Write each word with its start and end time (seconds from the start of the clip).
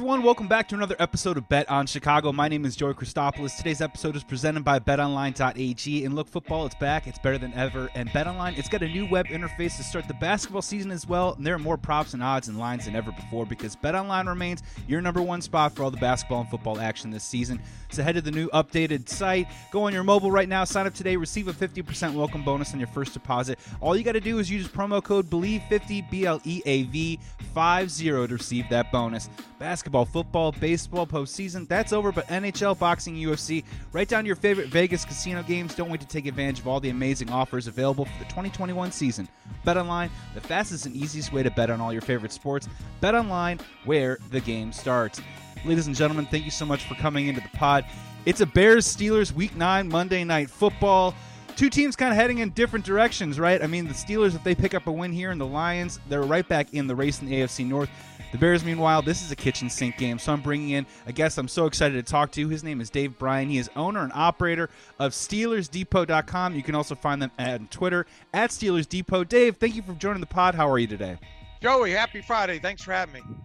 Everyone. 0.00 0.22
Welcome 0.22 0.48
back 0.48 0.66
to 0.68 0.74
another 0.74 0.96
episode 0.98 1.36
of 1.36 1.46
Bet 1.50 1.68
on 1.68 1.86
Chicago. 1.86 2.32
My 2.32 2.48
name 2.48 2.64
is 2.64 2.74
Joey 2.74 2.94
Christopoulos. 2.94 3.58
Today's 3.58 3.82
episode 3.82 4.16
is 4.16 4.24
presented 4.24 4.64
by 4.64 4.78
BetOnline.ag. 4.78 6.04
And 6.06 6.16
look, 6.16 6.26
football, 6.26 6.64
it's 6.64 6.74
back. 6.76 7.06
It's 7.06 7.18
better 7.18 7.36
than 7.36 7.52
ever. 7.52 7.90
And 7.94 8.08
BetOnline, 8.08 8.56
it's 8.56 8.70
got 8.70 8.82
a 8.82 8.88
new 8.88 9.06
web 9.10 9.26
interface 9.26 9.76
to 9.76 9.82
start 9.82 10.08
the 10.08 10.14
basketball 10.14 10.62
season 10.62 10.90
as 10.90 11.06
well. 11.06 11.34
And 11.34 11.46
there 11.46 11.54
are 11.54 11.58
more 11.58 11.76
props 11.76 12.14
and 12.14 12.22
odds 12.22 12.48
and 12.48 12.58
lines 12.58 12.86
than 12.86 12.96
ever 12.96 13.12
before 13.12 13.44
because 13.44 13.76
BetOnline 13.76 14.26
remains 14.26 14.62
your 14.88 15.02
number 15.02 15.20
one 15.20 15.42
spot 15.42 15.76
for 15.76 15.82
all 15.82 15.90
the 15.90 15.98
basketball 15.98 16.40
and 16.40 16.48
football 16.48 16.80
action 16.80 17.10
this 17.10 17.24
season. 17.24 17.60
So 17.90 18.02
head 18.02 18.14
to 18.14 18.22
the 18.22 18.30
new 18.30 18.48
updated 18.54 19.06
site. 19.06 19.48
Go 19.70 19.82
on 19.82 19.92
your 19.92 20.04
mobile 20.04 20.30
right 20.30 20.48
now. 20.48 20.64
Sign 20.64 20.86
up 20.86 20.94
today. 20.94 21.16
Receive 21.16 21.46
a 21.48 21.52
50% 21.52 22.14
welcome 22.14 22.42
bonus 22.42 22.72
on 22.72 22.80
your 22.80 22.88
first 22.88 23.12
deposit. 23.12 23.58
All 23.82 23.94
you 23.94 24.02
got 24.02 24.12
to 24.12 24.20
do 24.20 24.38
is 24.38 24.50
use 24.50 24.66
promo 24.66 25.04
code 25.04 25.28
BLEAV50 25.28 26.10
B 26.10 26.24
L 26.24 26.40
E 26.44 26.62
A 26.64 26.84
V 26.84 27.20
50 27.54 28.04
to 28.04 28.26
receive 28.28 28.66
that 28.70 28.90
bonus 28.90 29.28
basketball, 29.60 29.89
football, 29.90 30.52
baseball, 30.52 31.06
postseason. 31.06 31.68
That's 31.68 31.92
over, 31.92 32.12
but 32.12 32.26
NHL, 32.28 32.78
boxing, 32.78 33.16
UFC. 33.16 33.64
Write 33.92 34.08
down 34.08 34.24
your 34.24 34.36
favorite 34.36 34.68
Vegas 34.68 35.04
casino 35.04 35.42
games. 35.42 35.74
Don't 35.74 35.90
wait 35.90 36.00
to 36.00 36.06
take 36.06 36.26
advantage 36.26 36.60
of 36.60 36.68
all 36.68 36.80
the 36.80 36.90
amazing 36.90 37.30
offers 37.30 37.66
available 37.66 38.04
for 38.04 38.18
the 38.18 38.24
2021 38.26 38.92
season. 38.92 39.28
Bet 39.64 39.76
online, 39.76 40.10
the 40.34 40.40
fastest 40.40 40.86
and 40.86 40.94
easiest 40.94 41.32
way 41.32 41.42
to 41.42 41.50
bet 41.50 41.70
on 41.70 41.80
all 41.80 41.92
your 41.92 42.02
favorite 42.02 42.32
sports. 42.32 42.68
Bet 43.00 43.14
online, 43.14 43.58
where 43.84 44.18
the 44.30 44.40
game 44.40 44.72
starts. 44.72 45.20
Ladies 45.64 45.86
and 45.86 45.96
gentlemen, 45.96 46.26
thank 46.26 46.44
you 46.44 46.50
so 46.50 46.64
much 46.64 46.84
for 46.84 46.94
coming 46.94 47.26
into 47.26 47.40
the 47.40 47.56
pod. 47.56 47.84
It's 48.26 48.40
a 48.40 48.46
Bears 48.46 48.86
Steelers 48.86 49.32
Week 49.32 49.54
9 49.56 49.88
Monday 49.88 50.24
Night 50.24 50.48
Football 50.50 51.14
two 51.60 51.68
teams 51.68 51.94
kind 51.94 52.10
of 52.10 52.16
heading 52.16 52.38
in 52.38 52.48
different 52.52 52.86
directions, 52.86 53.38
right? 53.38 53.62
I 53.62 53.66
mean, 53.66 53.86
the 53.86 53.92
Steelers, 53.92 54.34
if 54.34 54.42
they 54.42 54.54
pick 54.54 54.72
up 54.72 54.86
a 54.86 54.90
win 54.90 55.12
here, 55.12 55.30
and 55.30 55.38
the 55.38 55.46
Lions, 55.46 56.00
they're 56.08 56.22
right 56.22 56.48
back 56.48 56.72
in 56.72 56.86
the 56.86 56.94
race 56.94 57.20
in 57.20 57.28
the 57.28 57.34
AFC 57.34 57.66
North. 57.66 57.90
The 58.32 58.38
Bears, 58.38 58.64
meanwhile, 58.64 59.02
this 59.02 59.22
is 59.22 59.30
a 59.30 59.36
kitchen 59.36 59.68
sink 59.68 59.98
game, 59.98 60.18
so 60.18 60.32
I'm 60.32 60.40
bringing 60.40 60.70
in 60.70 60.86
a 61.04 61.12
guest 61.12 61.36
I'm 61.36 61.48
so 61.48 61.66
excited 61.66 61.94
to 61.96 62.10
talk 62.10 62.32
to. 62.32 62.48
His 62.48 62.64
name 62.64 62.80
is 62.80 62.88
Dave 62.88 63.18
Bryan. 63.18 63.50
He 63.50 63.58
is 63.58 63.68
owner 63.76 64.00
and 64.00 64.10
operator 64.14 64.70
of 64.98 65.12
SteelersDepot.com. 65.12 66.56
You 66.56 66.62
can 66.62 66.74
also 66.74 66.94
find 66.94 67.20
them 67.20 67.30
on 67.38 67.68
Twitter 67.70 68.06
at 68.32 68.48
Steelers 68.48 68.88
Depot. 68.88 69.24
Dave, 69.24 69.58
thank 69.58 69.76
you 69.76 69.82
for 69.82 69.92
joining 69.92 70.20
the 70.20 70.26
pod. 70.26 70.54
How 70.54 70.66
are 70.66 70.78
you 70.78 70.86
today? 70.86 71.18
Joey, 71.60 71.90
happy 71.90 72.22
Friday. 72.22 72.58
Thanks 72.58 72.82
for 72.82 72.92
having 72.92 73.12
me. 73.12 73.36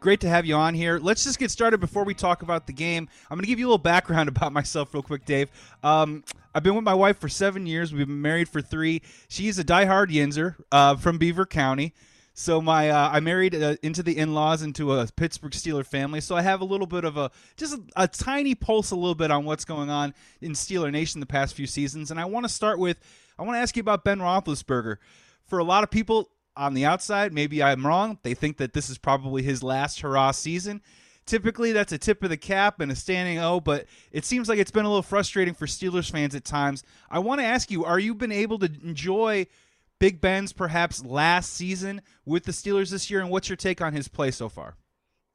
Great 0.00 0.18
to 0.20 0.28
have 0.28 0.44
you 0.44 0.56
on 0.56 0.74
here. 0.74 0.98
Let's 0.98 1.22
just 1.22 1.38
get 1.38 1.50
started 1.50 1.78
before 1.78 2.04
we 2.04 2.14
talk 2.14 2.42
about 2.42 2.66
the 2.66 2.72
game. 2.72 3.06
I'm 3.30 3.36
going 3.36 3.44
to 3.44 3.48
give 3.48 3.60
you 3.60 3.66
a 3.66 3.68
little 3.68 3.78
background 3.78 4.28
about 4.30 4.52
myself, 4.52 4.92
real 4.92 5.04
quick, 5.04 5.24
Dave. 5.24 5.52
Um, 5.84 6.24
I've 6.54 6.62
been 6.64 6.74
with 6.74 6.84
my 6.84 6.94
wife 6.94 7.18
for 7.18 7.28
seven 7.28 7.66
years. 7.66 7.92
We've 7.92 8.06
been 8.06 8.22
married 8.22 8.48
for 8.48 8.60
three. 8.60 9.02
She's 9.28 9.58
a 9.58 9.64
diehard 9.64 10.08
Yinzer 10.08 10.56
uh, 10.72 10.96
from 10.96 11.16
Beaver 11.16 11.46
County. 11.46 11.94
So 12.32 12.60
my 12.60 12.90
uh, 12.90 13.10
I 13.12 13.20
married 13.20 13.54
uh, 13.54 13.76
into 13.82 14.02
the 14.02 14.16
in-laws 14.16 14.62
into 14.62 14.94
a 14.94 15.06
Pittsburgh 15.14 15.52
Steeler 15.52 15.84
family. 15.86 16.20
So 16.20 16.36
I 16.36 16.42
have 16.42 16.60
a 16.60 16.64
little 16.64 16.86
bit 16.86 17.04
of 17.04 17.16
a 17.16 17.30
just 17.56 17.74
a, 17.74 17.82
a, 17.96 18.08
tiny 18.08 18.54
pulse 18.54 18.90
a 18.90 18.96
little 18.96 19.14
bit 19.14 19.30
on 19.30 19.44
what's 19.44 19.64
going 19.64 19.90
on 19.90 20.14
in 20.40 20.52
Steeler 20.52 20.90
Nation 20.90 21.20
the 21.20 21.26
past 21.26 21.54
few 21.54 21.66
seasons. 21.66 22.10
And 22.10 22.18
I 22.18 22.24
want 22.24 22.44
to 22.44 22.48
start 22.48 22.78
with 22.78 22.98
I 23.38 23.42
want 23.42 23.56
to 23.56 23.60
ask 23.60 23.76
you 23.76 23.80
about 23.80 24.04
Ben 24.04 24.18
Roethlisberger. 24.18 24.96
For 25.46 25.58
a 25.58 25.64
lot 25.64 25.84
of 25.84 25.90
people 25.90 26.30
on 26.56 26.74
the 26.74 26.84
outside, 26.84 27.32
maybe 27.32 27.62
I'm 27.62 27.86
wrong. 27.86 28.18
They 28.22 28.34
think 28.34 28.56
that 28.58 28.72
this 28.72 28.88
is 28.88 28.98
probably 28.98 29.42
his 29.42 29.62
last 29.62 30.00
hurrah 30.00 30.30
season. 30.30 30.82
Typically, 31.30 31.70
that's 31.70 31.92
a 31.92 31.98
tip 31.98 32.24
of 32.24 32.28
the 32.30 32.36
cap 32.36 32.80
and 32.80 32.90
a 32.90 32.96
standing 32.96 33.38
O, 33.38 33.60
but 33.60 33.86
it 34.10 34.24
seems 34.24 34.48
like 34.48 34.58
it's 34.58 34.72
been 34.72 34.84
a 34.84 34.88
little 34.88 35.00
frustrating 35.00 35.54
for 35.54 35.66
Steelers 35.66 36.10
fans 36.10 36.34
at 36.34 36.44
times. 36.44 36.82
I 37.08 37.20
want 37.20 37.40
to 37.40 37.44
ask 37.44 37.70
you: 37.70 37.84
Are 37.84 38.00
you 38.00 38.16
been 38.16 38.32
able 38.32 38.58
to 38.58 38.70
enjoy? 38.82 39.46
Big 40.00 40.20
Ben's 40.20 40.52
perhaps 40.52 41.04
last 41.04 41.52
season 41.52 42.02
with 42.24 42.44
the 42.44 42.52
Steelers 42.52 42.90
this 42.90 43.10
year, 43.10 43.20
and 43.20 43.30
what's 43.30 43.48
your 43.48 43.54
take 43.54 43.80
on 43.80 43.92
his 43.92 44.08
play 44.08 44.32
so 44.32 44.48
far? 44.48 44.76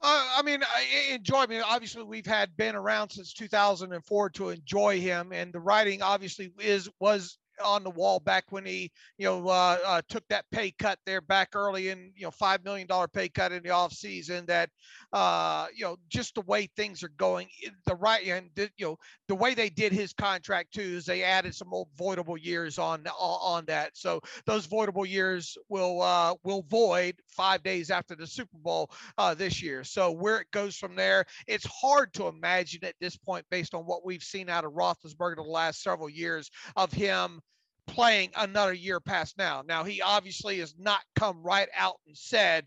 Uh, 0.02 0.28
I 0.36 0.42
mean, 0.42 0.64
I 0.64 1.14
enjoy. 1.14 1.44
I 1.44 1.46
mean, 1.46 1.62
obviously, 1.66 2.04
we've 2.04 2.26
had 2.26 2.58
Ben 2.58 2.76
around 2.76 3.12
since 3.12 3.32
2004 3.32 4.30
to 4.32 4.50
enjoy 4.50 5.00
him, 5.00 5.32
and 5.32 5.54
the 5.54 5.62
writing 5.62 6.02
obviously 6.02 6.52
is 6.60 6.90
was 7.00 7.38
on 7.64 7.84
the 7.84 7.90
wall 7.90 8.20
back 8.20 8.46
when 8.50 8.66
he, 8.66 8.92
you 9.18 9.26
know, 9.26 9.48
uh, 9.48 9.78
uh, 9.86 10.02
took 10.10 10.28
that 10.30 10.46
pay 10.52 10.72
cut 10.72 11.00
there 11.06 11.22
back 11.22 11.50
early 11.56 11.90
in, 11.90 12.12
you 12.16 12.24
know, 12.24 12.32
five 12.32 12.64
million 12.64 12.88
dollar 12.88 13.08
pay 13.08 13.30
cut 13.30 13.52
in 13.52 13.64
the 13.64 13.70
offseason. 13.70 14.46
That, 14.48 14.70
uh, 15.14 15.68
you 15.76 15.86
know, 15.86 15.98
just 16.10 16.36
the 16.36 16.42
way 16.42 16.68
things 16.76 17.04
are 17.04 17.12
going, 17.18 17.48
the 17.86 17.96
right 17.96 18.26
and 18.26 18.50
the, 18.56 18.70
you 18.78 18.86
know 18.86 18.98
the 19.28 19.36
way 19.36 19.54
they 19.54 19.70
did 19.70 19.92
his 19.92 20.14
contract 20.14 20.74
too 20.74 20.82
is 20.82 21.06
they 21.06 21.24
added 21.24 21.56
some 21.56 21.74
old 21.74 21.88
voidable 21.98 22.38
years 22.42 22.78
on 22.78 23.06
on 23.20 23.66
that. 23.66 23.92
So 23.94 24.22
those 24.46 24.68
voidable 24.68 25.08
years 25.08 25.58
will 25.70 26.02
uh, 26.02 26.36
will 26.44 26.64
void 26.64 27.16
five 27.28 27.64
days 27.64 27.90
after 27.90 28.16
the 28.16 28.28
Super 28.28 28.58
Bowl 28.58 28.92
uh, 29.18 29.34
this 29.34 29.62
year. 29.62 29.84
So 29.84 30.12
where 30.12 30.40
it 30.40 30.52
goes 30.52 30.76
from 30.76 30.96
there, 30.96 31.26
it's 31.48 31.66
hard 31.66 32.14
to 32.14 32.28
imagine 32.28 32.84
at 32.86 32.96
this 33.00 33.18
point 33.18 33.46
based 33.50 33.74
on 33.74 33.84
what 33.84 34.06
we've 34.06 34.24
seen 34.24 34.50
out 34.50 34.66
of 34.66 34.74
Roethlisberger 34.74 35.36
the 35.36 35.42
last 35.44 35.82
several 35.82 36.10
years 36.10 36.50
of 36.76 36.92
him 36.92 37.42
playing 37.88 38.32
another 38.36 38.74
year 38.74 39.00
past 39.00 39.38
now. 39.38 39.64
Now 39.66 39.84
he 39.84 40.02
obviously 40.02 40.60
has 40.60 40.76
not 40.78 41.02
come 41.16 41.42
right 41.42 41.70
out 41.76 42.00
and 42.08 42.18
said 42.18 42.66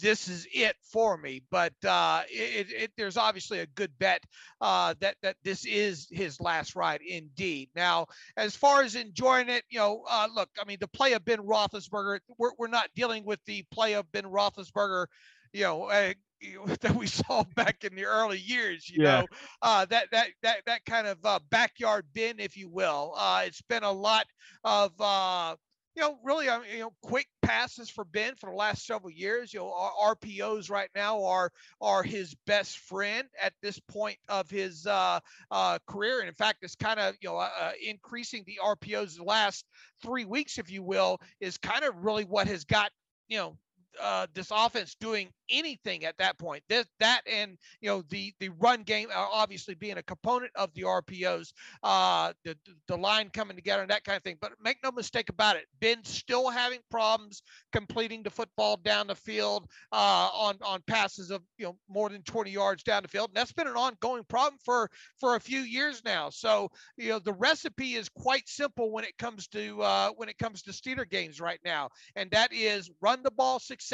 this 0.00 0.28
is 0.28 0.46
it 0.52 0.76
for 0.82 1.16
me, 1.16 1.42
but 1.50 1.72
uh, 1.84 2.22
it, 2.28 2.70
it, 2.70 2.92
there's 2.96 3.16
obviously 3.16 3.60
a 3.60 3.66
good 3.66 3.90
bet 3.98 4.22
uh, 4.60 4.94
that 5.00 5.16
that 5.22 5.36
this 5.44 5.64
is 5.64 6.08
his 6.10 6.40
last 6.40 6.76
ride 6.76 7.00
indeed. 7.02 7.68
Now, 7.74 8.06
as 8.36 8.56
far 8.56 8.82
as 8.82 8.94
enjoying 8.94 9.48
it, 9.48 9.64
you 9.70 9.78
know, 9.78 10.04
uh, 10.08 10.28
look, 10.34 10.48
I 10.60 10.64
mean, 10.64 10.78
the 10.80 10.88
play 10.88 11.12
of 11.12 11.24
Ben 11.24 11.38
Roethlisberger, 11.38 12.20
we're, 12.38 12.52
we're 12.58 12.68
not 12.68 12.88
dealing 12.94 13.24
with 13.24 13.40
the 13.46 13.64
play 13.70 13.94
of 13.94 14.10
Ben 14.12 14.24
Roethlisberger 14.24 15.06
you 15.52 15.62
know, 15.62 15.84
uh, 15.84 16.12
that 16.80 16.94
we 16.94 17.06
saw 17.06 17.44
back 17.54 17.84
in 17.84 17.94
the 17.94 18.04
early 18.04 18.38
years. 18.38 18.88
You 18.88 19.04
yeah. 19.04 19.20
know, 19.20 19.26
uh, 19.62 19.84
that 19.86 20.08
that 20.12 20.28
that 20.42 20.58
that 20.66 20.84
kind 20.84 21.06
of 21.06 21.18
uh, 21.24 21.40
backyard 21.50 22.06
Ben, 22.14 22.36
if 22.38 22.56
you 22.56 22.68
will. 22.68 23.14
Uh, 23.16 23.42
it's 23.46 23.62
been 23.62 23.84
a 23.84 23.92
lot 23.92 24.26
of. 24.64 24.92
Uh, 25.00 25.56
you 25.96 26.04
know, 26.04 26.16
really, 26.22 26.48
uh, 26.48 26.60
you 26.72 26.78
know, 26.78 26.92
quick 27.02 27.26
passes 27.42 27.90
for 27.90 28.04
Ben 28.04 28.36
for 28.36 28.50
the 28.50 28.54
last 28.54 28.86
several 28.86 29.10
years. 29.10 29.52
You 29.52 29.58
know, 29.58 29.72
our 29.72 30.14
RPOs 30.14 30.70
right 30.70 30.88
now 30.94 31.24
are 31.24 31.50
are 31.80 32.04
his 32.04 32.36
best 32.46 32.78
friend 32.78 33.26
at 33.42 33.52
this 33.62 33.80
point 33.80 34.16
of 34.28 34.48
his 34.48 34.86
uh, 34.86 35.18
uh, 35.50 35.78
career, 35.88 36.20
and 36.20 36.28
in 36.28 36.36
fact, 36.36 36.58
it's 36.62 36.76
kind 36.76 37.00
of 37.00 37.16
you 37.20 37.28
know 37.28 37.36
uh, 37.36 37.50
uh 37.60 37.72
increasing 37.84 38.44
the 38.46 38.60
RPOs 38.64 39.16
the 39.16 39.24
last 39.24 39.64
three 40.00 40.24
weeks, 40.24 40.56
if 40.56 40.70
you 40.70 40.84
will, 40.84 41.18
is 41.40 41.58
kind 41.58 41.82
of 41.82 41.96
really 41.96 42.24
what 42.24 42.46
has 42.46 42.62
got 42.62 42.92
you 43.26 43.38
know 43.38 43.58
uh, 44.02 44.26
this 44.34 44.50
offense 44.50 44.96
doing 45.00 45.28
anything 45.50 46.04
at 46.04 46.16
that 46.18 46.38
point. 46.38 46.62
This, 46.68 46.86
that 47.00 47.22
and 47.30 47.56
you 47.80 47.88
know 47.88 48.02
the 48.10 48.32
the 48.40 48.50
run 48.60 48.82
game 48.82 49.08
obviously 49.14 49.74
being 49.74 49.98
a 49.98 50.02
component 50.02 50.52
of 50.54 50.72
the 50.74 50.82
RPOs, 50.82 51.52
uh, 51.82 52.32
the 52.44 52.56
the 52.86 52.96
line 52.96 53.30
coming 53.30 53.56
together 53.56 53.82
and 53.82 53.90
that 53.90 54.04
kind 54.04 54.16
of 54.16 54.22
thing. 54.22 54.36
But 54.40 54.52
make 54.62 54.78
no 54.82 54.90
mistake 54.90 55.28
about 55.28 55.56
it, 55.56 55.66
Ben 55.80 56.04
still 56.04 56.48
having 56.48 56.80
problems 56.90 57.42
completing 57.72 58.22
the 58.22 58.30
football 58.30 58.76
down 58.76 59.06
the 59.06 59.14
field 59.14 59.66
uh, 59.92 60.28
on 60.32 60.56
on 60.64 60.82
passes 60.86 61.30
of 61.30 61.42
you 61.56 61.66
know 61.66 61.76
more 61.88 62.08
than 62.08 62.22
20 62.22 62.50
yards 62.50 62.82
down 62.82 63.02
the 63.02 63.08
field. 63.08 63.30
And 63.30 63.36
that's 63.36 63.52
been 63.52 63.66
an 63.66 63.76
ongoing 63.76 64.24
problem 64.28 64.58
for 64.64 64.90
for 65.18 65.36
a 65.36 65.40
few 65.40 65.60
years 65.60 66.02
now. 66.04 66.30
So 66.30 66.70
you 66.96 67.10
know 67.10 67.18
the 67.18 67.32
recipe 67.32 67.94
is 67.94 68.08
quite 68.08 68.48
simple 68.48 68.90
when 68.90 69.04
it 69.04 69.16
comes 69.18 69.48
to 69.48 69.82
uh, 69.82 70.10
when 70.16 70.28
it 70.28 70.38
comes 70.38 70.62
to 70.62 70.70
Steeler 70.70 71.08
games 71.08 71.40
right 71.40 71.60
now, 71.64 71.88
and 72.14 72.30
that 72.30 72.52
is 72.52 72.90
run 73.00 73.22
the 73.22 73.30
ball 73.30 73.58
successfully 73.58 73.87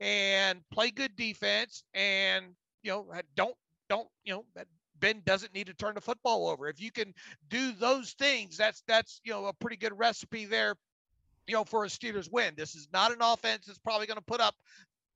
and 0.00 0.60
play 0.72 0.90
good 0.90 1.16
defense 1.16 1.82
and 1.94 2.46
you 2.82 2.90
know 2.90 3.06
don't 3.34 3.54
don't 3.88 4.08
you 4.24 4.32
know 4.32 4.44
Ben 5.00 5.22
doesn't 5.24 5.54
need 5.54 5.66
to 5.68 5.74
turn 5.74 5.94
the 5.94 6.00
football 6.00 6.48
over. 6.48 6.68
If 6.68 6.80
you 6.80 6.90
can 6.90 7.14
do 7.48 7.72
those 7.72 8.12
things, 8.12 8.56
that's 8.56 8.82
that's 8.86 9.20
you 9.24 9.32
know 9.32 9.46
a 9.46 9.52
pretty 9.52 9.76
good 9.76 9.96
recipe 9.98 10.44
there, 10.44 10.74
you 11.46 11.54
know, 11.54 11.64
for 11.64 11.84
a 11.84 11.88
Steelers 11.88 12.30
win. 12.30 12.54
This 12.56 12.74
is 12.74 12.88
not 12.92 13.12
an 13.12 13.18
offense 13.20 13.66
that's 13.66 13.78
probably 13.78 14.06
going 14.06 14.18
to 14.18 14.24
put 14.24 14.40
up, 14.40 14.54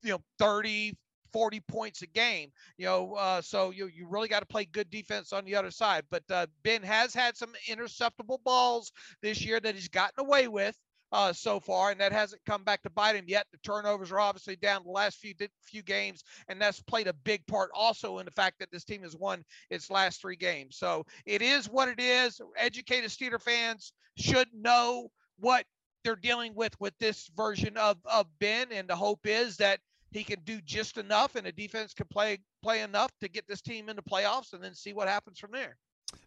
you 0.02 0.11
know, 0.11 0.20
30, 0.38 0.96
40 1.32 1.61
points 1.61 2.02
a 2.02 2.06
game. 2.06 2.50
You 2.76 2.87
know, 2.87 3.14
uh, 3.14 3.43
so 3.43 3.70
you 3.70 3.88
you 3.88 4.06
really 4.08 4.28
got 4.28 4.40
to 4.40 4.46
play 4.46 4.64
good 4.64 4.90
defense 4.90 5.32
on 5.32 5.44
the 5.44 5.56
other 5.56 5.70
side. 5.70 6.05
But 6.11 6.25
uh, 6.31 6.46
Ben 6.62 6.82
has 6.82 7.14
had 7.14 7.37
some 7.37 7.52
interceptable 7.69 8.43
balls 8.44 8.93
this 9.20 9.44
year 9.44 9.61
that 9.61 9.75
he's 9.75 9.88
gotten 9.88 10.25
away 10.25 10.49
with 10.49 10.76
uh, 11.12 11.32
so 11.32 11.61
far, 11.61 11.91
and 11.91 12.00
that 12.00 12.12
hasn't 12.12 12.44
come 12.47 12.64
back 12.64 12.82
to 12.82 12.91
bite 12.91 13.14
him 13.14 13.26
yet. 13.29 13.47
The 13.53 13.59
turnovers 13.59 14.11
are 14.11 14.20
obviously 14.20 14.56
down 14.56 14.82
the 14.85 14.91
last 14.91 15.19
few 15.19 15.35
few 15.62 15.82
games, 15.82 16.25
and 16.49 16.61
that's 16.61 16.82
played 16.82 17.06
a 17.06 17.12
big 17.12 17.47
part 17.47 17.70
also 17.75 18.19
in 18.19 18.25
the 18.25 18.31
fact 18.31 18.59
that 18.59 18.70
this 18.73 18.85
team 18.85 19.03
has 19.03 19.14
won 19.14 19.44
its 19.70 19.91
last 19.91 20.20
three 20.20 20.37
games. 20.37 20.76
So 20.76 21.05
it 21.26 21.43
is 21.43 21.69
what 21.69 21.88
it 21.88 22.00
is. 22.00 22.41
Educated 22.56 23.11
Steeler 23.11 23.41
fans 23.41 23.93
should 24.17 24.49
know 24.55 25.11
what 25.38 25.67
they're 26.03 26.17
dealing 26.17 26.55
with 26.55 26.75
with 26.81 26.94
this 26.99 27.31
version 27.37 27.76
of 27.76 27.99
of 28.06 28.26
Ben, 28.41 28.69
and 28.73 28.88
the 28.88 28.97
hope 28.97 29.26
is 29.26 29.56
that 29.59 29.81
he 30.12 30.25
can 30.25 30.41
do 30.44 30.61
just 30.62 30.99
enough, 30.99 31.37
and 31.37 31.47
the 31.47 31.53
defense 31.53 31.93
can 31.94 32.06
play 32.11 32.38
play 32.62 32.81
enough 32.81 33.11
to 33.20 33.29
get 33.29 33.47
this 33.47 33.61
team 33.61 33.88
into 33.91 34.03
playoffs, 34.03 34.55
and 34.55 34.64
then 34.64 34.75
see 34.75 34.93
what 34.93 35.09
happens 35.09 35.38
from 35.38 35.50
there. 35.53 35.76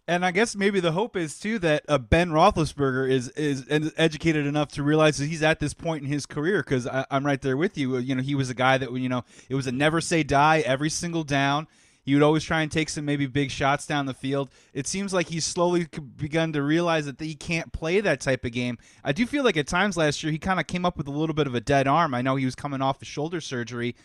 And 0.08 0.24
I 0.24 0.30
guess 0.30 0.56
maybe 0.56 0.80
the 0.80 0.92
hope 0.92 1.16
is 1.16 1.40
too 1.40 1.58
that 1.60 1.84
uh, 1.88 1.98
Ben 1.98 2.30
Roethlisberger 2.30 3.10
is 3.10 3.30
is 3.30 3.66
educated 3.98 4.46
enough 4.46 4.70
to 4.74 4.84
realize 4.84 5.18
that 5.18 5.26
he's 5.26 5.42
at 5.42 5.60
this 5.60 5.74
point 5.74 6.04
in 6.04 6.10
his 6.10 6.26
career. 6.28 6.62
Because 6.62 6.88
I'm 7.10 7.26
right 7.26 7.42
there 7.42 7.58
with 7.58 7.78
you. 7.78 7.98
You 7.98 8.16
know, 8.16 8.22
he 8.22 8.36
was 8.36 8.50
a 8.50 8.54
guy 8.54 8.78
that 8.78 8.92
you 8.92 9.10
know 9.10 9.24
it 9.50 9.56
was 9.56 9.66
a 9.66 9.72
never 9.72 10.02
say 10.02 10.22
die 10.22 10.60
every 10.60 10.92
single 10.92 11.24
down. 11.24 11.68
He 12.06 12.14
would 12.14 12.22
always 12.22 12.44
try 12.44 12.62
and 12.62 12.72
take 12.72 12.90
some 12.90 13.04
maybe 13.04 13.26
big 13.26 13.50
shots 13.50 13.88
down 13.88 14.06
the 14.06 14.14
field. 14.14 14.50
It 14.76 14.86
seems 14.86 15.12
like 15.12 15.28
he's 15.28 15.44
slowly 15.44 15.88
begun 16.18 16.54
to 16.54 16.62
realize 16.62 17.08
that 17.08 17.20
he 17.20 17.34
can't 17.34 17.74
play 17.74 18.00
that 18.00 18.22
type 18.22 18.46
of 18.46 18.52
game. 18.52 18.78
I 19.04 19.12
do 19.12 19.26
feel 19.26 19.44
like 19.44 19.58
at 19.58 19.66
times 19.66 19.98
last 19.98 20.22
year 20.22 20.32
he 20.32 20.38
kind 20.38 20.60
of 20.60 20.68
came 20.68 20.86
up 20.86 20.98
with 21.00 21.08
a 21.08 21.12
little 21.12 21.34
bit 21.34 21.48
of 21.48 21.56
a 21.56 21.62
dead 21.62 21.88
arm. 21.88 22.14
I 22.14 22.22
know 22.22 22.36
he 22.36 22.46
was 22.46 22.54
coming 22.54 22.80
off 22.80 23.02
a 23.02 23.06
shoulder 23.06 23.42
surgery. 23.42 23.96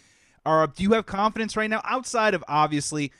Or 0.46 0.66
do 0.66 0.82
you 0.82 0.92
have 0.92 1.04
confidence 1.04 1.58
right 1.58 1.68
now 1.68 1.82
outside 1.84 2.32
of 2.32 2.42
obviously 2.48 3.12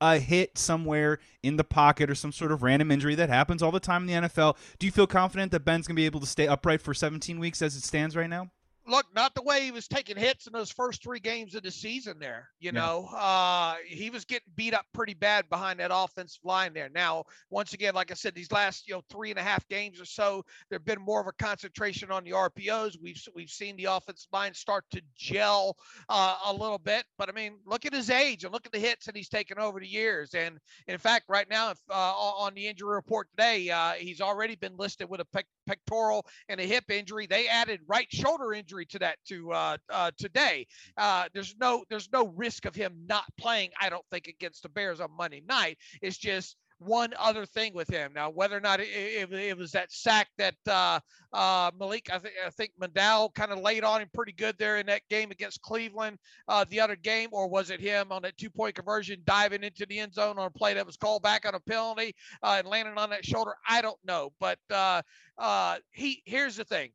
a 0.00 0.18
hit 0.18 0.58
somewhere 0.58 1.18
in 1.42 1.56
the 1.56 1.64
pocket 1.64 2.10
or 2.10 2.14
some 2.14 2.32
sort 2.32 2.52
of 2.52 2.62
random 2.62 2.90
injury 2.90 3.14
that 3.14 3.28
happens 3.28 3.62
all 3.62 3.70
the 3.70 3.80
time 3.80 4.08
in 4.08 4.22
the 4.22 4.28
NFL. 4.28 4.56
Do 4.78 4.86
you 4.86 4.92
feel 4.92 5.06
confident 5.06 5.52
that 5.52 5.64
Ben's 5.64 5.86
going 5.86 5.96
to 5.96 6.00
be 6.00 6.06
able 6.06 6.20
to 6.20 6.26
stay 6.26 6.46
upright 6.46 6.82
for 6.82 6.94
17 6.94 7.38
weeks 7.38 7.62
as 7.62 7.76
it 7.76 7.82
stands 7.82 8.16
right 8.16 8.30
now? 8.30 8.50
Look, 8.86 9.06
not 9.14 9.34
the 9.34 9.42
way 9.42 9.62
he 9.62 9.70
was 9.70 9.88
taking 9.88 10.16
hits 10.16 10.46
in 10.46 10.52
those 10.52 10.70
first 10.70 11.02
three 11.02 11.20
games 11.20 11.54
of 11.54 11.62
the 11.62 11.70
season 11.70 12.18
there. 12.18 12.48
You 12.60 12.70
yeah. 12.72 12.80
know, 12.80 13.06
uh, 13.06 13.74
he 13.86 14.10
was 14.10 14.24
getting 14.24 14.48
beat 14.54 14.74
up 14.74 14.86
pretty 14.92 15.14
bad 15.14 15.48
behind 15.48 15.80
that 15.80 15.90
offensive 15.92 16.44
line 16.44 16.72
there. 16.74 16.88
Now, 16.94 17.24
once 17.50 17.72
again, 17.72 17.94
like 17.94 18.10
I 18.10 18.14
said, 18.14 18.34
these 18.34 18.52
last, 18.52 18.88
you 18.88 18.94
know, 18.94 19.02
three 19.10 19.30
and 19.30 19.38
a 19.38 19.42
half 19.42 19.66
games 19.68 20.00
or 20.00 20.04
so, 20.04 20.44
there 20.70 20.78
have 20.78 20.84
been 20.84 21.00
more 21.00 21.20
of 21.20 21.26
a 21.26 21.32
concentration 21.32 22.10
on 22.10 22.24
the 22.24 22.30
RPOs. 22.30 22.96
We've 23.00 23.20
we've 23.34 23.50
seen 23.50 23.76
the 23.76 23.86
offensive 23.86 24.28
line 24.32 24.54
start 24.54 24.84
to 24.92 25.02
gel 25.16 25.76
uh, 26.08 26.36
a 26.46 26.52
little 26.52 26.78
bit. 26.78 27.04
But 27.18 27.28
I 27.28 27.32
mean, 27.32 27.58
look 27.66 27.86
at 27.86 27.92
his 27.92 28.10
age 28.10 28.44
and 28.44 28.52
look 28.52 28.66
at 28.66 28.72
the 28.72 28.78
hits 28.78 29.06
that 29.06 29.16
he's 29.16 29.28
taken 29.28 29.58
over 29.58 29.80
the 29.80 29.88
years. 29.88 30.34
And 30.34 30.58
in 30.86 30.98
fact, 30.98 31.26
right 31.28 31.48
now, 31.48 31.70
if, 31.70 31.78
uh, 31.90 31.94
on 31.94 32.54
the 32.54 32.66
injury 32.66 32.94
report 32.94 33.28
today, 33.30 33.70
uh, 33.70 33.92
he's 33.92 34.20
already 34.20 34.54
been 34.54 34.76
listed 34.76 35.08
with 35.08 35.20
a 35.20 35.24
pec- 35.24 35.44
pectoral 35.66 36.24
and 36.48 36.60
a 36.60 36.64
hip 36.64 36.84
injury. 36.90 37.26
They 37.26 37.48
added 37.48 37.80
right 37.86 38.06
shoulder 38.10 38.52
injury 38.52 38.86
to 38.86 38.98
that 39.00 39.18
to 39.28 39.52
uh, 39.52 39.76
uh, 39.90 40.10
today. 40.16 40.66
Uh, 40.96 41.28
there's 41.34 41.54
no 41.60 41.84
there's 41.88 42.08
no 42.12 42.28
risk 42.28 42.64
of 42.64 42.74
him 42.74 42.94
not 43.08 43.24
playing. 43.38 43.70
I 43.80 43.88
don't 43.90 44.04
think 44.10 44.26
against 44.26 44.62
the 44.62 44.68
Bears 44.68 45.00
on 45.00 45.10
Monday 45.16 45.42
night. 45.46 45.78
It's 46.02 46.18
just 46.18 46.56
one 46.78 47.12
other 47.18 47.46
thing 47.46 47.72
with 47.74 47.88
him. 47.88 48.12
Now, 48.14 48.30
whether 48.30 48.56
or 48.56 48.60
not 48.60 48.80
it, 48.80 48.88
it, 48.88 49.32
it 49.32 49.56
was 49.56 49.72
that 49.72 49.90
sack 49.90 50.28
that 50.38 50.54
uh, 50.68 51.00
uh, 51.32 51.70
Malik, 51.78 52.08
I 52.12 52.18
think 52.18 52.34
I 52.44 52.50
think 52.50 52.72
McDowell 52.80 53.34
kind 53.34 53.52
of 53.52 53.60
laid 53.60 53.84
on 53.84 54.00
him 54.00 54.08
pretty 54.12 54.32
good 54.32 54.56
there 54.58 54.76
in 54.76 54.86
that 54.86 55.02
game 55.08 55.30
against 55.30 55.62
Cleveland, 55.62 56.18
uh, 56.48 56.64
the 56.68 56.80
other 56.80 56.96
game, 56.96 57.30
or 57.32 57.48
was 57.48 57.70
it 57.70 57.80
him 57.80 58.12
on 58.12 58.22
that 58.22 58.36
two 58.36 58.50
point 58.50 58.74
conversion 58.74 59.22
diving 59.24 59.62
into 59.62 59.86
the 59.86 59.98
end 59.98 60.14
zone 60.14 60.38
on 60.38 60.46
a 60.46 60.50
play 60.50 60.74
that 60.74 60.86
was 60.86 60.96
called 60.96 61.22
back 61.22 61.46
on 61.46 61.54
a 61.54 61.60
penalty 61.60 62.14
uh, 62.42 62.56
and 62.58 62.68
landing 62.68 62.98
on 62.98 63.10
that 63.10 63.24
shoulder? 63.24 63.54
I 63.68 63.80
don't 63.82 63.98
know, 64.04 64.32
but 64.38 64.58
uh, 64.70 65.02
uh, 65.38 65.76
he 65.92 66.22
here's 66.24 66.56
the 66.56 66.64
thing 66.64 66.90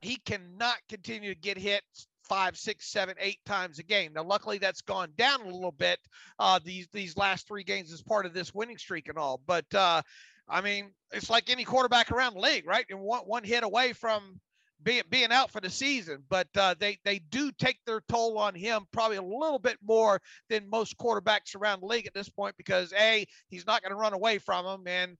he 0.00 0.16
cannot 0.24 0.76
continue 0.88 1.34
to 1.34 1.40
get 1.40 1.58
hit 1.58 1.82
five, 2.28 2.56
six, 2.56 2.88
seven, 2.88 3.14
eight 3.20 3.38
times 3.46 3.78
a 3.78 3.82
game. 3.82 4.12
Now, 4.14 4.24
luckily, 4.24 4.58
that's 4.58 4.80
gone 4.80 5.10
down 5.16 5.42
a 5.42 5.44
little 5.46 5.72
bit 5.72 5.98
uh, 6.38 6.60
these 6.64 6.88
these 6.92 7.16
last 7.16 7.46
three 7.46 7.64
games 7.64 7.92
as 7.92 8.02
part 8.02 8.26
of 8.26 8.34
this 8.34 8.54
winning 8.54 8.78
streak 8.78 9.08
and 9.08 9.18
all. 9.18 9.40
But 9.46 9.72
uh, 9.74 10.02
I 10.48 10.60
mean, 10.60 10.92
it's 11.12 11.30
like 11.30 11.50
any 11.50 11.64
quarterback 11.64 12.10
around 12.10 12.34
the 12.34 12.40
league, 12.40 12.66
right? 12.66 12.86
And 12.90 13.00
one 13.00 13.22
one 13.22 13.44
hit 13.44 13.64
away 13.64 13.92
from 13.92 14.40
being 14.82 15.02
being 15.10 15.32
out 15.32 15.50
for 15.50 15.60
the 15.60 15.70
season. 15.70 16.22
But 16.28 16.48
uh, 16.56 16.74
they 16.78 16.98
they 17.04 17.18
do 17.18 17.50
take 17.52 17.78
their 17.84 18.02
toll 18.08 18.38
on 18.38 18.54
him 18.54 18.86
probably 18.92 19.16
a 19.16 19.22
little 19.22 19.58
bit 19.58 19.78
more 19.82 20.20
than 20.48 20.68
most 20.68 20.96
quarterbacks 20.98 21.56
around 21.56 21.80
the 21.80 21.86
league 21.86 22.06
at 22.06 22.14
this 22.14 22.28
point 22.28 22.56
because 22.56 22.92
a 22.92 23.26
he's 23.48 23.66
not 23.66 23.82
going 23.82 23.92
to 23.92 23.96
run 23.96 24.12
away 24.12 24.38
from 24.38 24.64
them, 24.64 24.86
and 24.86 25.16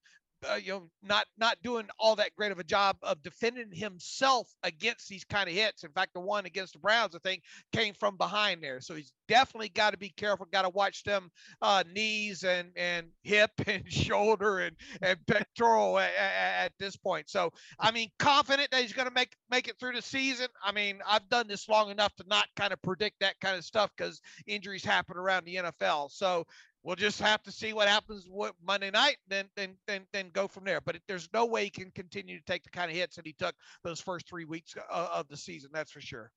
uh, 0.47 0.55
you 0.55 0.71
know, 0.71 0.89
not 1.03 1.25
not 1.37 1.57
doing 1.63 1.87
all 1.99 2.15
that 2.15 2.35
great 2.35 2.51
of 2.51 2.59
a 2.59 2.63
job 2.63 2.97
of 3.03 3.21
defending 3.23 3.71
himself 3.71 4.47
against 4.63 5.07
these 5.09 5.23
kind 5.23 5.49
of 5.49 5.55
hits. 5.55 5.83
In 5.83 5.91
fact, 5.91 6.13
the 6.13 6.19
one 6.19 6.45
against 6.45 6.73
the 6.73 6.79
Browns, 6.79 7.15
I 7.15 7.19
think, 7.19 7.43
came 7.73 7.93
from 7.93 8.17
behind 8.17 8.63
there. 8.63 8.81
So 8.81 8.95
he's 8.95 9.11
definitely 9.27 9.69
got 9.69 9.91
to 9.91 9.97
be 9.97 10.09
careful. 10.09 10.47
Got 10.51 10.63
to 10.63 10.69
watch 10.69 11.03
them 11.03 11.29
uh, 11.61 11.83
knees 11.93 12.43
and 12.43 12.69
and 12.75 13.07
hip 13.23 13.51
and 13.67 13.91
shoulder 13.91 14.59
and 14.59 14.75
and 15.01 15.17
pectoral 15.27 15.99
at, 15.99 16.11
at, 16.17 16.71
this 16.79 16.95
point. 16.95 17.29
So 17.29 17.51
I 17.79 17.91
mean, 17.91 18.09
confident 18.19 18.71
that 18.71 18.81
he's 18.81 18.93
going 18.93 19.07
to 19.07 19.13
make 19.13 19.35
make 19.49 19.67
it 19.67 19.77
through 19.79 19.93
the 19.93 20.01
season. 20.01 20.47
I 20.63 20.71
mean, 20.71 20.99
I've 21.07 21.27
done 21.29 21.47
this 21.47 21.67
long 21.67 21.91
enough 21.91 22.15
to 22.15 22.23
not 22.27 22.47
kind 22.55 22.73
of 22.73 22.81
predict 22.81 23.19
that 23.19 23.39
kind 23.39 23.57
of 23.57 23.65
stuff 23.65 23.91
because 23.97 24.21
injuries 24.47 24.83
happen 24.83 25.17
around 25.17 25.45
the 25.45 25.55
NFL. 25.55 26.11
So 26.11 26.45
we'll 26.89 26.95
just 26.95 27.21
have 27.21 27.43
to 27.43 27.51
see 27.51 27.71
what 27.71 27.87
happens 27.87 28.27
with 28.27 28.53
Monday 28.65 28.89
night, 28.89 29.17
then 29.27 29.45
then 29.55 29.75
then 29.85 30.07
then 30.11 30.31
go 30.33 30.47
from 30.47 30.63
there. 30.63 30.81
But 30.81 30.97
there's 31.07 31.29
no 31.31 31.45
way 31.45 31.65
he 31.65 31.69
can 31.69 31.91
continue 31.91 32.39
to 32.39 32.45
take 32.45 32.63
the 32.63 32.71
kind 32.71 32.89
of 32.89 32.97
hits 32.97 33.15
that 33.15 33.27
he 33.27 33.33
took 33.33 33.53
those 33.83 34.01
first 34.01 34.27
three 34.27 34.45
weeks 34.45 34.73
of, 34.91 35.07
of 35.09 35.27
the 35.27 35.37
season. 35.37 35.69
That's 35.71 35.91
for 35.91 36.01
sure. 36.01 36.31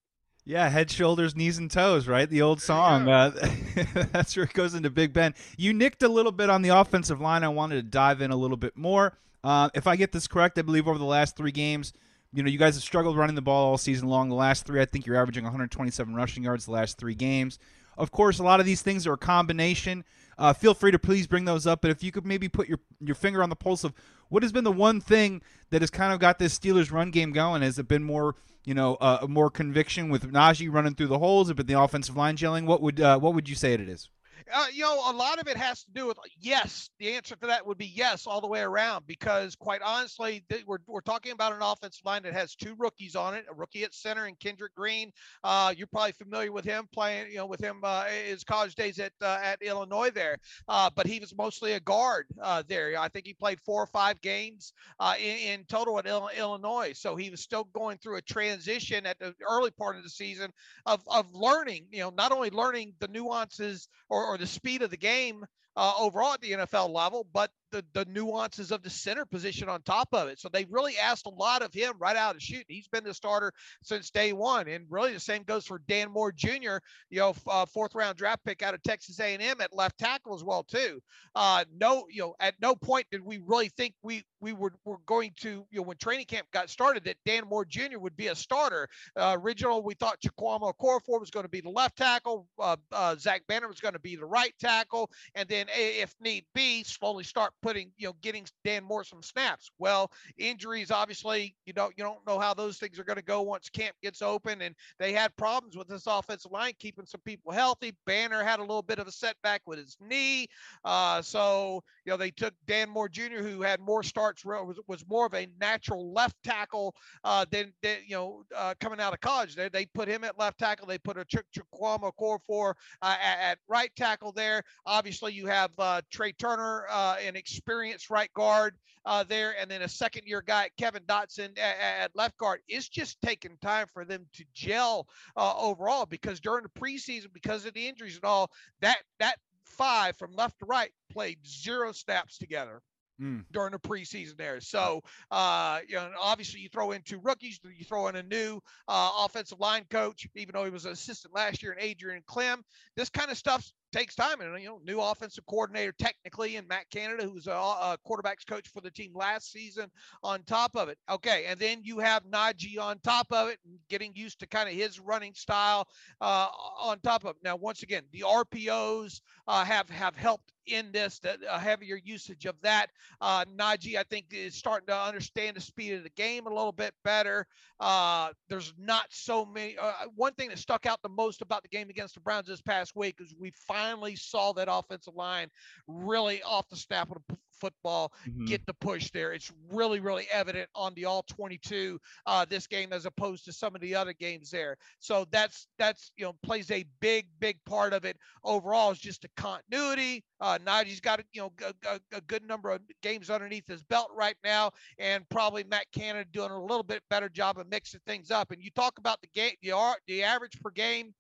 Yeah, 0.44 0.68
head, 0.68 0.90
shoulders, 0.90 1.34
knees, 1.34 1.56
and 1.56 1.70
toes, 1.70 2.06
right? 2.06 2.28
The 2.28 2.42
old 2.42 2.60
song. 2.60 3.08
Yeah. 3.08 3.30
Uh, 3.34 3.48
that's 4.12 4.36
where 4.36 4.44
it 4.44 4.52
goes 4.52 4.74
into 4.74 4.90
Big 4.90 5.14
Ben. 5.14 5.34
You 5.56 5.72
nicked 5.72 6.02
a 6.02 6.08
little 6.08 6.32
bit 6.32 6.50
on 6.50 6.60
the 6.62 6.70
offensive 6.70 7.20
line. 7.20 7.44
I 7.44 7.48
wanted 7.48 7.76
to 7.76 7.82
dive 7.82 8.20
in 8.20 8.30
a 8.30 8.36
little 8.36 8.56
bit 8.56 8.76
more. 8.76 9.16
Uh, 9.42 9.70
if 9.72 9.86
I 9.86 9.96
get 9.96 10.12
this 10.12 10.26
correct, 10.26 10.58
I 10.58 10.62
believe 10.62 10.86
over 10.86 10.98
the 10.98 11.04
last 11.04 11.36
three 11.36 11.52
games, 11.52 11.92
you 12.34 12.42
know, 12.42 12.50
you 12.50 12.58
guys 12.58 12.74
have 12.74 12.82
struggled 12.82 13.16
running 13.16 13.36
the 13.36 13.42
ball 13.42 13.70
all 13.70 13.78
season 13.78 14.08
long. 14.08 14.28
The 14.28 14.34
last 14.34 14.66
three, 14.66 14.80
I 14.82 14.84
think 14.84 15.06
you're 15.06 15.16
averaging 15.16 15.44
127 15.44 16.14
rushing 16.14 16.42
yards 16.42 16.66
the 16.66 16.72
last 16.72 16.98
three 16.98 17.14
games. 17.14 17.58
Of 17.96 18.10
course, 18.10 18.38
a 18.38 18.42
lot 18.42 18.58
of 18.58 18.66
these 18.66 18.82
things 18.82 19.06
are 19.06 19.12
a 19.12 19.18
combination 19.18 20.04
uh, 20.38 20.52
feel 20.52 20.74
free 20.74 20.90
to 20.90 20.98
please 20.98 21.26
bring 21.26 21.44
those 21.44 21.66
up. 21.66 21.82
But 21.82 21.90
if 21.90 22.02
you 22.02 22.12
could 22.12 22.26
maybe 22.26 22.48
put 22.48 22.68
your 22.68 22.78
your 23.00 23.14
finger 23.14 23.42
on 23.42 23.50
the 23.50 23.56
pulse 23.56 23.84
of 23.84 23.92
what 24.28 24.42
has 24.42 24.52
been 24.52 24.64
the 24.64 24.72
one 24.72 25.00
thing 25.00 25.42
that 25.70 25.82
has 25.82 25.90
kind 25.90 26.12
of 26.12 26.20
got 26.20 26.38
this 26.38 26.58
Steelers 26.58 26.90
run 26.90 27.10
game 27.10 27.32
going, 27.32 27.62
has 27.62 27.78
it 27.78 27.88
been 27.88 28.04
more 28.04 28.34
you 28.64 28.74
know 28.74 28.96
uh, 29.00 29.26
more 29.28 29.50
conviction 29.50 30.08
with 30.08 30.30
Najee 30.30 30.72
running 30.72 30.94
through 30.94 31.08
the 31.08 31.18
holes, 31.18 31.50
or 31.50 31.54
been 31.54 31.66
the 31.66 31.80
offensive 31.80 32.16
line 32.16 32.36
gelling? 32.36 32.66
What 32.66 32.80
would 32.80 33.00
uh, 33.00 33.18
what 33.18 33.34
would 33.34 33.48
you 33.48 33.54
say 33.54 33.74
it 33.74 33.80
is? 33.80 34.08
Uh, 34.52 34.66
you 34.72 34.82
know, 34.82 35.10
a 35.10 35.12
lot 35.12 35.40
of 35.40 35.48
it 35.48 35.56
has 35.56 35.84
to 35.84 35.90
do 35.92 36.06
with 36.06 36.18
yes. 36.38 36.90
The 36.98 37.12
answer 37.12 37.36
to 37.36 37.46
that 37.46 37.66
would 37.66 37.78
be 37.78 37.86
yes, 37.86 38.26
all 38.26 38.40
the 38.40 38.46
way 38.46 38.60
around. 38.60 39.06
Because 39.06 39.56
quite 39.56 39.80
honestly, 39.82 40.44
th- 40.50 40.64
we're, 40.66 40.78
we're 40.86 41.00
talking 41.00 41.32
about 41.32 41.54
an 41.54 41.62
offensive 41.62 42.04
line 42.04 42.22
that 42.24 42.34
has 42.34 42.54
two 42.54 42.74
rookies 42.78 43.16
on 43.16 43.34
it: 43.34 43.46
a 43.50 43.54
rookie 43.54 43.84
at 43.84 43.94
center 43.94 44.26
and 44.26 44.38
Kendrick 44.38 44.74
Green. 44.74 45.10
Uh, 45.42 45.72
you're 45.76 45.86
probably 45.86 46.12
familiar 46.12 46.52
with 46.52 46.64
him 46.64 46.88
playing, 46.92 47.30
you 47.30 47.36
know, 47.36 47.46
with 47.46 47.60
him 47.60 47.80
uh, 47.82 48.04
his 48.04 48.44
college 48.44 48.74
days 48.74 48.98
at 48.98 49.12
uh, 49.22 49.38
at 49.42 49.62
Illinois 49.62 50.10
there. 50.10 50.36
Uh, 50.68 50.90
but 50.94 51.06
he 51.06 51.18
was 51.18 51.34
mostly 51.34 51.72
a 51.72 51.80
guard 51.80 52.26
there. 52.68 52.98
I 52.98 53.08
think 53.08 53.26
he 53.26 53.34
played 53.34 53.60
four 53.60 53.82
or 53.82 53.86
five 53.86 54.20
games 54.20 54.72
in, 55.18 55.36
in, 55.36 55.64
total 55.64 55.98
at 55.98 56.06
Illinois. 56.06 56.92
So 56.94 57.16
he 57.16 57.30
was 57.30 57.40
still 57.40 57.64
going 57.72 57.98
through 57.98 58.16
a 58.16 58.22
transition 58.22 59.06
at 59.06 59.18
the 59.18 59.34
early 59.48 59.70
part 59.70 59.96
of 59.96 60.02
the 60.02 60.10
season 60.10 60.50
of 60.86 61.02
of 61.06 61.32
learning. 61.34 61.86
You 61.90 62.00
know, 62.00 62.10
not 62.10 62.32
only 62.32 62.50
learning 62.50 62.94
the 63.00 63.08
nuances 63.08 63.88
or, 64.08 64.26
or 64.26 64.38
the 64.42 64.48
speed 64.48 64.82
of 64.82 64.90
the 64.90 64.96
game 64.96 65.46
uh, 65.76 65.94
overall 65.98 66.34
at 66.34 66.40
the 66.40 66.50
NFL 66.50 66.92
level, 66.92 67.24
but 67.32 67.50
the, 67.72 67.84
the 67.94 68.04
nuances 68.04 68.70
of 68.70 68.82
the 68.82 68.90
center 68.90 69.24
position 69.24 69.68
on 69.68 69.82
top 69.82 70.08
of 70.12 70.28
it. 70.28 70.38
So 70.38 70.48
they 70.48 70.66
really 70.66 70.96
asked 70.98 71.26
a 71.26 71.30
lot 71.30 71.62
of 71.62 71.72
him 71.72 71.94
right 71.98 72.16
out 72.16 72.36
of 72.36 72.42
chute. 72.42 72.66
He's 72.68 72.86
been 72.86 73.04
the 73.04 73.14
starter 73.14 73.52
since 73.82 74.10
day 74.10 74.32
one, 74.32 74.68
and 74.68 74.86
really 74.90 75.12
the 75.12 75.20
same 75.20 75.42
goes 75.42 75.66
for 75.66 75.80
Dan 75.88 76.12
Moore 76.12 76.30
Jr. 76.30 76.78
You 77.10 77.20
know, 77.20 77.34
uh, 77.48 77.66
fourth 77.66 77.94
round 77.94 78.16
draft 78.16 78.44
pick 78.44 78.62
out 78.62 78.74
of 78.74 78.82
Texas 78.82 79.18
A&M 79.18 79.60
at 79.60 79.74
left 79.74 79.98
tackle 79.98 80.34
as 80.34 80.44
well 80.44 80.62
too. 80.62 81.00
Uh, 81.34 81.64
no, 81.78 82.04
you 82.10 82.20
know, 82.20 82.34
at 82.38 82.54
no 82.60 82.76
point 82.76 83.06
did 83.10 83.24
we 83.24 83.40
really 83.44 83.70
think 83.70 83.94
we 84.02 84.22
we 84.40 84.52
were, 84.52 84.72
were 84.84 84.98
going 85.06 85.32
to 85.40 85.64
you 85.70 85.78
know 85.78 85.82
when 85.82 85.96
training 85.96 86.26
camp 86.26 86.46
got 86.52 86.68
started 86.68 87.04
that 87.04 87.16
Dan 87.24 87.44
Moore 87.48 87.64
Jr. 87.64 87.98
would 87.98 88.16
be 88.16 88.26
a 88.26 88.34
starter. 88.34 88.88
Uh, 89.16 89.36
original, 89.38 89.82
we 89.82 89.94
thought 89.94 90.20
Chukwuma 90.20 90.74
Okorafor 90.74 91.20
was 91.20 91.30
going 91.30 91.44
to 91.44 91.50
be 91.50 91.60
the 91.60 91.70
left 91.70 91.96
tackle. 91.96 92.46
Uh, 92.58 92.76
uh, 92.90 93.16
Zach 93.16 93.42
Banner 93.46 93.68
was 93.68 93.80
going 93.80 93.94
to 93.94 94.00
be 94.00 94.16
the 94.16 94.26
right 94.26 94.52
tackle, 94.60 95.10
and 95.34 95.48
then 95.48 95.66
if 95.74 96.14
need 96.20 96.44
be, 96.54 96.82
slowly 96.84 97.24
start 97.24 97.52
putting, 97.62 97.92
you 97.96 98.08
know, 98.08 98.14
getting 98.20 98.46
Dan 98.64 98.84
Moore 98.84 99.04
some 99.04 99.22
snaps. 99.22 99.70
Well, 99.78 100.10
injuries, 100.36 100.90
obviously, 100.90 101.54
you 101.64 101.72
don't 101.72 101.94
you 101.96 102.04
don't 102.04 102.26
know 102.26 102.38
how 102.38 102.54
those 102.54 102.78
things 102.78 102.98
are 102.98 103.04
going 103.04 103.16
to 103.16 103.22
go 103.24 103.42
once 103.42 103.68
camp 103.70 103.96
gets 104.02 104.20
open, 104.20 104.62
and 104.62 104.74
they 104.98 105.12
had 105.12 105.34
problems 105.36 105.76
with 105.76 105.88
this 105.88 106.06
offensive 106.06 106.52
line 106.52 106.72
keeping 106.78 107.06
some 107.06 107.20
people 107.24 107.52
healthy. 107.52 107.94
Banner 108.06 108.42
had 108.42 108.58
a 108.58 108.62
little 108.62 108.82
bit 108.82 108.98
of 108.98 109.06
a 109.06 109.12
setback 109.12 109.62
with 109.66 109.78
his 109.78 109.96
knee, 110.00 110.46
uh, 110.84 111.22
so 111.22 111.82
you 112.04 112.10
know 112.10 112.16
they 112.16 112.30
took 112.30 112.54
Dan 112.66 112.90
Moore 112.90 113.08
Jr., 113.08 113.38
who 113.38 113.62
had 113.62 113.80
more 113.80 114.02
starts, 114.02 114.44
was, 114.44 114.78
was 114.86 115.04
more 115.08 115.26
of 115.26 115.34
a 115.34 115.48
natural 115.60 116.12
left 116.12 116.36
tackle 116.42 116.94
uh, 117.24 117.44
than, 117.50 117.72
than 117.82 117.98
you 118.06 118.16
know 118.16 118.44
uh, 118.56 118.74
coming 118.80 119.00
out 119.00 119.12
of 119.12 119.20
college. 119.20 119.54
They 119.54 119.68
they 119.68 119.86
put 119.86 120.08
him 120.08 120.24
at 120.24 120.38
left 120.38 120.58
tackle. 120.58 120.86
They 120.86 120.98
put 120.98 121.16
a 121.16 121.24
Ch- 121.24 121.38
Chukwuma 121.56 122.12
Okorafor 122.12 122.74
uh, 123.00 123.16
at, 123.22 123.50
at 123.50 123.58
right 123.68 123.90
tackle 123.96 124.32
there. 124.32 124.62
Obviously, 124.86 125.32
you 125.32 125.46
have 125.46 125.70
uh, 125.78 126.02
Trai 126.12 126.36
Turner, 126.36 126.86
uh, 126.90 127.16
an 127.24 127.36
experienced 127.52 128.10
right 128.10 128.32
guard 128.32 128.74
uh, 129.04 129.24
there, 129.24 129.54
and 129.60 129.70
then 129.70 129.82
a 129.82 129.88
second 129.88 130.26
year 130.26 130.42
guy, 130.46 130.70
Kevin 130.78 131.02
Dotson 131.04 131.58
at, 131.58 131.76
at, 132.00 132.16
left 132.16 132.36
guard. 132.38 132.60
It's 132.68 132.88
just 132.88 133.20
taking 133.22 133.56
time 133.60 133.86
for 133.92 134.04
them 134.04 134.26
to 134.34 134.44
gel 134.54 135.08
uh, 135.36 135.54
overall 135.58 136.06
because 136.06 136.40
during 136.40 136.62
the 136.62 136.80
preseason, 136.80 137.32
because 137.32 137.66
of 137.66 137.74
the 137.74 137.86
injuries 137.86 138.16
and 138.16 138.24
all, 138.24 138.50
that 138.80 138.98
that 139.18 139.36
five 139.66 140.16
from 140.16 140.34
left 140.34 140.58
to 140.60 140.66
right 140.66 140.90
played 141.10 141.38
zero 141.46 141.92
snaps 141.92 142.38
together. 142.38 142.82
mm. 143.20 143.44
during 143.52 143.72
the 143.72 143.78
preseason 143.78 144.36
there. 144.36 144.60
So, 144.60 145.02
uh, 145.30 145.80
you 145.88 145.96
know, 145.96 146.10
obviously 146.20 146.60
you 146.60 146.68
throw 146.68 146.92
in 146.92 147.02
two 147.02 147.20
rookies, 147.22 147.60
you 147.64 147.84
throw 147.84 148.08
in 148.08 148.16
a 148.16 148.22
new 148.22 148.60
uh, 148.88 149.10
offensive 149.20 149.60
line 149.60 149.84
coach, 149.90 150.26
even 150.34 150.54
though 150.54 150.64
he 150.64 150.70
was 150.70 150.84
an 150.84 150.92
assistant 150.92 151.34
last 151.34 151.62
year, 151.62 151.72
and 151.72 151.80
Adrian 151.80 152.22
Klemm. 152.28 152.62
This 152.96 153.10
kind 153.10 153.30
of 153.30 153.36
stuff 153.36 153.70
takes 153.92 154.14
time 154.14 154.40
and 154.40 154.60
you 154.60 154.68
know 154.68 154.80
new 154.84 155.00
offensive 155.00 155.44
coordinator 155.46 155.92
technically 155.98 156.56
and 156.56 156.66
Matt 156.66 156.88
Canada 156.90 157.24
who's 157.24 157.46
a, 157.46 157.52
a, 157.52 157.96
quarterbacks 158.06 158.46
coach 158.46 158.68
for 158.68 158.80
the 158.80 158.90
team 158.90 159.12
last 159.14 159.52
season 159.52 159.90
on 160.22 160.42
top 160.44 160.76
of 160.76 160.88
it. 160.88 160.98
Okay 161.10 161.44
and 161.46 161.58
then 161.58 161.80
you 161.82 161.98
have 161.98 162.24
Najee 162.24 162.80
on 162.80 162.98
top 163.00 163.26
of 163.30 163.48
it 163.48 163.58
getting 163.88 164.12
used 164.14 164.40
to 164.40 164.46
kind 164.46 164.68
of 164.68 164.74
his 164.74 164.98
running 164.98 165.34
style 165.34 165.86
uh, 166.20 166.48
on 166.80 166.98
top 167.00 167.24
of 167.24 167.36
it. 167.36 167.42
Now 167.44 167.56
once 167.56 167.82
again 167.82 168.02
the 168.12 168.24
RPOs 168.26 169.20
uh, 169.46 169.64
have 169.64 169.88
have 169.90 170.16
helped 170.16 170.51
in 170.66 170.92
this, 170.92 171.20
a 171.48 171.58
heavier 171.58 171.98
usage 172.02 172.46
of 172.46 172.54
that. 172.62 172.88
Uh, 173.20 173.44
Najee, 173.56 173.96
I 173.96 174.04
think, 174.04 174.26
is 174.30 174.54
starting 174.54 174.86
to 174.86 174.96
understand 174.96 175.56
the 175.56 175.60
speed 175.60 175.94
of 175.94 176.02
the 176.02 176.10
game 176.10 176.46
a 176.46 176.54
little 176.54 176.72
bit 176.72 176.94
better. 177.04 177.46
Uh, 177.80 178.30
there's 178.48 178.72
not 178.78 179.06
so 179.10 179.44
many. 179.44 179.76
Uh, 179.78 179.92
one 180.14 180.32
thing 180.34 180.48
that 180.48 180.58
stuck 180.58 180.86
out 180.86 181.00
the 181.02 181.08
most 181.08 181.42
about 181.42 181.62
the 181.62 181.68
game 181.68 181.90
against 181.90 182.14
the 182.14 182.20
Browns 182.20 182.46
this 182.46 182.60
past 182.62 182.94
week 182.94 183.16
is 183.20 183.34
we 183.38 183.52
finally 183.66 184.16
saw 184.16 184.52
that 184.52 184.68
offensive 184.70 185.14
line 185.14 185.48
really 185.86 186.42
off 186.42 186.68
the 186.68 186.76
snap 186.76 187.10
of 187.10 187.18
the 187.28 187.36
football, 187.62 188.12
mm-hmm. 188.28 188.46
get 188.46 188.66
the 188.66 188.74
push 188.74 189.10
there. 189.12 189.32
It's 189.32 189.52
really, 189.70 190.00
really 190.00 190.26
evident 190.32 190.68
on 190.74 190.94
the 190.94 191.04
all 191.04 191.22
22 191.22 192.00
uh, 192.26 192.44
this 192.44 192.66
game 192.66 192.92
as 192.92 193.06
opposed 193.06 193.44
to 193.44 193.52
some 193.52 193.76
of 193.76 193.80
the 193.80 193.94
other 193.94 194.12
games 194.12 194.50
there. 194.50 194.76
So 194.98 195.26
that's 195.30 195.68
that's 195.78 196.10
you 196.16 196.24
know 196.24 196.34
plays 196.42 196.70
a 196.72 196.84
big, 197.00 197.26
big 197.38 197.58
part 197.64 197.92
of 197.92 198.04
it. 198.04 198.16
Overall, 198.42 198.90
is 198.90 198.98
just 198.98 199.22
the 199.22 199.30
continuity. 199.36 200.24
Uh, 200.40 200.58
Najee's 200.66 201.00
got 201.00 201.22
you 201.32 201.42
know 201.42 201.52
a, 201.64 201.88
a, 201.88 202.00
a, 202.16 202.20
good 202.22 202.46
number 202.46 202.70
of 202.70 202.80
games 203.00 203.30
underneath 203.30 203.68
his 203.68 203.84
belt 203.84 204.10
right 204.12 204.36
now, 204.42 204.72
and 204.98 205.28
probably 205.28 205.62
Matt 205.62 205.86
Canada 205.92 206.28
doing 206.32 206.50
a 206.50 206.60
little 206.60 206.82
bit 206.82 207.02
better 207.08 207.28
job 207.28 207.58
of 207.58 207.70
mixing 207.70 208.00
things 208.06 208.32
up. 208.32 208.50
And 208.50 208.60
you 208.60 208.70
talk 208.70 208.98
about 208.98 209.20
the 209.20 209.28
game, 209.32 209.52
the, 209.62 209.94
the 210.08 210.24
average 210.24 210.60
per 210.60 210.70
game 210.70 211.14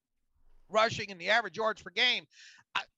rushing 0.72 1.10
and 1.10 1.20
the 1.20 1.28
average 1.28 1.56
yards 1.56 1.82
per 1.82 1.90
game. 1.90 2.24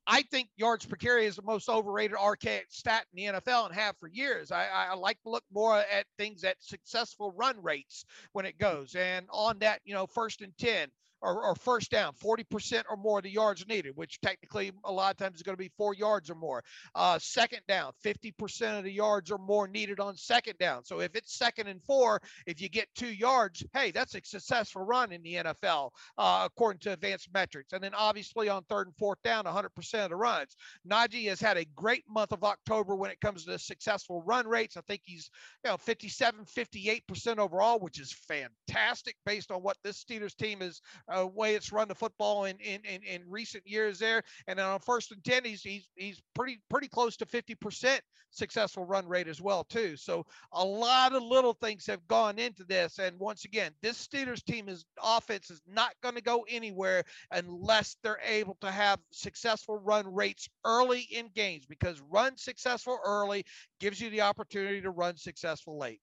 I, 0.06 0.22
think 0.22 0.48
yards 0.56 0.84
per 0.84 0.96
carry 0.96 1.26
is 1.26 1.36
the 1.36 1.42
most 1.42 1.68
overrated 1.68 2.16
archaic 2.16 2.66
stat 2.68 3.06
in 3.12 3.32
the 3.32 3.40
NFL 3.40 3.66
and 3.66 3.74
have 3.74 3.96
for 3.98 4.08
years. 4.08 4.52
I, 4.52 4.66
I 4.66 4.94
like 4.94 5.20
to 5.22 5.30
look 5.30 5.44
more 5.52 5.78
at 5.78 6.06
things 6.18 6.44
at 6.44 6.56
successful 6.60 7.32
run 7.32 7.60
rates 7.62 8.04
when 8.32 8.46
it 8.46 8.58
goes. 8.58 8.94
And 8.94 9.26
on 9.30 9.58
that, 9.60 9.80
you 9.84 9.94
know, 9.94 10.06
first 10.06 10.42
and 10.42 10.56
10, 10.58 10.88
or, 11.24 11.42
or 11.42 11.54
first 11.54 11.90
down, 11.90 12.12
40% 12.12 12.84
or 12.90 12.96
more 12.96 13.18
of 13.18 13.24
the 13.24 13.30
yards 13.30 13.66
needed, 13.66 13.96
which 13.96 14.20
technically 14.20 14.72
a 14.84 14.92
lot 14.92 15.10
of 15.10 15.16
times 15.16 15.36
is 15.36 15.42
going 15.42 15.56
to 15.56 15.62
be 15.62 15.70
four 15.76 15.94
yards 15.94 16.30
or 16.30 16.34
more. 16.34 16.62
Uh, 16.94 17.18
second 17.18 17.60
down, 17.66 17.92
50% 18.04 18.78
of 18.78 18.84
the 18.84 18.92
yards 18.92 19.30
or 19.30 19.38
more 19.38 19.66
needed 19.66 20.00
on 20.00 20.16
second 20.16 20.58
down. 20.58 20.84
So 20.84 21.00
if 21.00 21.16
it's 21.16 21.36
second 21.36 21.66
and 21.68 21.82
four, 21.82 22.20
if 22.46 22.60
you 22.60 22.68
get 22.68 22.88
two 22.94 23.12
yards, 23.12 23.64
hey, 23.72 23.90
that's 23.90 24.14
a 24.14 24.20
successful 24.22 24.82
run 24.82 25.12
in 25.12 25.22
the 25.22 25.34
NFL, 25.34 25.90
uh, 26.18 26.42
according 26.44 26.80
to 26.80 26.92
advanced 26.92 27.28
metrics. 27.32 27.72
And 27.72 27.82
then 27.82 27.94
obviously 27.94 28.48
on 28.48 28.62
third 28.64 28.86
and 28.86 28.96
fourth 28.96 29.22
down, 29.24 29.44
100% 29.44 30.04
of 30.04 30.10
the 30.10 30.16
runs. 30.16 30.56
Najee 30.88 31.28
has 31.28 31.40
had 31.40 31.56
a 31.56 31.64
great 31.74 32.04
month 32.08 32.32
of 32.32 32.44
October 32.44 32.96
when 32.96 33.10
it 33.10 33.20
comes 33.20 33.44
to 33.44 33.58
successful 33.58 34.22
run 34.26 34.46
rates. 34.46 34.76
I 34.76 34.82
think 34.82 35.00
he's, 35.04 35.30
you 35.64 35.70
know, 35.70 35.76
57, 35.78 36.44
58% 36.44 37.38
overall, 37.38 37.78
which 37.78 37.98
is 37.98 38.12
fantastic 38.12 39.16
based 39.24 39.50
on 39.50 39.62
what 39.62 39.78
this 39.82 40.04
Steelers 40.04 40.36
team 40.36 40.60
is 40.60 40.82
uh, 41.13 41.13
way 41.22 41.54
it's 41.54 41.72
run 41.72 41.88
the 41.88 41.94
football 41.94 42.44
in, 42.44 42.56
in, 42.58 42.80
in, 42.84 43.02
in, 43.02 43.22
recent 43.26 43.66
years 43.66 43.98
there. 43.98 44.22
And 44.46 44.58
on 44.58 44.80
first 44.80 45.12
and 45.12 45.22
10, 45.24 45.44
he's, 45.44 45.62
he's, 45.62 45.88
he's 45.96 46.22
pretty, 46.34 46.60
pretty 46.68 46.88
close 46.88 47.16
to 47.18 47.26
50% 47.26 48.00
successful 48.30 48.84
run 48.84 49.06
rate 49.06 49.28
as 49.28 49.40
well, 49.40 49.64
too. 49.64 49.96
So 49.96 50.26
a 50.52 50.64
lot 50.64 51.14
of 51.14 51.22
little 51.22 51.54
things 51.54 51.86
have 51.86 52.06
gone 52.08 52.38
into 52.38 52.64
this. 52.64 52.98
And 52.98 53.18
once 53.18 53.44
again, 53.44 53.72
this 53.82 54.06
Steelers 54.06 54.44
team 54.44 54.68
is 54.68 54.84
offense 55.02 55.50
is 55.50 55.62
not 55.66 55.92
going 56.02 56.14
to 56.16 56.22
go 56.22 56.44
anywhere 56.48 57.04
unless 57.30 57.96
they're 58.02 58.20
able 58.26 58.56
to 58.60 58.70
have 58.70 58.98
successful 59.12 59.78
run 59.78 60.12
rates 60.12 60.48
early 60.64 61.06
in 61.10 61.28
games 61.34 61.66
because 61.66 62.00
run 62.10 62.36
successful 62.36 62.98
early 63.04 63.44
gives 63.80 64.00
you 64.00 64.10
the 64.10 64.20
opportunity 64.20 64.80
to 64.80 64.90
run 64.90 65.16
successful 65.16 65.78
late. 65.78 66.00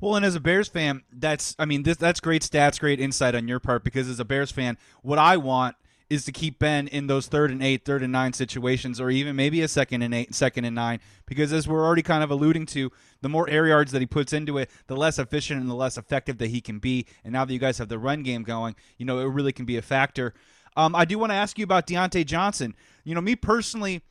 Well, 0.00 0.16
and 0.16 0.24
as 0.24 0.34
a 0.34 0.40
Bears 0.40 0.68
fan, 0.68 1.02
that's 1.12 1.54
I 1.58 1.64
mean, 1.64 1.84
this 1.84 1.96
that's 1.96 2.20
great 2.20 2.42
stats, 2.42 2.80
great 2.80 3.00
insight 3.00 3.34
on 3.34 3.46
your 3.46 3.60
part 3.60 3.84
because 3.84 4.08
as 4.08 4.18
a 4.18 4.24
Bears 4.24 4.50
fan, 4.50 4.76
what 5.02 5.18
I 5.18 5.36
want 5.36 5.76
is 6.12 6.26
to 6.26 6.32
keep 6.32 6.58
Ben 6.58 6.88
in 6.88 7.06
those 7.06 7.26
third 7.26 7.50
and 7.50 7.62
eight, 7.62 7.86
third 7.86 8.02
and 8.02 8.12
nine 8.12 8.34
situations, 8.34 9.00
or 9.00 9.10
even 9.10 9.34
maybe 9.34 9.62
a 9.62 9.68
second 9.68 10.02
and 10.02 10.12
eight, 10.12 10.34
second 10.34 10.66
and 10.66 10.74
nine, 10.74 11.00
because 11.24 11.54
as 11.54 11.66
we're 11.66 11.82
already 11.82 12.02
kind 12.02 12.22
of 12.22 12.30
alluding 12.30 12.66
to, 12.66 12.92
the 13.22 13.30
more 13.30 13.48
air 13.48 13.66
yards 13.66 13.92
that 13.92 14.00
he 14.02 14.06
puts 14.06 14.34
into 14.34 14.58
it, 14.58 14.70
the 14.88 14.96
less 14.96 15.18
efficient 15.18 15.60
and 15.60 15.70
the 15.70 15.74
less 15.74 15.96
effective 15.96 16.36
that 16.36 16.50
he 16.50 16.60
can 16.60 16.80
be. 16.80 17.06
And 17.24 17.32
now 17.32 17.46
that 17.46 17.52
you 17.52 17.58
guys 17.58 17.78
have 17.78 17.88
the 17.88 17.98
run 17.98 18.22
game 18.22 18.42
going, 18.42 18.76
you 18.98 19.06
know, 19.06 19.20
it 19.20 19.24
really 19.24 19.52
can 19.52 19.64
be 19.64 19.78
a 19.78 19.82
factor. 19.82 20.34
Um, 20.76 20.94
I 20.94 21.06
do 21.06 21.18
want 21.18 21.30
to 21.30 21.36
ask 21.36 21.58
you 21.58 21.64
about 21.64 21.86
Diontae 21.86 22.26
Johnson. 22.26 22.74
You 23.04 23.14
know, 23.14 23.22
me 23.22 23.34
personally, 23.34 24.02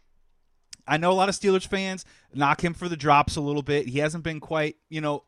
I 0.88 0.98
know 0.98 1.12
a 1.12 1.14
lot 1.14 1.30
of 1.30 1.36
Steelers 1.36 1.68
fans 1.68 2.04
knock 2.34 2.64
him 2.64 2.74
for 2.74 2.90
the 2.90 2.98
drops 2.98 3.36
a 3.36 3.42
little 3.42 3.62
bit. 3.62 3.88
He 3.88 4.00
hasn't 4.00 4.24
been 4.24 4.40
quite, 4.40 4.78
you 4.90 5.02
know, 5.02 5.24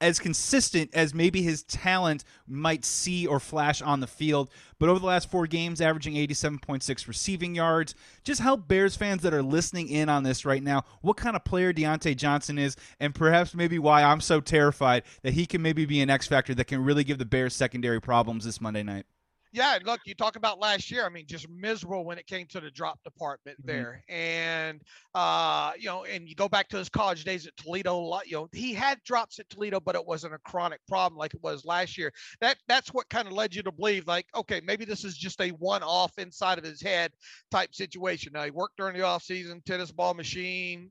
as 0.00 0.18
consistent 0.18 0.90
as 0.94 1.14
maybe 1.14 1.42
his 1.42 1.62
talent 1.62 2.24
might 2.46 2.84
see 2.84 3.26
or 3.26 3.40
flash 3.40 3.80
on 3.80 4.00
the 4.00 4.06
field. 4.06 4.50
But 4.78 4.88
over 4.88 4.98
the 4.98 5.06
last 5.06 5.30
four 5.30 5.46
games, 5.46 5.80
averaging 5.80 6.14
87.6 6.14 7.08
receiving 7.08 7.54
yards. 7.54 7.94
Just 8.24 8.40
help 8.40 8.68
Bears 8.68 8.96
fans 8.96 9.22
that 9.22 9.32
are 9.34 9.42
listening 9.42 9.88
in 9.88 10.08
on 10.08 10.22
this 10.22 10.44
right 10.44 10.62
now 10.62 10.84
what 11.00 11.16
kind 11.16 11.36
of 11.36 11.44
player 11.44 11.72
Diontae 11.72 12.16
Johnson 12.16 12.58
is, 12.58 12.76
and 13.00 13.14
perhaps 13.14 13.54
maybe 13.54 13.78
why 13.78 14.02
I'm 14.02 14.20
so 14.20 14.40
terrified 14.40 15.04
that 15.22 15.34
he 15.34 15.46
can 15.46 15.62
maybe 15.62 15.86
be 15.86 16.00
an 16.00 16.10
X 16.10 16.26
factor 16.26 16.54
that 16.54 16.66
can 16.66 16.84
really 16.84 17.04
give 17.04 17.18
the 17.18 17.24
Bears 17.24 17.54
secondary 17.54 18.00
problems 18.00 18.44
this 18.44 18.60
Monday 18.60 18.82
night. 18.82 19.06
Yeah, 19.56 19.78
look, 19.86 20.00
you 20.04 20.14
talk 20.14 20.36
about 20.36 20.58
last 20.58 20.90
year. 20.90 21.06
I 21.06 21.08
mean, 21.08 21.24
just 21.26 21.48
miserable 21.48 22.04
when 22.04 22.18
it 22.18 22.26
came 22.26 22.46
to 22.48 22.60
the 22.60 22.70
drop 22.70 23.02
department 23.04 23.56
mm-hmm. 23.58 23.66
there, 23.66 24.04
and 24.06 24.82
uh, 25.14 25.72
you 25.78 25.86
know, 25.86 26.04
and 26.04 26.28
you 26.28 26.34
go 26.34 26.46
back 26.46 26.68
to 26.68 26.76
his 26.76 26.90
college 26.90 27.24
days 27.24 27.46
at 27.46 27.56
Toledo. 27.56 28.20
You 28.26 28.36
know, 28.36 28.48
he 28.52 28.74
had 28.74 29.02
drops 29.02 29.38
at 29.38 29.48
Toledo, 29.48 29.80
but 29.80 29.94
it 29.94 30.06
wasn't 30.06 30.34
a 30.34 30.38
chronic 30.40 30.80
problem 30.86 31.18
like 31.18 31.32
it 31.32 31.42
was 31.42 31.64
last 31.64 31.96
year. 31.96 32.12
That 32.42 32.58
that's 32.68 32.92
what 32.92 33.08
kind 33.08 33.26
of 33.26 33.32
led 33.32 33.54
you 33.54 33.62
to 33.62 33.72
believe, 33.72 34.06
like, 34.06 34.26
okay, 34.34 34.60
maybe 34.62 34.84
this 34.84 35.04
is 35.04 35.16
just 35.16 35.40
a 35.40 35.48
one-off 35.48 36.18
inside 36.18 36.58
of 36.58 36.64
his 36.64 36.82
head 36.82 37.12
type 37.50 37.74
situation. 37.74 38.32
Now 38.34 38.44
he 38.44 38.50
worked 38.50 38.76
during 38.76 38.94
the 38.94 39.04
off 39.04 39.22
season, 39.22 39.62
tennis 39.64 39.90
ball 39.90 40.12
machine, 40.12 40.90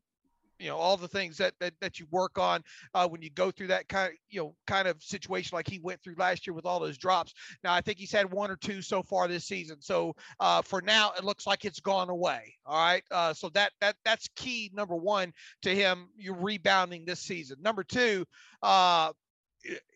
you 0.59 0.67
know 0.67 0.77
all 0.77 0.97
the 0.97 1.07
things 1.07 1.37
that 1.37 1.53
that, 1.59 1.73
that 1.81 1.99
you 1.99 2.07
work 2.11 2.37
on 2.37 2.61
uh, 2.93 3.07
when 3.07 3.21
you 3.21 3.29
go 3.29 3.51
through 3.51 3.67
that 3.67 3.87
kind 3.87 4.11
of 4.11 4.17
you 4.29 4.39
know 4.39 4.55
kind 4.67 4.87
of 4.87 5.01
situation 5.01 5.55
like 5.55 5.67
he 5.67 5.79
went 5.79 6.01
through 6.01 6.15
last 6.17 6.45
year 6.47 6.53
with 6.53 6.65
all 6.65 6.79
those 6.79 6.97
drops. 6.97 7.33
Now 7.63 7.73
i 7.73 7.81
think 7.81 7.97
he's 7.97 8.11
had 8.11 8.31
one 8.31 8.51
or 8.51 8.55
two 8.55 8.81
so 8.81 9.03
far 9.03 9.27
this 9.27 9.45
season. 9.45 9.81
So 9.81 10.15
uh, 10.39 10.61
for 10.61 10.81
now 10.81 11.13
it 11.17 11.23
looks 11.23 11.47
like 11.47 11.65
it's 11.65 11.79
gone 11.79 12.09
away 12.09 12.55
all 12.65 12.77
right? 12.77 13.03
Uh, 13.11 13.33
so 13.33 13.49
that 13.49 13.71
that 13.81 13.95
that's 14.03 14.27
key 14.35 14.71
number 14.73 14.95
one 14.95 15.33
to 15.61 15.73
him 15.73 16.09
you're 16.17 16.35
rebounding 16.35 17.05
this 17.05 17.19
season. 17.19 17.57
Number 17.61 17.83
two 17.83 18.25
uh, 18.61 19.11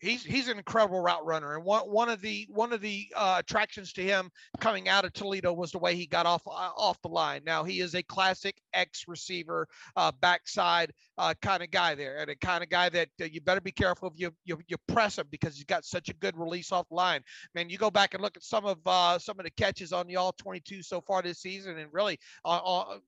he's 0.00 0.24
he's 0.24 0.48
an 0.48 0.58
incredible 0.58 1.00
route 1.00 1.24
runner, 1.24 1.56
and 1.56 1.64
one 1.64 1.82
one 1.82 2.08
of 2.08 2.20
the 2.20 2.46
one 2.50 2.72
of 2.72 2.80
the 2.80 3.06
uh, 3.16 3.36
attractions 3.38 3.92
to 3.94 4.02
him 4.02 4.30
coming 4.60 4.88
out 4.88 5.04
of 5.04 5.12
Toledo 5.12 5.52
was 5.52 5.72
the 5.72 5.78
way 5.78 5.94
he 5.94 6.06
got 6.06 6.26
off 6.26 6.42
uh, 6.46 6.50
off 6.50 7.00
the 7.02 7.08
line. 7.08 7.42
Now 7.44 7.64
he 7.64 7.80
is 7.80 7.94
a 7.94 8.02
classic 8.02 8.56
X 8.72 9.04
receiver, 9.06 9.68
uh, 9.96 10.12
backside 10.20 10.92
uh, 11.20 11.34
kind 11.42 11.62
of 11.62 11.70
guy 11.70 11.94
there, 11.94 12.16
and 12.16 12.30
a 12.30 12.36
kind 12.36 12.64
of 12.64 12.70
guy 12.70 12.88
that 12.88 13.08
uh, 13.20 13.26
you 13.26 13.42
better 13.42 13.60
be 13.60 13.70
careful 13.70 14.08
if 14.08 14.14
you, 14.16 14.30
you 14.46 14.58
you 14.68 14.76
press 14.88 15.18
him 15.18 15.26
because 15.30 15.54
he's 15.54 15.64
got 15.64 15.84
such 15.84 16.08
a 16.08 16.14
good 16.14 16.34
release 16.36 16.72
off 16.72 16.88
the 16.88 16.94
line. 16.94 17.20
Man, 17.54 17.68
you 17.68 17.76
go 17.76 17.90
back 17.90 18.14
and 18.14 18.22
look 18.22 18.38
at 18.38 18.42
some 18.42 18.64
of 18.64 18.78
uh, 18.86 19.18
some 19.18 19.38
of 19.38 19.44
the 19.44 19.50
catches 19.50 19.92
on 19.92 20.06
the 20.06 20.16
all 20.16 20.32
22 20.32 20.82
so 20.82 21.00
far 21.02 21.20
this 21.20 21.38
season, 21.38 21.78
and 21.78 21.90
really, 21.92 22.18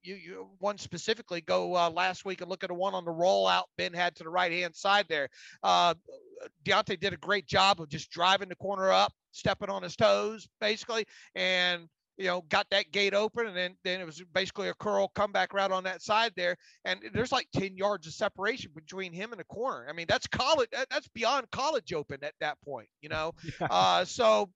you 0.02 0.14
you 0.14 0.50
one 0.58 0.76
specifically 0.76 1.40
go 1.40 1.70
last 1.88 2.26
week 2.26 2.42
and 2.42 2.50
look 2.50 2.62
at 2.62 2.68
the 2.68 2.74
one 2.74 2.94
on 2.94 3.06
the 3.06 3.10
rollout 3.10 3.64
Ben 3.78 3.94
had 3.94 4.14
to 4.16 4.24
the 4.24 4.30
right 4.30 4.52
hand 4.52 4.76
side 4.76 5.06
there. 5.08 5.28
Diontae 5.64 7.00
did 7.00 7.12
a 7.12 7.18
great 7.18 7.46
job 7.46 7.80
of 7.80 7.88
just 7.88 8.10
driving 8.10 8.48
the 8.48 8.56
corner 8.56 8.90
up, 8.90 9.12
stepping 9.30 9.70
on 9.70 9.82
his 9.82 9.96
toes, 9.96 10.48
basically, 10.60 11.06
and 11.34 11.88
you 12.16 12.26
know, 12.26 12.42
got 12.48 12.66
that 12.70 12.92
gate 12.92 13.14
open, 13.14 13.46
and 13.46 13.56
then 13.56 13.76
then 13.84 14.00
it 14.00 14.04
was 14.04 14.22
basically 14.32 14.68
a 14.68 14.74
curl 14.74 15.08
comeback 15.14 15.52
route 15.54 15.72
on 15.72 15.84
that 15.84 16.02
side 16.02 16.32
there, 16.36 16.56
and 16.84 17.00
there's 17.12 17.32
like 17.32 17.48
10 17.54 17.76
yards 17.76 18.06
of 18.06 18.12
separation 18.12 18.70
between 18.74 19.12
him 19.12 19.32
and 19.32 19.40
the 19.40 19.44
corner. 19.44 19.86
I 19.88 19.92
mean, 19.92 20.06
that's 20.08 20.26
college, 20.26 20.68
that's 20.72 21.08
beyond 21.08 21.50
college 21.50 21.92
open 21.92 22.18
at 22.22 22.34
that 22.40 22.58
point, 22.64 22.88
you 23.00 23.08
know. 23.08 23.32
Yeah. 23.60 23.66
Uh, 23.70 24.04
so 24.04 24.50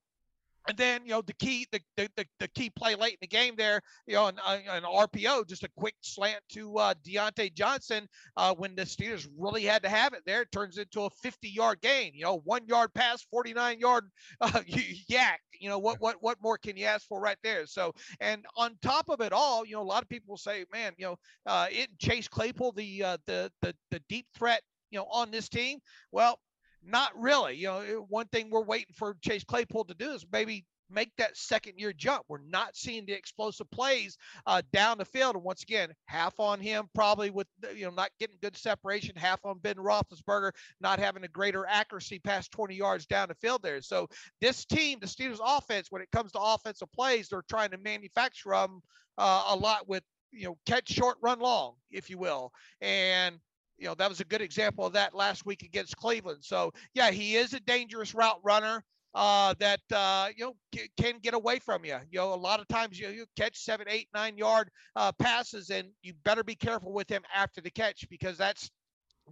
and 0.69 0.77
then 0.77 1.03
you 1.05 1.11
know 1.11 1.23
the 1.23 1.35
key 1.35 1.67
the, 1.73 1.81
the, 1.97 2.09
the, 2.17 2.27
the, 2.41 2.49
key 2.49 2.71
play 2.71 2.95
late 2.95 3.13
in 3.13 3.19
the 3.21 3.27
game 3.27 3.55
there 3.57 3.81
you 4.07 4.15
know 4.15 4.27
an, 4.27 4.39
uh, 4.45 4.59
an 4.71 4.83
RPO 4.83 5.47
just 5.49 5.65
a 5.65 5.71
quick 5.77 5.95
slant 6.01 6.41
to 6.51 6.77
uh, 6.79 6.95
Diontae 7.07 7.55
Johnson 7.55 8.09
uh, 8.37 8.55
when 8.55 8.75
the 8.75 8.83
Steelers 8.83 9.29
really 9.39 9.63
had 9.63 9.83
to 9.83 9.89
have 9.89 10.13
it 10.13 10.23
there 10.27 10.43
it 10.43 10.53
turns 10.53 10.79
into 10.79 11.03
a 11.03 11.11
50 11.11 11.49
yard 11.49 11.81
gain 11.81 12.13
you 12.15 12.25
know 12.25 12.41
one 12.45 12.67
yard 12.67 12.93
pass 12.95 13.23
49 13.31 13.79
yard 13.79 14.05
uh, 14.41 14.49
YAC 14.49 15.37
you 15.61 15.69
know 15.69 15.79
what 15.79 16.01
what 16.01 16.17
what 16.21 16.39
more 16.43 16.59
can 16.59 16.77
you 16.77 16.87
ask 16.87 17.07
for 17.07 17.21
right 17.21 17.39
there? 17.43 17.67
So 17.67 17.95
and 18.21 18.45
on 18.57 18.77
top 18.83 19.09
of 19.09 19.21
it 19.21 19.33
all 19.33 19.65
you 19.65 19.75
know 19.75 19.83
a 19.83 19.85
lot 19.85 20.03
of 20.03 20.09
people 20.09 20.37
say 20.37 20.65
man 20.73 20.93
you 20.97 21.07
know 21.07 21.17
uh, 21.47 21.67
it 21.71 21.89
Chase 21.99 22.29
Claypool 22.29 22.73
the 22.73 23.03
uh, 23.03 23.17
the 23.27 23.51
the 23.63 23.75
the 23.91 24.01
deep 24.09 24.27
threat 24.37 24.63
you 24.91 24.99
know 24.99 25.07
on 25.11 25.31
this 25.31 25.49
team? 25.49 25.79
Well 26.13 26.39
not 26.87 27.11
really. 27.17 27.57
You 27.57 27.67
know, 27.67 28.07
one 28.09 28.27
thing 28.27 28.51
we're 28.51 28.63
waiting 28.63 28.95
for 28.97 29.17
Chase 29.23 29.45
Claypool 29.45 29.85
to 29.85 29.95
do 29.95 30.13
is 30.13 30.25
maybe 30.33 30.65
make 30.91 31.11
that 31.17 31.37
second 31.37 31.75
year 31.79 31.93
jump. 31.93 32.25
We're 32.29 32.39
not 32.49 32.77
seeing 32.77 33.07
the 33.07 33.13
explosive 33.13 33.71
plays 33.71 34.17
uh, 34.47 34.63
down 34.73 34.99
the 34.99 35.05
field. 35.05 35.35
And 35.35 35.45
once 35.45 35.63
again, 35.63 35.91
half 36.07 36.39
on 36.39 36.61
him, 36.61 36.89
probably 36.95 37.31
with, 37.31 37.49
you 37.75 37.85
know, 37.85 37.91
not 37.91 38.11
getting 38.21 38.37
good 38.41 38.57
separation, 38.57 39.17
half 39.17 39.45
on 39.45 39.59
Ben 39.59 39.77
Roethlisberger, 39.77 40.53
not 40.81 40.99
having 40.99 41.25
a 41.25 41.29
greater 41.29 41.67
accuracy 41.69 42.19
past 42.19 42.53
20 42.53 42.75
yards 42.75 43.07
down 43.07 43.29
the 43.29 43.35
field 43.35 43.63
there. 43.63 43.81
So 43.83 44.09
this 44.41 44.65
team, 44.65 44.99
the 45.01 45.07
Steelers 45.07 45.41
offense, 45.45 45.89
when 45.91 46.03
it 46.03 46.11
comes 46.13 46.33
to 46.33 46.41
offensive 46.41 46.93
plays, 46.93 47.29
they're 47.29 47.43
trying 47.49 47.71
to 47.71 47.79
manufacture 47.79 48.51
them 48.51 48.81
uh, 49.19 49.45
a 49.49 49.57
lot 49.57 49.89
with, 49.89 50.05
you 50.31 50.45
know, 50.45 50.59
catch 50.67 50.89
short, 50.89 51.17
run 51.23 51.41
long, 51.41 51.75
if 51.91 52.11
you 52.11 52.19
will. 52.19 52.53
And 52.81 53.39
you 53.79 53.87
know, 53.87 53.95
that 53.95 54.09
was 54.09 54.21
a 54.21 54.25
good 54.25 54.41
example 54.41 54.87
of 54.87 54.93
that 54.95 55.15
last 55.15 55.47
week 55.47 55.63
against 55.63 55.97
Cleveland. 55.97 56.45
So, 56.45 56.73
yeah, 56.95 57.11
he 57.11 57.37
is 57.37 57.53
a 57.55 57.61
dangerous 57.61 58.15
route 58.15 58.41
runner 58.43 58.85
uh, 59.15 59.55
that, 59.59 59.81
uh, 59.93 60.29
you 60.37 60.45
know, 60.45 60.57
c- 60.75 60.91
can 60.99 61.19
get 61.21 61.35
away 61.35 61.59
from 61.59 61.85
you. 61.85 61.99
You 62.11 62.19
know, 62.19 62.35
a 62.35 62.37
lot 62.37 62.61
of 62.61 62.69
times 62.69 62.99
you, 62.99 63.09
you 63.09 63.27
catch 63.37 63.59
seven, 63.59 63.87
eight, 63.89 64.09
nine 64.15 64.37
yard 64.37 64.71
uh, 64.95 65.13
passes, 65.13 65.71
and 65.71 65.89
you 66.03 66.15
better 66.25 66.45
be 66.45 66.55
careful 66.55 66.93
with 66.93 67.09
him 67.09 67.23
after 67.35 67.61
the 67.61 67.71
catch 67.71 68.09
because 68.09 68.37
that's 68.39 68.71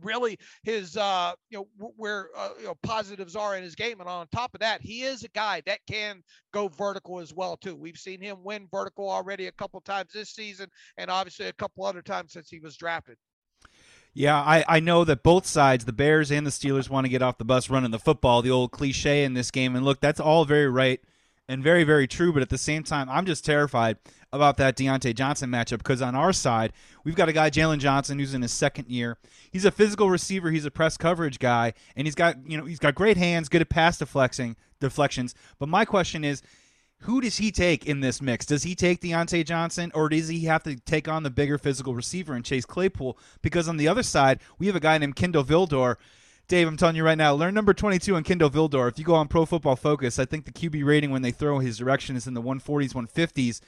really 0.02 0.36
his 0.64 0.96
uh 0.96 1.32
you 1.50 1.58
know 1.58 1.90
where 1.96 2.28
uh, 2.36 2.50
you 2.58 2.64
know 2.64 2.74
positives 2.82 3.36
are 3.36 3.56
in 3.56 3.62
his 3.62 3.76
game 3.76 4.00
and 4.00 4.08
on 4.08 4.26
top 4.32 4.52
of 4.54 4.60
that 4.60 4.80
he 4.80 5.02
is 5.02 5.22
a 5.22 5.28
guy 5.28 5.62
that 5.66 5.78
can 5.88 6.20
go 6.52 6.66
vertical 6.66 7.20
as 7.20 7.32
well 7.32 7.56
too 7.56 7.76
we've 7.76 7.96
seen 7.96 8.20
him 8.20 8.42
win 8.42 8.66
vertical 8.72 9.08
already 9.08 9.46
a 9.46 9.52
couple 9.52 9.80
times 9.80 10.10
this 10.12 10.30
season 10.30 10.68
and 10.96 11.10
obviously 11.10 11.46
a 11.46 11.52
couple 11.52 11.84
other 11.84 12.02
times 12.02 12.32
since 12.32 12.48
he 12.50 12.58
was 12.58 12.76
drafted 12.76 13.16
yeah, 14.14 14.40
I, 14.40 14.64
I 14.68 14.80
know 14.80 15.04
that 15.04 15.24
both 15.24 15.44
sides, 15.44 15.84
the 15.84 15.92
Bears 15.92 16.30
and 16.30 16.46
the 16.46 16.50
Steelers, 16.50 16.88
want 16.88 17.04
to 17.04 17.10
get 17.10 17.20
off 17.20 17.38
the 17.38 17.44
bus 17.44 17.68
running 17.68 17.90
the 17.90 17.98
football, 17.98 18.42
the 18.42 18.50
old 18.50 18.70
cliche 18.70 19.24
in 19.24 19.34
this 19.34 19.50
game. 19.50 19.74
And 19.74 19.84
look, 19.84 20.00
that's 20.00 20.20
all 20.20 20.44
very 20.44 20.68
right 20.68 21.00
and 21.48 21.62
very, 21.62 21.82
very 21.82 22.06
true. 22.06 22.32
But 22.32 22.42
at 22.42 22.48
the 22.48 22.58
same 22.58 22.84
time, 22.84 23.08
I'm 23.10 23.26
just 23.26 23.44
terrified 23.44 23.98
about 24.32 24.56
that 24.58 24.76
Diontae 24.76 25.16
Johnson 25.16 25.50
matchup 25.50 25.78
because 25.78 26.00
on 26.00 26.14
our 26.14 26.32
side, 26.32 26.72
we've 27.02 27.16
got 27.16 27.28
a 27.28 27.32
guy, 27.32 27.50
Jaylon 27.50 27.78
Johnson, 27.78 28.18
who's 28.18 28.34
in 28.34 28.42
his 28.42 28.52
second 28.52 28.88
year. 28.88 29.18
He's 29.50 29.64
a 29.64 29.70
physical 29.72 30.08
receiver. 30.08 30.50
He's 30.52 30.64
a 30.64 30.70
press 30.70 30.96
coverage 30.96 31.40
guy, 31.40 31.74
and 31.96 32.06
he's 32.06 32.14
got 32.14 32.36
you 32.48 32.56
know 32.56 32.64
he's 32.64 32.78
got 32.78 32.94
great 32.94 33.16
hands, 33.16 33.48
good 33.48 33.62
at 33.62 33.68
pass 33.68 33.98
deflecting 33.98 34.56
deflections. 34.80 35.34
But 35.58 35.68
my 35.68 35.84
question 35.84 36.24
is, 36.24 36.42
who 37.04 37.20
does 37.20 37.36
he 37.36 37.52
take 37.52 37.84
in 37.84 38.00
this 38.00 38.22
mix? 38.22 38.46
Does 38.46 38.62
he 38.62 38.74
take 38.74 39.02
Diontae 39.02 39.44
Johnson, 39.44 39.92
or 39.94 40.08
does 40.08 40.28
he 40.28 40.40
have 40.46 40.62
to 40.62 40.76
take 40.76 41.06
on 41.06 41.22
the 41.22 41.28
bigger 41.28 41.58
physical 41.58 41.94
receiver 41.94 42.32
and 42.32 42.42
Chase 42.42 42.64
Claypool? 42.64 43.18
Because 43.42 43.68
on 43.68 43.76
the 43.76 43.88
other 43.88 44.02
side, 44.02 44.40
we 44.58 44.66
have 44.68 44.76
a 44.76 44.80
guy 44.80 44.96
named 44.96 45.14
Kindle 45.14 45.44
Vildor. 45.44 45.96
Dave, 46.48 46.66
I'm 46.66 46.78
telling 46.78 46.96
you 46.96 47.04
right 47.04 47.18
now, 47.18 47.34
learn 47.34 47.52
number 47.52 47.74
22 47.74 48.16
on 48.16 48.22
Kindle 48.22 48.48
Vildor. 48.48 48.88
If 48.88 48.98
you 48.98 49.04
go 49.04 49.14
on 49.14 49.28
Pro 49.28 49.44
Football 49.44 49.76
Focus, 49.76 50.18
I 50.18 50.24
think 50.24 50.46
the 50.46 50.52
QB 50.52 50.82
rating 50.84 51.10
when 51.10 51.20
they 51.20 51.30
throw 51.30 51.58
his 51.58 51.76
direction 51.76 52.16
is 52.16 52.26
in 52.26 52.32
the 52.32 52.40
140s, 52.40 52.94
150s. 52.94 53.60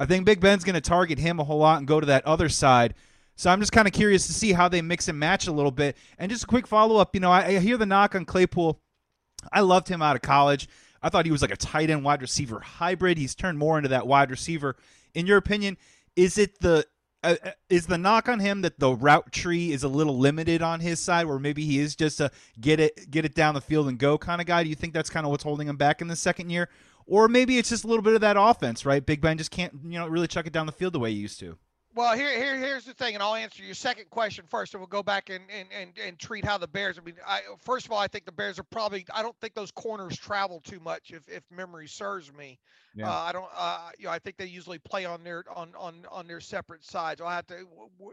I 0.00 0.06
think 0.06 0.24
Big 0.24 0.40
Ben's 0.40 0.64
going 0.64 0.74
to 0.74 0.80
target 0.80 1.20
him 1.20 1.38
a 1.38 1.44
whole 1.44 1.58
lot 1.58 1.78
and 1.78 1.86
go 1.86 2.00
to 2.00 2.06
that 2.06 2.26
other 2.26 2.48
side. 2.48 2.94
So 3.36 3.50
I'm 3.50 3.60
just 3.60 3.72
kind 3.72 3.86
of 3.86 3.94
curious 3.94 4.26
to 4.26 4.32
see 4.32 4.52
how 4.52 4.68
they 4.68 4.82
mix 4.82 5.06
and 5.06 5.18
match 5.18 5.46
a 5.46 5.52
little 5.52 5.70
bit. 5.70 5.96
And 6.18 6.28
just 6.28 6.42
a 6.44 6.48
quick 6.48 6.66
follow 6.66 6.96
up, 6.96 7.14
you 7.14 7.20
know, 7.20 7.30
I, 7.30 7.44
I 7.46 7.58
hear 7.60 7.76
the 7.76 7.86
knock 7.86 8.16
on 8.16 8.24
Claypool. 8.24 8.80
I 9.52 9.60
loved 9.60 9.88
him 9.88 10.02
out 10.02 10.16
of 10.16 10.22
college. 10.22 10.68
I 11.04 11.10
thought 11.10 11.26
he 11.26 11.30
was 11.30 11.42
like 11.42 11.52
a 11.52 11.56
tight 11.56 11.90
end 11.90 12.02
wide 12.02 12.22
receiver 12.22 12.60
hybrid. 12.60 13.18
He's 13.18 13.34
turned 13.34 13.58
more 13.58 13.76
into 13.76 13.90
that 13.90 14.06
wide 14.06 14.30
receiver. 14.30 14.76
In 15.12 15.26
your 15.26 15.36
opinion, 15.36 15.76
is 16.16 16.38
it 16.38 16.58
the 16.60 16.86
uh, 17.22 17.36
uh, 17.44 17.50
is 17.68 17.86
the 17.86 17.98
knock 17.98 18.26
on 18.28 18.40
him 18.40 18.62
that 18.62 18.78
the 18.78 18.94
route 18.94 19.30
tree 19.30 19.70
is 19.70 19.82
a 19.82 19.88
little 19.88 20.18
limited 20.18 20.62
on 20.62 20.80
his 20.80 20.98
side, 21.00 21.26
where 21.26 21.38
maybe 21.38 21.62
he 21.64 21.78
is 21.78 21.94
just 21.94 22.20
a 22.20 22.30
get 22.58 22.80
it 22.80 23.10
get 23.10 23.26
it 23.26 23.34
down 23.34 23.52
the 23.52 23.60
field 23.60 23.86
and 23.88 23.98
go 23.98 24.16
kind 24.16 24.40
of 24.40 24.46
guy? 24.46 24.62
Do 24.62 24.70
you 24.70 24.74
think 24.74 24.94
that's 24.94 25.10
kind 25.10 25.26
of 25.26 25.30
what's 25.30 25.44
holding 25.44 25.68
him 25.68 25.76
back 25.76 26.00
in 26.00 26.08
the 26.08 26.16
second 26.16 26.48
year, 26.48 26.70
or 27.06 27.28
maybe 27.28 27.58
it's 27.58 27.68
just 27.68 27.84
a 27.84 27.86
little 27.86 28.02
bit 28.02 28.14
of 28.14 28.22
that 28.22 28.36
offense, 28.38 28.86
right? 28.86 29.04
Big 29.04 29.20
Ben 29.20 29.36
just 29.36 29.50
can't 29.50 29.74
you 29.84 29.98
know 29.98 30.06
really 30.06 30.26
chuck 30.26 30.46
it 30.46 30.54
down 30.54 30.64
the 30.64 30.72
field 30.72 30.94
the 30.94 30.98
way 30.98 31.12
he 31.12 31.18
used 31.18 31.38
to. 31.40 31.58
Well, 31.96 32.16
here, 32.16 32.36
here, 32.36 32.56
here's 32.56 32.84
the 32.84 32.92
thing, 32.92 33.14
and 33.14 33.22
I'll 33.22 33.36
answer 33.36 33.62
your 33.62 33.74
second 33.74 34.10
question 34.10 34.46
first, 34.48 34.74
and 34.74 34.80
we'll 34.80 34.88
go 34.88 35.04
back 35.04 35.30
and 35.30 35.44
and, 35.48 35.68
and, 35.72 35.92
and 36.04 36.18
treat 36.18 36.44
how 36.44 36.58
the 36.58 36.66
Bears. 36.66 36.98
I 36.98 37.04
mean, 37.04 37.14
I, 37.24 37.42
first 37.60 37.86
of 37.86 37.92
all, 37.92 37.98
I 37.98 38.08
think 38.08 38.24
the 38.24 38.32
Bears 38.32 38.58
are 38.58 38.64
probably. 38.64 39.06
I 39.14 39.22
don't 39.22 39.38
think 39.40 39.54
those 39.54 39.70
corners 39.70 40.16
travel 40.16 40.60
too 40.60 40.80
much, 40.80 41.12
if 41.12 41.28
if 41.28 41.44
memory 41.52 41.86
serves 41.86 42.32
me. 42.32 42.58
Yeah. 42.96 43.10
Uh, 43.10 43.14
I 43.14 43.32
don't. 43.32 43.48
Uh, 43.56 43.90
you 43.98 44.06
know, 44.06 44.10
I 44.10 44.18
think 44.18 44.36
they 44.36 44.46
usually 44.46 44.78
play 44.78 45.04
on 45.04 45.24
their 45.24 45.44
on 45.54 45.70
on 45.76 46.06
on 46.10 46.26
their 46.26 46.40
separate 46.40 46.84
sides. 46.84 47.20
I'll 47.20 47.28
have 47.28 47.46
to. 47.48 47.66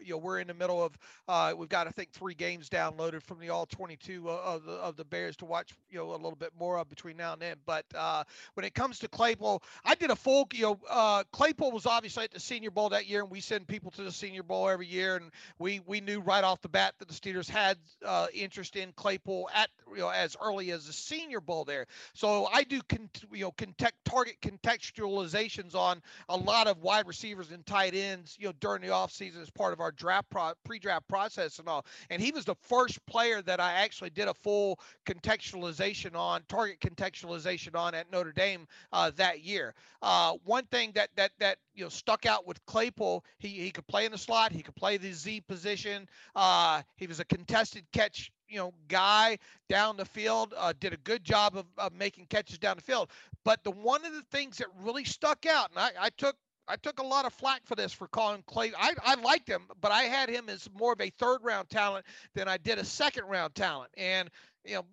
You 0.04 0.12
know, 0.12 0.18
we're 0.18 0.40
in 0.40 0.48
the 0.48 0.54
middle 0.54 0.84
of. 0.84 0.98
Uh, 1.28 1.54
we've 1.56 1.70
got 1.70 1.88
I 1.88 1.92
think 1.92 2.12
three 2.12 2.34
games 2.34 2.68
downloaded 2.68 3.22
from 3.22 3.40
the 3.40 3.50
all 3.50 3.68
22 3.68 4.30
of 4.30 4.66
the 4.66 4.74
of 4.74 4.96
the 4.96 5.06
Bears 5.06 5.36
to 5.38 5.46
watch. 5.46 5.74
You 5.90 6.00
know, 6.00 6.12
a 6.12 6.14
little 6.14 6.36
bit 6.36 6.52
more 6.58 6.80
of 6.80 6.90
between 6.90 7.18
now 7.18 7.34
and 7.34 7.42
then. 7.42 7.58
But 7.66 7.86
uh, 7.96 8.24
when 8.56 8.66
it 8.66 8.74
comes 8.74 8.98
to 9.00 9.08
Claypool, 9.08 9.62
I 9.86 9.94
did 9.96 10.10
a 10.10 10.16
full. 10.16 10.48
You 10.54 10.64
know, 10.64 10.80
uh, 10.90 11.24
Claypool 11.32 11.72
was 11.72 11.86
obviously 11.86 12.24
at 12.24 12.32
the 12.32 12.40
Senior 12.40 12.72
Bowl 12.72 12.90
that 12.90 13.08
year, 13.08 13.22
and 13.22 13.30
we 13.30 13.40
send 13.40 13.68
people 13.72 13.90
to 13.90 14.04
the 14.04 14.12
Senior 14.12 14.44
Bowl 14.44 14.68
every 14.68 14.86
year, 14.86 15.16
and 15.16 15.32
we 15.58 15.80
we 15.88 16.02
knew 16.02 16.20
right 16.20 16.44
off 16.44 16.62
the 16.62 16.68
bat 16.68 16.94
that 17.00 17.08
the 17.08 17.14
Steelers 17.14 17.50
had 17.50 17.78
uh, 18.06 18.28
interest 18.34 18.76
in 18.76 18.92
Claypool 18.98 19.50
at 19.56 19.70
you 19.90 20.00
know 20.00 20.10
as 20.10 20.36
early 20.44 20.72
as 20.72 20.88
the 20.88 20.94
Senior 20.94 21.40
Bowl 21.40 21.64
there. 21.64 21.86
So 22.14 22.50
I 22.52 22.64
do 22.64 22.82
con- 22.90 23.10
you 23.32 23.46
know 23.46 23.52
contact 23.52 23.96
target 24.04 24.36
contextualizations 24.42 25.74
on 25.74 26.02
a 26.28 26.36
lot 26.36 26.68
of 26.68 26.82
wide 26.82 27.08
receivers 27.08 27.52
and 27.52 27.66
tight 27.66 27.96
ends, 27.96 28.36
you 28.38 28.48
know, 28.48 28.54
during 28.60 28.82
the 28.82 28.90
offseason 28.90 29.42
as 29.42 29.50
part 29.50 29.72
of 29.72 29.80
our 29.80 29.92
draft 29.92 30.30
pro- 30.30 30.54
pre-draft 30.66 31.08
process 31.08 31.60
and 31.60 31.70
all. 31.70 31.86
And 32.10 32.22
he 32.22 32.32
was 32.32 32.44
the 32.44 32.56
first 32.56 33.04
player 33.06 33.42
that 33.44 33.62
I 33.62 33.74
actually 33.74 34.10
did 34.10 34.28
a 34.28 34.34
full 34.34 34.80
contextualization 35.06 36.14
on, 36.16 36.42
target 36.50 36.80
contextualization 36.82 37.76
on 37.76 37.96
at 37.96 38.12
Notre 38.12 38.34
Dame 38.34 38.68
uh, 38.92 39.12
that 39.16 39.44
year. 39.46 39.74
Uh, 40.02 40.34
one 40.44 40.66
thing 40.66 40.92
that 40.96 41.10
that 41.16 41.32
that 41.40 41.58
you 41.74 41.84
know 41.84 41.90
stuck 41.90 42.26
out 42.26 42.48
with 42.48 42.64
Claypool, 42.66 43.24
he 43.38 43.61
he 43.62 43.72
could 43.72 43.88
play 43.88 44.06
in 44.06 44.12
the 44.12 44.18
slot, 44.18 44.52
he 44.52 44.62
could 44.62 44.76
play 44.76 44.98
the 44.98 45.12
Z 45.12 45.42
position. 45.42 46.08
Uh, 46.36 46.82
he 46.98 47.08
was 47.08 47.20
a 47.20 47.26
contested 47.26 47.86
catch 47.92 48.32
you 48.52 48.58
know 48.58 48.74
guy 48.90 49.38
down 49.70 49.96
the 49.96 50.06
field 50.06 50.54
uh, 50.58 50.74
did 50.80 50.94
a 50.94 50.98
good 50.98 51.24
job 51.24 51.56
of, 51.56 51.66
of 51.78 51.94
making 51.94 52.26
catches 52.26 52.60
down 52.60 52.76
the 52.76 52.84
field 52.84 53.10
but 53.46 53.64
the 53.64 53.72
one 53.72 54.06
of 54.06 54.14
the 54.14 54.24
things 54.24 54.58
that 54.58 54.68
really 54.82 55.06
stuck 55.06 55.46
out 55.46 55.70
and 55.70 55.80
I, 55.80 55.92
I 56.00 56.10
took 56.10 56.36
I 56.68 56.76
took 56.78 57.00
a 57.00 57.06
lot 57.06 57.26
of 57.26 57.34
flack 57.34 57.62
for 57.66 57.76
this 57.76 57.92
for 57.92 58.08
calling 58.08 58.44
Clay. 58.48 58.72
I, 58.78 58.94
I 59.04 59.16
liked 59.16 59.50
him, 59.50 59.64
but 59.82 59.92
I 59.92 60.04
had 60.04 60.30
him 60.30 60.48
as 60.48 60.70
more 60.78 60.94
of 60.94 61.02
a 61.02 61.10
third 61.10 61.40
round 61.44 61.70
talent 61.70 62.06
than 62.34 62.48
I 62.48 62.58
did 62.58 62.78
a 62.78 62.86
second 62.86 63.26
round 63.26 63.56
talent. 63.56 63.92
And 63.98 64.30
you 64.64 64.76
know, 64.76 64.86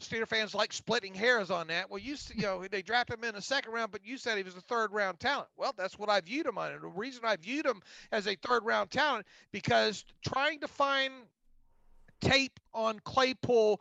Steeler 0.00 0.28
fans 0.28 0.54
like 0.54 0.72
splitting 0.72 1.14
hairs 1.14 1.50
on 1.50 1.66
that. 1.68 1.90
Well, 1.90 1.98
you 1.98 2.16
you 2.34 2.42
know 2.42 2.64
they 2.70 2.82
drafted 2.82 3.18
him 3.18 3.24
in 3.24 3.34
the 3.34 3.42
second 3.42 3.72
round, 3.72 3.90
but 3.90 4.04
you 4.04 4.18
said 4.18 4.36
he 4.36 4.42
was 4.42 4.56
a 4.56 4.60
third 4.60 4.92
round 4.92 5.18
talent. 5.18 5.48
Well, 5.56 5.72
that's 5.76 5.98
what 5.98 6.10
I 6.10 6.20
viewed 6.20 6.46
him 6.46 6.58
on. 6.58 6.72
And 6.72 6.82
the 6.82 6.88
reason 6.88 7.22
I 7.24 7.36
viewed 7.36 7.66
him 7.66 7.80
as 8.12 8.26
a 8.26 8.36
third 8.36 8.64
round 8.64 8.90
talent 8.90 9.26
because 9.50 10.04
trying 10.26 10.60
to 10.60 10.68
find 10.68 11.12
tape 12.20 12.60
on 12.72 13.00
Claypool 13.04 13.80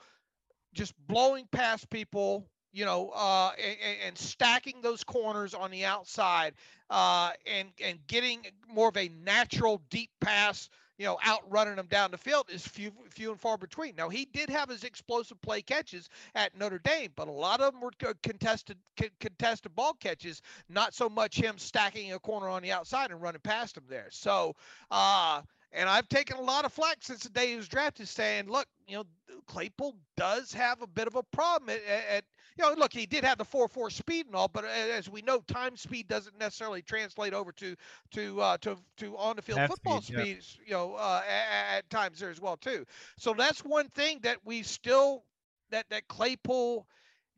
just 0.74 0.94
blowing 1.08 1.48
past 1.52 1.90
people, 1.90 2.48
you 2.74 2.86
know, 2.86 3.12
uh, 3.16 3.52
and, 3.64 3.98
and, 4.08 4.18
stacking 4.18 4.82
those 4.82 5.04
corners 5.04 5.54
on 5.54 5.70
the 5.70 5.86
outside, 5.86 6.54
uh, 6.90 7.30
and 7.46 7.70
and 7.84 8.00
getting 8.08 8.46
more 8.68 8.90
of 8.90 8.98
a 8.98 9.10
natural 9.24 9.80
deep 9.92 10.10
pass, 10.20 10.70
you 10.98 11.06
know, 11.06 11.20
outrunning 11.26 11.76
them 11.76 11.86
down 11.86 12.10
the 12.10 12.18
field 12.18 12.48
is 12.52 12.68
few 12.68 12.92
few 13.12 13.30
and 13.30 13.40
far 13.40 13.58
between. 13.58 13.96
Now 13.96 14.10
he 14.10 14.26
did 14.26 14.50
have 14.50 14.70
his 14.70 14.84
explosive 14.84 15.40
play 15.42 15.62
catches 15.62 16.10
at 16.34 16.58
Notre 16.58 16.80
Dame, 16.80 17.12
but 17.16 17.28
a 17.28 17.32
lot 17.32 17.62
of 17.62 17.74
them 17.74 17.82
were 17.82 17.92
contested 18.24 18.78
contested 19.20 19.76
ball 19.76 19.94
catches, 19.94 20.42
not 20.68 20.96
so 20.96 21.08
much 21.08 21.36
him 21.36 21.60
stacking 21.60 22.14
a 22.14 22.20
corner 22.20 22.50
on 22.50 22.64
the 22.64 22.72
outside 22.72 23.12
and 23.12 23.22
running 23.22 23.42
past 23.42 23.76
them 23.76 23.86
there. 23.88 24.08
So. 24.10 24.56
Uh, 24.90 25.42
and 25.76 25.90
I've 25.90 26.08
taken 26.08 26.38
a 26.38 26.42
lot 26.42 26.66
of 26.66 26.72
flack 26.72 26.98
since 27.02 27.24
the 27.24 27.30
day 27.30 27.50
he 27.50 27.56
was 27.56 27.68
drafted, 27.68 28.08
saying, 28.08 28.48
"Look, 28.48 28.68
you 28.88 28.96
know, 28.96 29.06
Claypool 29.48 29.96
does 30.16 30.54
have 30.54 30.84
a 30.84 30.88
bit 30.88 31.08
of 31.08 31.16
a 31.16 31.24
problem 31.24 31.72
at, 31.72 31.82
at 32.08 32.26
you 32.58 32.64
know, 32.64 32.74
look, 32.78 32.94
he 32.94 33.06
did 33.06 33.24
have 33.24 33.38
the 33.38 33.46
four 33.46 33.68
four 33.68 33.90
speed 33.90 34.28
and 34.28 34.36
all, 34.36 34.48
but 34.48 34.66
as 34.66 35.10
we 35.10 35.22
know, 35.22 35.40
time 35.42 35.76
speed 35.78 36.08
doesn't 36.08 36.38
necessarily 36.40 36.82
translate 36.82 37.34
over 37.34 37.52
to 37.54 37.76
to 38.12 38.42
uh, 38.42 38.58
to 38.60 38.78
to 38.98 39.18
on 39.18 39.36
the 39.36 39.42
field 39.42 39.64
football 39.66 40.02
speed, 40.02 40.44
speed 40.44 40.62
you 40.66 40.74
know, 40.74 40.96
uh, 40.96 41.22
at, 41.28 41.78
at 41.78 41.90
times 41.90 42.20
there 42.20 42.30
as 42.30 42.40
well 42.42 42.58
too. 42.58 42.86
So 43.18 43.34
that's 43.34 43.64
one 43.64 43.90
thing 43.90 44.20
that 44.24 44.38
we 44.46 44.64
still 44.64 45.24
that 45.72 45.90
that 45.90 46.08
Claypool 46.08 46.88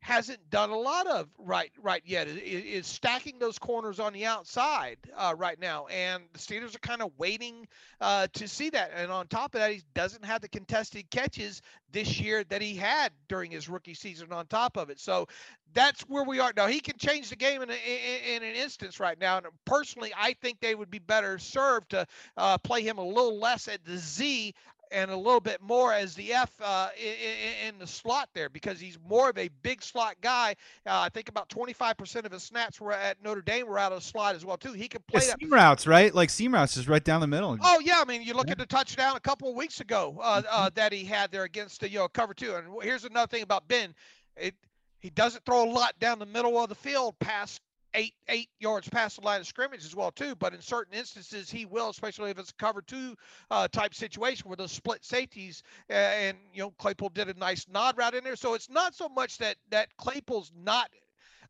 hasn't 0.06 0.38
done 0.50 0.70
a 0.70 0.78
lot 0.78 1.08
of 1.08 1.26
right 1.36 1.72
right 1.82 2.02
yet. 2.04 2.28
Is, 2.28 2.36
is 2.36 2.86
stacking 2.86 3.40
those 3.40 3.58
corners 3.58 3.98
on 3.98 4.12
the 4.12 4.24
outside 4.24 4.98
uh, 5.16 5.34
right 5.36 5.60
now 5.60 5.86
and 5.88 6.22
the 6.32 6.38
steelers 6.38 6.76
are 6.76 6.78
kind 6.78 7.02
of 7.02 7.10
waiting 7.18 7.66
uh, 8.00 8.28
to 8.34 8.46
see 8.46 8.70
that. 8.70 8.92
And 8.94 9.10
on 9.10 9.26
top 9.26 9.56
of 9.56 9.60
that 9.60 9.72
he 9.72 9.82
doesn't 9.94 10.24
have 10.24 10.42
the 10.42 10.48
contested 10.48 11.10
catches 11.10 11.60
this 11.90 12.20
year 12.20 12.44
that 12.44 12.62
he 12.62 12.76
had 12.76 13.10
during 13.28 13.50
his 13.50 13.68
rookie 13.68 13.94
season 13.94 14.32
on 14.32 14.46
top 14.46 14.76
of 14.76 14.90
it. 14.90 15.00
So 15.00 15.26
that's 15.74 16.02
where 16.02 16.22
we 16.22 16.38
are. 16.38 16.52
Now 16.56 16.68
he 16.68 16.78
can 16.78 16.96
change 16.98 17.28
the 17.30 17.36
game 17.36 17.62
in, 17.62 17.70
a, 17.70 17.72
in, 17.72 18.36
in 18.36 18.48
an 18.48 18.54
instance 18.54 19.00
right 19.00 19.18
now 19.20 19.38
and 19.38 19.46
personally 19.64 20.12
i 20.16 20.32
think 20.34 20.60
they 20.60 20.74
would 20.74 20.90
be 20.90 20.98
better 20.98 21.38
served 21.38 21.90
to 21.90 22.06
uh, 22.36 22.58
play 22.58 22.82
him 22.82 22.98
a 22.98 23.04
little 23.04 23.38
less 23.38 23.68
at 23.68 23.84
the 23.84 23.96
z 23.96 24.54
and 24.90 25.10
a 25.10 25.16
little 25.16 25.40
bit 25.40 25.60
more 25.62 25.92
as 25.92 26.14
the 26.14 26.32
F 26.32 26.50
uh, 26.62 26.88
in, 26.98 27.68
in, 27.68 27.78
the 27.78 27.86
slot 27.86 28.28
there 28.34 28.48
because 28.48 28.80
he's 28.80 28.98
more 29.08 29.30
of 29.30 29.38
a 29.38 29.48
big 29.62 29.82
slot 29.82 30.16
guy. 30.20 30.54
Uh, 30.86 31.00
I 31.00 31.08
think 31.08 31.28
about 31.28 31.48
25% 31.48 32.24
of 32.24 32.32
his 32.32 32.42
snaps 32.42 32.80
were 32.80 32.92
at 32.92 33.22
Notre 33.22 33.42
Dame 33.42 33.66
were 33.66 33.78
out 33.78 33.92
of 33.92 33.98
the 33.98 34.04
slot 34.04 34.34
as 34.34 34.44
well 34.44 34.56
too. 34.56 34.72
He 34.72 34.88
can 34.88 35.02
play 35.06 35.22
yeah, 35.24 35.34
seam 35.38 35.50
routes, 35.50 35.86
right? 35.86 36.14
Like 36.14 36.30
seam 36.30 36.54
routes 36.54 36.76
is 36.76 36.88
right 36.88 37.02
down 37.02 37.20
the 37.20 37.26
middle. 37.26 37.56
Oh 37.62 37.80
yeah, 37.80 38.00
I 38.00 38.04
mean 38.04 38.22
you 38.22 38.34
look 38.34 38.46
yeah. 38.46 38.52
at 38.52 38.58
the 38.58 38.66
touchdown 38.66 39.16
a 39.16 39.20
couple 39.20 39.48
of 39.48 39.56
weeks 39.56 39.80
ago 39.80 40.18
uh, 40.22 40.42
mm-hmm. 40.42 40.46
Uh, 40.50 40.70
that 40.74 40.92
he 40.92 41.04
had 41.04 41.30
there 41.30 41.44
against 41.44 41.80
the 41.80 41.90
you 41.90 41.98
know 41.98 42.08
cover 42.08 42.34
two. 42.34 42.54
And 42.54 42.66
here's 42.82 43.04
another 43.04 43.28
thing 43.28 43.42
about 43.42 43.68
Ben, 43.68 43.94
it 44.36 44.54
he 45.00 45.10
doesn't 45.10 45.44
throw 45.44 45.64
a 45.64 45.70
lot 45.70 45.98
down 46.00 46.18
the 46.18 46.26
middle 46.26 46.58
of 46.58 46.68
the 46.68 46.74
field 46.74 47.18
past 47.20 47.60
eight 47.96 48.14
eight 48.28 48.50
yards 48.60 48.88
past 48.88 49.16
the 49.16 49.24
line 49.24 49.40
of 49.40 49.46
scrimmage 49.46 49.84
as 49.84 49.96
well 49.96 50.12
too. 50.12 50.36
But 50.36 50.54
in 50.54 50.60
certain 50.60 50.94
instances, 50.94 51.50
he 51.50 51.64
will, 51.64 51.88
especially 51.88 52.30
if 52.30 52.38
it's 52.38 52.50
a 52.50 52.54
cover 52.54 52.82
two 52.82 53.16
uh, 53.50 53.66
type 53.68 53.94
situation 53.94 54.48
where 54.48 54.56
those 54.56 54.72
split 54.72 55.04
safeties 55.04 55.62
uh, 55.90 55.94
and 55.94 56.36
you 56.52 56.62
know 56.62 56.70
Claypool 56.78 57.08
did 57.10 57.28
a 57.28 57.34
nice 57.34 57.66
nod 57.68 57.96
route 57.96 58.14
in 58.14 58.22
there. 58.22 58.36
So 58.36 58.54
it's 58.54 58.70
not 58.70 58.94
so 58.94 59.08
much 59.08 59.38
that 59.38 59.56
that 59.70 59.88
Claypool's 59.96 60.52
not 60.56 60.90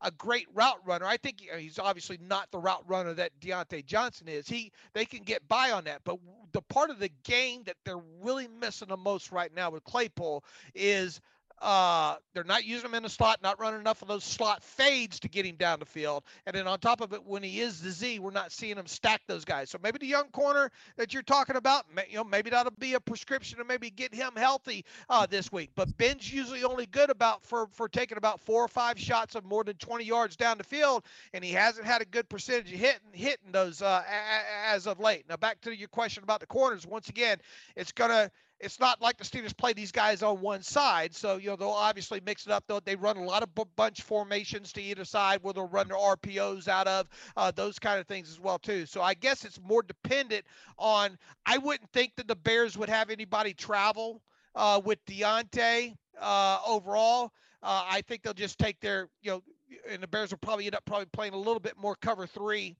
a 0.02 0.10
great 0.12 0.46
route 0.54 0.80
runner. 0.84 1.06
I 1.06 1.16
think 1.16 1.42
he's 1.58 1.78
obviously 1.78 2.18
not 2.20 2.50
the 2.50 2.58
route 2.58 2.84
runner 2.86 3.14
that 3.14 3.32
Diontae 3.40 3.84
Johnson 3.84 4.28
is. 4.28 4.48
He 4.48 4.72
they 4.92 5.04
can 5.04 5.22
get 5.22 5.46
by 5.48 5.70
on 5.72 5.84
that, 5.84 6.02
but 6.04 6.18
the 6.52 6.62
part 6.62 6.90
of 6.90 6.98
the 6.98 7.10
game 7.24 7.62
that 7.64 7.76
they're 7.84 8.02
really 8.20 8.48
missing 8.48 8.88
the 8.88 8.96
most 8.96 9.32
right 9.32 9.54
now 9.54 9.70
with 9.70 9.84
Claypool 9.84 10.44
is 10.74 11.20
uh, 11.60 12.16
they're 12.34 12.44
not 12.44 12.64
using 12.64 12.90
him 12.90 12.94
in 12.94 13.02
the 13.02 13.08
slot, 13.08 13.42
not 13.42 13.58
running 13.58 13.80
enough 13.80 14.02
of 14.02 14.08
those 14.08 14.24
slot 14.24 14.62
fades 14.62 15.20
to 15.20 15.28
get 15.28 15.46
him 15.46 15.56
down 15.56 15.78
the 15.78 15.86
field. 15.86 16.22
And 16.46 16.54
then 16.54 16.66
on 16.66 16.78
top 16.78 17.00
of 17.00 17.12
it, 17.12 17.24
when 17.24 17.42
he 17.42 17.60
is 17.60 17.80
the 17.80 17.90
Z, 17.90 18.18
we're 18.18 18.30
not 18.30 18.52
seeing 18.52 18.76
him 18.76 18.86
stack 18.86 19.22
those 19.26 19.44
guys. 19.44 19.70
So 19.70 19.78
maybe 19.82 19.98
the 19.98 20.06
young 20.06 20.28
corner 20.28 20.70
that 20.96 21.14
you're 21.14 21.22
talking 21.22 21.56
about, 21.56 21.86
you 22.10 22.16
know, 22.16 22.24
maybe 22.24 22.50
that'll 22.50 22.72
be 22.78 22.94
a 22.94 23.00
prescription 23.00 23.58
to 23.58 23.64
maybe 23.64 23.90
get 23.90 24.14
him 24.14 24.32
healthy 24.36 24.84
uh, 25.08 25.26
this 25.26 25.50
week. 25.50 25.70
But 25.74 25.96
Ben's 25.96 26.30
usually 26.30 26.62
only 26.62 26.86
good 26.86 27.10
about 27.10 27.42
for 27.44 27.68
for 27.72 27.88
taking 27.88 28.18
about 28.18 28.40
four 28.40 28.62
or 28.62 28.68
five 28.68 28.98
shots 28.98 29.34
of 29.34 29.44
more 29.44 29.64
than 29.64 29.76
20 29.76 30.04
yards 30.04 30.36
down 30.36 30.58
the 30.58 30.64
field, 30.64 31.04
and 31.32 31.42
he 31.42 31.52
hasn't 31.52 31.86
had 31.86 32.02
a 32.02 32.06
good 32.06 32.28
percentage 32.28 32.72
of 32.72 32.78
hitting 32.78 33.00
hitting 33.12 33.52
those 33.52 33.80
uh, 33.80 34.02
as 34.66 34.86
of 34.86 35.00
late. 35.00 35.24
Now 35.28 35.36
back 35.36 35.60
to 35.62 35.74
your 35.74 35.88
question 35.88 36.22
about 36.22 36.40
the 36.40 36.46
corners. 36.46 36.86
Once 36.86 37.08
again, 37.08 37.38
it's 37.76 37.92
gonna 37.92 38.30
it's 38.58 38.80
not 38.80 39.02
like 39.02 39.18
the 39.18 39.24
Steelers 39.24 39.56
play 39.56 39.72
these 39.72 39.92
guys 39.92 40.22
on 40.22 40.40
one 40.40 40.62
side. 40.62 41.14
So, 41.14 41.36
you 41.36 41.48
know, 41.48 41.56
they'll 41.56 41.68
obviously 41.68 42.20
mix 42.24 42.46
it 42.46 42.52
up. 42.52 42.64
They'll, 42.66 42.80
they 42.80 42.96
run 42.96 43.16
a 43.16 43.24
lot 43.24 43.42
of 43.42 43.54
b- 43.54 43.64
bunch 43.76 44.02
formations 44.02 44.72
to 44.74 44.82
either 44.82 45.04
side 45.04 45.40
where 45.42 45.52
they'll 45.52 45.68
run 45.68 45.88
their 45.88 45.98
RPOs 45.98 46.66
out 46.66 46.88
of, 46.88 47.08
uh, 47.36 47.50
those 47.50 47.78
kind 47.78 48.00
of 48.00 48.06
things 48.06 48.30
as 48.30 48.40
well, 48.40 48.58
too. 48.58 48.86
So 48.86 49.02
I 49.02 49.14
guess 49.14 49.44
it's 49.44 49.60
more 49.60 49.82
dependent 49.82 50.44
on, 50.78 51.18
I 51.44 51.58
wouldn't 51.58 51.90
think 51.92 52.12
that 52.16 52.28
the 52.28 52.36
Bears 52.36 52.78
would 52.78 52.88
have 52.88 53.10
anybody 53.10 53.52
travel 53.52 54.22
uh, 54.54 54.80
with 54.82 55.04
Diontae 55.04 55.94
uh, 56.20 56.58
overall. 56.66 57.32
Uh, 57.62 57.84
I 57.88 58.02
think 58.02 58.22
they'll 58.22 58.32
just 58.32 58.58
take 58.58 58.80
their, 58.80 59.08
you 59.20 59.32
know, 59.32 59.42
and 59.90 60.02
the 60.02 60.08
Bears 60.08 60.30
will 60.30 60.38
probably 60.38 60.66
end 60.66 60.74
up 60.74 60.84
probably 60.86 61.06
playing 61.06 61.34
a 61.34 61.38
little 61.38 61.60
bit 61.60 61.76
more 61.76 61.96
cover 61.96 62.26
three 62.26 62.76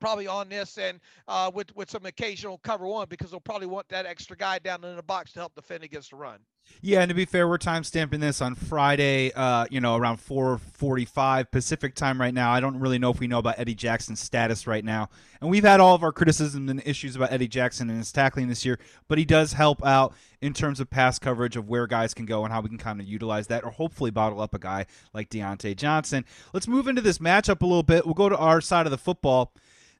probably 0.00 0.26
on 0.26 0.48
this 0.48 0.78
and 0.78 1.00
uh, 1.28 1.50
with 1.54 1.74
with 1.76 1.90
some 1.90 2.06
occasional 2.06 2.58
cover 2.58 2.86
one 2.86 3.06
because 3.08 3.30
they'll 3.30 3.40
probably 3.40 3.66
want 3.66 3.88
that 3.88 4.06
extra 4.06 4.36
guy 4.36 4.58
down 4.58 4.82
in 4.84 4.96
the 4.96 5.02
box 5.02 5.32
to 5.32 5.40
help 5.40 5.54
defend 5.54 5.84
against 5.84 6.10
the 6.10 6.16
run. 6.16 6.38
Yeah, 6.82 7.00
and 7.00 7.08
to 7.10 7.14
be 7.14 7.24
fair, 7.24 7.46
we're 7.46 7.58
time 7.58 7.84
stamping 7.84 8.20
this 8.20 8.40
on 8.40 8.54
Friday, 8.54 9.32
uh, 9.34 9.66
you 9.70 9.80
know, 9.80 9.96
around 9.96 10.18
4:45 10.18 11.50
Pacific 11.50 11.94
time 11.94 12.20
right 12.20 12.32
now. 12.32 12.52
I 12.52 12.60
don't 12.60 12.78
really 12.78 12.98
know 12.98 13.10
if 13.10 13.20
we 13.20 13.26
know 13.26 13.38
about 13.38 13.58
Eddie 13.58 13.74
Jackson's 13.74 14.20
status 14.20 14.66
right 14.66 14.84
now, 14.84 15.10
and 15.40 15.50
we've 15.50 15.64
had 15.64 15.80
all 15.80 15.94
of 15.94 16.02
our 16.02 16.12
criticisms 16.12 16.70
and 16.70 16.82
issues 16.86 17.16
about 17.16 17.32
Eddie 17.32 17.48
Jackson 17.48 17.90
and 17.90 17.98
his 17.98 18.12
tackling 18.12 18.48
this 18.48 18.64
year, 18.64 18.78
but 19.08 19.18
he 19.18 19.24
does 19.24 19.52
help 19.52 19.84
out 19.84 20.14
in 20.40 20.54
terms 20.54 20.80
of 20.80 20.88
pass 20.88 21.18
coverage 21.18 21.56
of 21.56 21.68
where 21.68 21.86
guys 21.86 22.14
can 22.14 22.24
go 22.24 22.44
and 22.44 22.52
how 22.52 22.62
we 22.62 22.68
can 22.68 22.78
kind 22.78 23.00
of 23.00 23.06
utilize 23.06 23.48
that, 23.48 23.62
or 23.62 23.70
hopefully 23.70 24.10
bottle 24.10 24.40
up 24.40 24.54
a 24.54 24.58
guy 24.58 24.86
like 25.12 25.28
Diontae 25.28 25.76
Johnson. 25.76 26.24
Let's 26.54 26.68
move 26.68 26.88
into 26.88 27.02
this 27.02 27.18
matchup 27.18 27.60
a 27.60 27.66
little 27.66 27.82
bit. 27.82 28.06
We'll 28.06 28.14
go 28.14 28.30
to 28.30 28.38
our 28.38 28.60
side 28.62 28.86
of 28.86 28.90
the 28.90 28.98
football. 28.98 29.52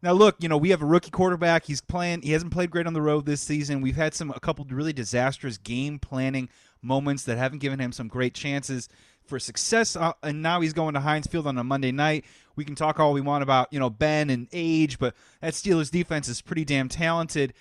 Now, 0.02 0.12
look, 0.12 0.36
you 0.38 0.48
know 0.48 0.56
we 0.56 0.70
have 0.70 0.82
a 0.82 0.86
rookie 0.86 1.10
quarterback. 1.10 1.66
He's 1.66 1.80
playing. 1.80 2.22
He 2.22 2.32
hasn't 2.32 2.52
played 2.52 2.70
great 2.70 2.86
on 2.86 2.94
the 2.94 3.02
road 3.02 3.26
this 3.26 3.42
season. 3.42 3.82
We've 3.82 3.96
had 3.96 4.14
some 4.14 4.30
a 4.30 4.40
couple 4.40 4.64
really 4.70 4.92
disastrous 4.92 5.58
game 5.58 5.98
planning 5.98 6.48
moments 6.82 7.24
that 7.24 7.36
haven't 7.36 7.58
given 7.58 7.78
him 7.78 7.92
some 7.92 8.08
great 8.08 8.34
chances 8.34 8.88
for 9.26 9.38
success. 9.38 9.96
Uh, 9.96 10.12
and 10.22 10.42
now 10.42 10.60
he's 10.60 10.72
going 10.72 10.94
to 10.94 11.00
Heinz 11.00 11.26
Field 11.26 11.46
on 11.46 11.58
a 11.58 11.64
Monday 11.64 11.92
night. 11.92 12.24
We 12.56 12.64
can 12.64 12.74
talk 12.74 12.98
all 12.98 13.12
we 13.12 13.20
want 13.20 13.42
about 13.42 13.72
you 13.72 13.78
know 13.78 13.90
Ben 13.90 14.30
and 14.30 14.48
age, 14.52 14.98
but 14.98 15.14
that 15.40 15.52
Steelers 15.52 15.90
defense 15.90 16.28
is 16.28 16.40
pretty 16.40 16.64
damn 16.64 16.88
talented. 16.88 17.52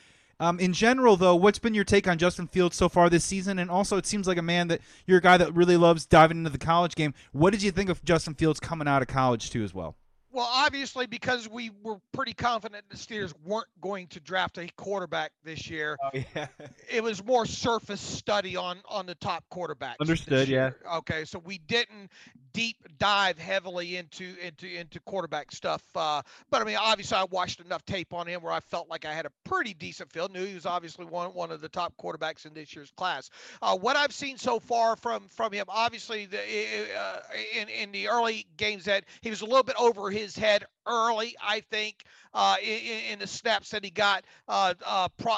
Um, 0.41 0.58
in 0.58 0.71
general, 0.71 1.17
though, 1.17 1.36
what's 1.36 1.60
been 1.60 1.73
your 1.73 1.84
take 1.84 2.08
on 2.08 2.17
Justin 2.17 2.47
Fields 2.47 2.78
so 2.78 2.88
far 2.88 3.10
this 3.10 3.25
season? 3.25 3.60
And 3.60 3.69
also, 3.69 3.97
it 3.97 4.06
seems 4.06 4.25
like 4.25 4.38
a 4.38 4.41
man 4.41 4.69
that 4.69 4.80
you're 5.06 5.17
a 5.17 5.21
guy 5.21 5.36
that 5.36 5.54
really 5.54 5.75
loves 5.75 6.06
diving 6.06 6.38
into 6.38 6.49
the 6.49 6.58
college 6.58 6.95
game. 6.95 7.13
What 7.34 7.52
did 7.52 7.62
you 7.62 7.71
think 7.71 7.89
of 7.89 8.04
Justin 8.06 8.36
Fields 8.36 8.62
coming 8.62 8.88
out 8.88 9.02
of 9.02 9.10
college 9.10 9.49
too, 9.49 9.65
as 9.65 9.73
well? 9.73 9.95
Well, 10.32 10.48
obviously, 10.52 11.08
because 11.08 11.50
we 11.50 11.72
were 11.82 11.98
pretty 12.13 12.34
confident 12.34 12.86
the 12.89 12.98
Steelers 12.98 13.34
weren't 13.44 13.68
going 13.82 14.08
to 14.08 14.20
draft 14.20 14.58
a 14.60 14.68
quarterback 14.78 15.32
this 15.44 15.70
year. 15.70 15.98
Oh, 16.04 16.10
yeah. 16.13 16.48
it 16.89 17.02
was 17.04 17.24
more 17.24 17.46
surface 17.46 18.02
study 18.02 18.56
on 18.56 18.80
on 18.88 19.06
the 19.06 19.15
top 19.15 19.44
quarterbacks. 19.52 19.96
Understood. 20.00 20.48
Yeah. 20.48 20.72
Okay, 20.98 21.26
so 21.26 21.39
we 21.39 21.58
didn't 21.58 22.12
deep 22.60 22.76
dive 22.98 23.39
heavily 23.39 23.95
into 23.95 24.36
into 24.45 24.67
into 24.67 25.00
quarterback 25.02 25.50
stuff. 25.50 25.82
Uh, 25.95 26.22
but 26.50 26.62
I 26.62 26.65
mean, 26.65 26.76
obviously, 26.78 27.17
I 27.17 27.24
watched 27.24 27.62
enough 27.62 27.86
tape 27.86 28.13
on 28.13 28.28
him 28.28 28.41
where 28.41 28.52
I 28.52 28.60
felt 28.60 28.89
like 28.89 29.06
I 29.06 29.13
had 29.13 29.26
a 29.26 29.32
pretty 29.45 29.74
decent 29.74 30.12
feel. 30.12 30.28
Knew 30.28 30.45
he 30.45 30.56
was 30.56 30.65
obviously 30.65 31.06
one 31.06 31.30
one 31.30 31.52
of 31.52 31.62
the 31.62 31.69
top 31.69 31.93
quarterbacks 31.98 32.45
in 32.45 32.54
this 32.54 32.76
year's 32.76 32.91
class. 32.91 33.30
Uh, 33.62 33.78
what 33.78 33.95
I've 33.95 34.13
seen 34.13 34.38
so 34.38 34.60
far 34.60 34.98
from 34.98 35.30
from 35.30 35.54
him, 35.54 35.67
obviously, 35.69 36.26
the, 36.26 36.38
uh, 36.38 37.19
in 37.58 37.69
in 37.69 37.93
the 37.93 38.10
early 38.10 38.45
games 38.58 38.84
that 38.86 39.06
he 39.22 39.30
was 39.30 39.39
a 39.39 39.45
little 39.45 39.63
bit 39.63 39.78
over 39.80 40.12
his 40.12 40.36
head 40.36 40.65
early, 40.89 41.36
I 41.41 41.62
think, 41.62 42.04
uh, 42.34 42.56
in, 42.62 43.13
in, 43.13 43.19
the 43.19 43.28
snaps 43.28 43.69
that 43.69 43.84
he 43.84 43.89
got. 43.89 44.23
Uh, 44.47 44.73
uh, 44.86 45.08
pro- 45.17 45.36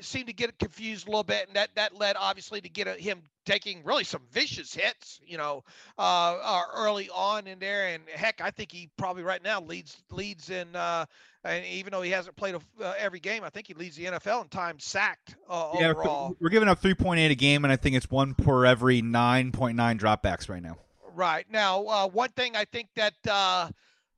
seemed 0.00 0.26
to 0.26 0.32
get 0.32 0.58
confused 0.58 1.06
a 1.06 1.10
little 1.10 1.24
bit, 1.24 1.46
and 1.46 1.56
that, 1.56 1.70
that 1.76 1.94
led 1.94 2.16
obviously 2.18 2.60
to 2.60 2.68
get 2.68 2.86
a, 2.86 2.92
him 2.92 3.22
taking 3.46 3.82
really 3.84 4.04
some 4.04 4.20
vicious 4.32 4.74
hits, 4.74 5.20
you 5.26 5.38
know, 5.38 5.64
uh, 5.98 6.36
uh, 6.42 6.62
early 6.74 7.08
on 7.14 7.46
in 7.46 7.58
there. 7.58 7.86
And 7.88 8.02
heck, 8.12 8.40
I 8.40 8.50
think 8.50 8.72
he 8.72 8.90
probably 8.98 9.22
right 9.22 9.42
now 9.42 9.60
leads 9.60 9.96
leads 10.10 10.50
in. 10.50 10.76
Uh, 10.76 11.06
and 11.44 11.64
even 11.64 11.92
though 11.92 12.02
he 12.02 12.10
hasn't 12.10 12.36
played 12.36 12.56
a, 12.56 12.84
uh, 12.84 12.94
every 12.98 13.20
game, 13.20 13.44
I 13.44 13.50
think 13.50 13.68
he 13.68 13.74
leads 13.74 13.96
the 13.96 14.06
NFL 14.06 14.42
in 14.42 14.48
time 14.48 14.78
sacked 14.80 15.36
uh, 15.48 15.70
yeah, 15.78 15.90
overall. 15.90 16.36
We're 16.40 16.50
giving 16.50 16.68
up 16.68 16.82
3.8 16.82 17.30
a 17.30 17.34
game, 17.36 17.64
and 17.64 17.72
I 17.72 17.76
think 17.76 17.94
it's 17.94 18.10
one 18.10 18.34
per 18.34 18.66
every 18.66 19.00
9.9 19.00 19.74
dropbacks 19.98 20.48
right 20.48 20.62
now. 20.62 20.76
Right 21.14 21.46
now, 21.48 21.86
uh, 21.86 22.08
one 22.08 22.30
thing 22.30 22.56
I 22.56 22.64
think 22.64 22.88
that 22.96 23.14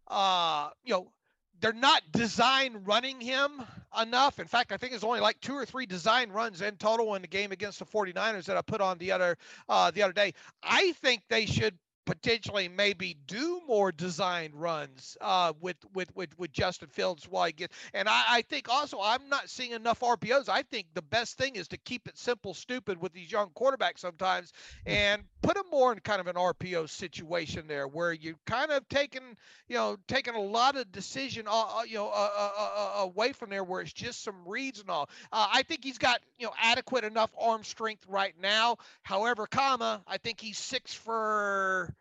uh, 0.08 0.70
you 0.84 0.92
know, 0.94 1.12
they're 1.60 1.72
not 1.72 2.02
design 2.12 2.82
running 2.84 3.20
him 3.20 3.62
enough. 4.00 4.38
In 4.38 4.46
fact, 4.46 4.72
I 4.72 4.76
think 4.76 4.92
it's 4.92 5.04
only 5.04 5.20
like 5.20 5.40
two 5.40 5.54
or 5.54 5.64
three 5.66 5.86
design 5.86 6.30
runs 6.30 6.62
in 6.62 6.76
total 6.76 7.14
in 7.14 7.22
the 7.22 7.28
game 7.28 7.52
against 7.52 7.78
the 7.80 7.84
49ers 7.84 8.44
that 8.44 8.56
I 8.56 8.62
put 8.62 8.80
on 8.80 8.98
the 8.98 9.12
other 9.12 9.36
uh, 9.68 9.90
the 9.90 10.02
other 10.02 10.12
day. 10.12 10.34
I 10.62 10.92
think 10.92 11.22
they 11.28 11.46
should 11.46 11.76
potentially 12.08 12.68
maybe 12.68 13.18
do 13.26 13.60
more 13.68 13.92
design 13.92 14.50
runs 14.54 15.18
uh, 15.20 15.52
with, 15.60 15.76
with 15.92 16.08
with 16.16 16.30
with 16.38 16.50
Justin 16.50 16.88
Fields 16.88 17.28
while 17.28 17.44
he 17.44 17.52
gets. 17.52 17.76
And 17.92 18.08
I, 18.08 18.24
I 18.28 18.42
think 18.42 18.70
also 18.70 18.98
I'm 19.02 19.28
not 19.28 19.50
seeing 19.50 19.72
enough 19.72 20.00
RPOs. 20.00 20.48
I 20.48 20.62
think 20.62 20.86
the 20.94 21.02
best 21.02 21.36
thing 21.36 21.56
is 21.56 21.68
to 21.68 21.76
keep 21.76 22.08
it 22.08 22.16
simple, 22.16 22.54
stupid 22.54 22.98
with 22.98 23.12
these 23.12 23.30
young 23.30 23.50
quarterbacks 23.50 23.98
sometimes, 23.98 24.54
and 24.86 25.22
put 25.42 25.56
them 25.56 25.66
more 25.70 25.92
in 25.92 25.98
kind 25.98 26.18
of 26.18 26.28
an 26.28 26.36
RPO 26.36 26.88
situation 26.88 27.66
there 27.66 27.86
where 27.86 28.14
you're 28.14 28.36
kind 28.46 28.70
of 28.70 28.88
taking 28.88 29.36
you 29.68 29.76
know 29.76 29.98
taking 30.08 30.34
a 30.34 30.40
lot 30.40 30.76
of 30.76 30.90
decision 30.90 31.46
uh, 31.46 31.80
uh 31.80 31.82
you 31.86 31.96
know 31.96 32.08
uh, 32.08 32.30
uh, 32.38 32.50
uh, 32.58 33.02
away 33.02 33.32
from 33.32 33.50
there 33.50 33.64
where 33.64 33.82
it's 33.82 33.92
just 33.92 34.24
some 34.24 34.36
reads 34.46 34.80
and 34.80 34.88
all. 34.88 35.10
I 35.30 35.62
think 35.64 35.84
he's 35.84 35.98
got 35.98 36.20
you 36.38 36.46
know 36.46 36.54
adequate 36.58 37.04
enough 37.04 37.30
arm 37.38 37.64
strength 37.64 38.06
right 38.08 38.34
now. 38.40 38.78
However, 39.02 39.46
comma 39.46 40.00
I 40.06 40.16
think 40.16 40.40
he's 40.40 40.56
six 40.56 40.94
for 40.94 41.94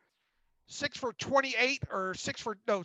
six 0.68 0.98
for 0.98 1.14
28 1.14 1.84
or 1.92 2.14
six 2.14 2.42
for 2.42 2.58
no 2.68 2.84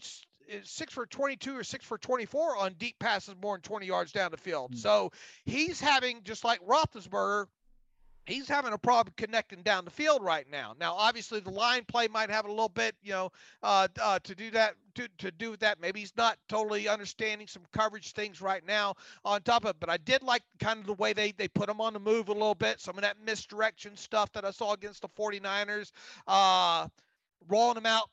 six 0.64 0.92
for 0.92 1.06
22 1.06 1.56
or 1.56 1.64
six 1.64 1.84
for 1.84 1.98
24 1.98 2.56
on 2.56 2.74
deep 2.74 2.98
passes 2.98 3.34
more 3.40 3.56
than 3.56 3.62
20 3.62 3.86
yards 3.86 4.12
down 4.12 4.30
the 4.30 4.36
field. 4.36 4.72
Mm-hmm. 4.72 4.80
So 4.80 5.12
he's 5.44 5.80
having 5.80 6.22
just 6.24 6.44
like 6.44 6.60
Roethlisberger 6.66 7.46
he's 8.26 8.48
having 8.48 8.72
a 8.72 8.78
problem 8.78 9.12
connecting 9.16 9.62
down 9.62 9.84
the 9.84 9.90
field 9.90 10.22
right 10.22 10.46
now. 10.50 10.74
Now, 10.78 10.94
obviously, 10.94 11.40
the 11.40 11.50
line 11.50 11.84
play 11.84 12.08
might 12.08 12.30
have 12.30 12.44
a 12.44 12.50
little 12.50 12.68
bit, 12.68 12.94
you 13.02 13.12
know, 13.12 13.32
uh, 13.62 13.88
uh, 14.00 14.18
to 14.24 14.34
do 14.34 14.50
that. 14.52 14.74
To, 14.94 15.08
to 15.18 15.30
do 15.30 15.56
that, 15.56 15.80
maybe 15.80 16.00
he's 16.00 16.12
not 16.18 16.36
totally 16.50 16.86
understanding 16.86 17.46
some 17.46 17.62
coverage 17.72 18.12
things 18.12 18.42
right 18.42 18.62
now 18.66 18.94
on 19.24 19.40
top 19.40 19.64
of 19.64 19.70
it. 19.70 19.76
But 19.80 19.88
I 19.88 19.96
did 19.96 20.22
like 20.22 20.42
kind 20.60 20.78
of 20.78 20.86
the 20.86 20.92
way 20.94 21.14
they 21.14 21.32
they 21.32 21.48
put 21.48 21.68
him 21.68 21.80
on 21.80 21.94
the 21.94 21.98
move 21.98 22.28
a 22.28 22.32
little 22.32 22.54
bit. 22.54 22.78
Some 22.78 22.98
of 22.98 23.02
that 23.02 23.16
misdirection 23.24 23.96
stuff 23.96 24.30
that 24.32 24.44
I 24.44 24.50
saw 24.50 24.74
against 24.74 25.00
the 25.00 25.08
49ers, 25.08 25.92
uh, 26.26 26.88
rolling 27.48 27.74
them 27.74 27.86
out 27.86 28.08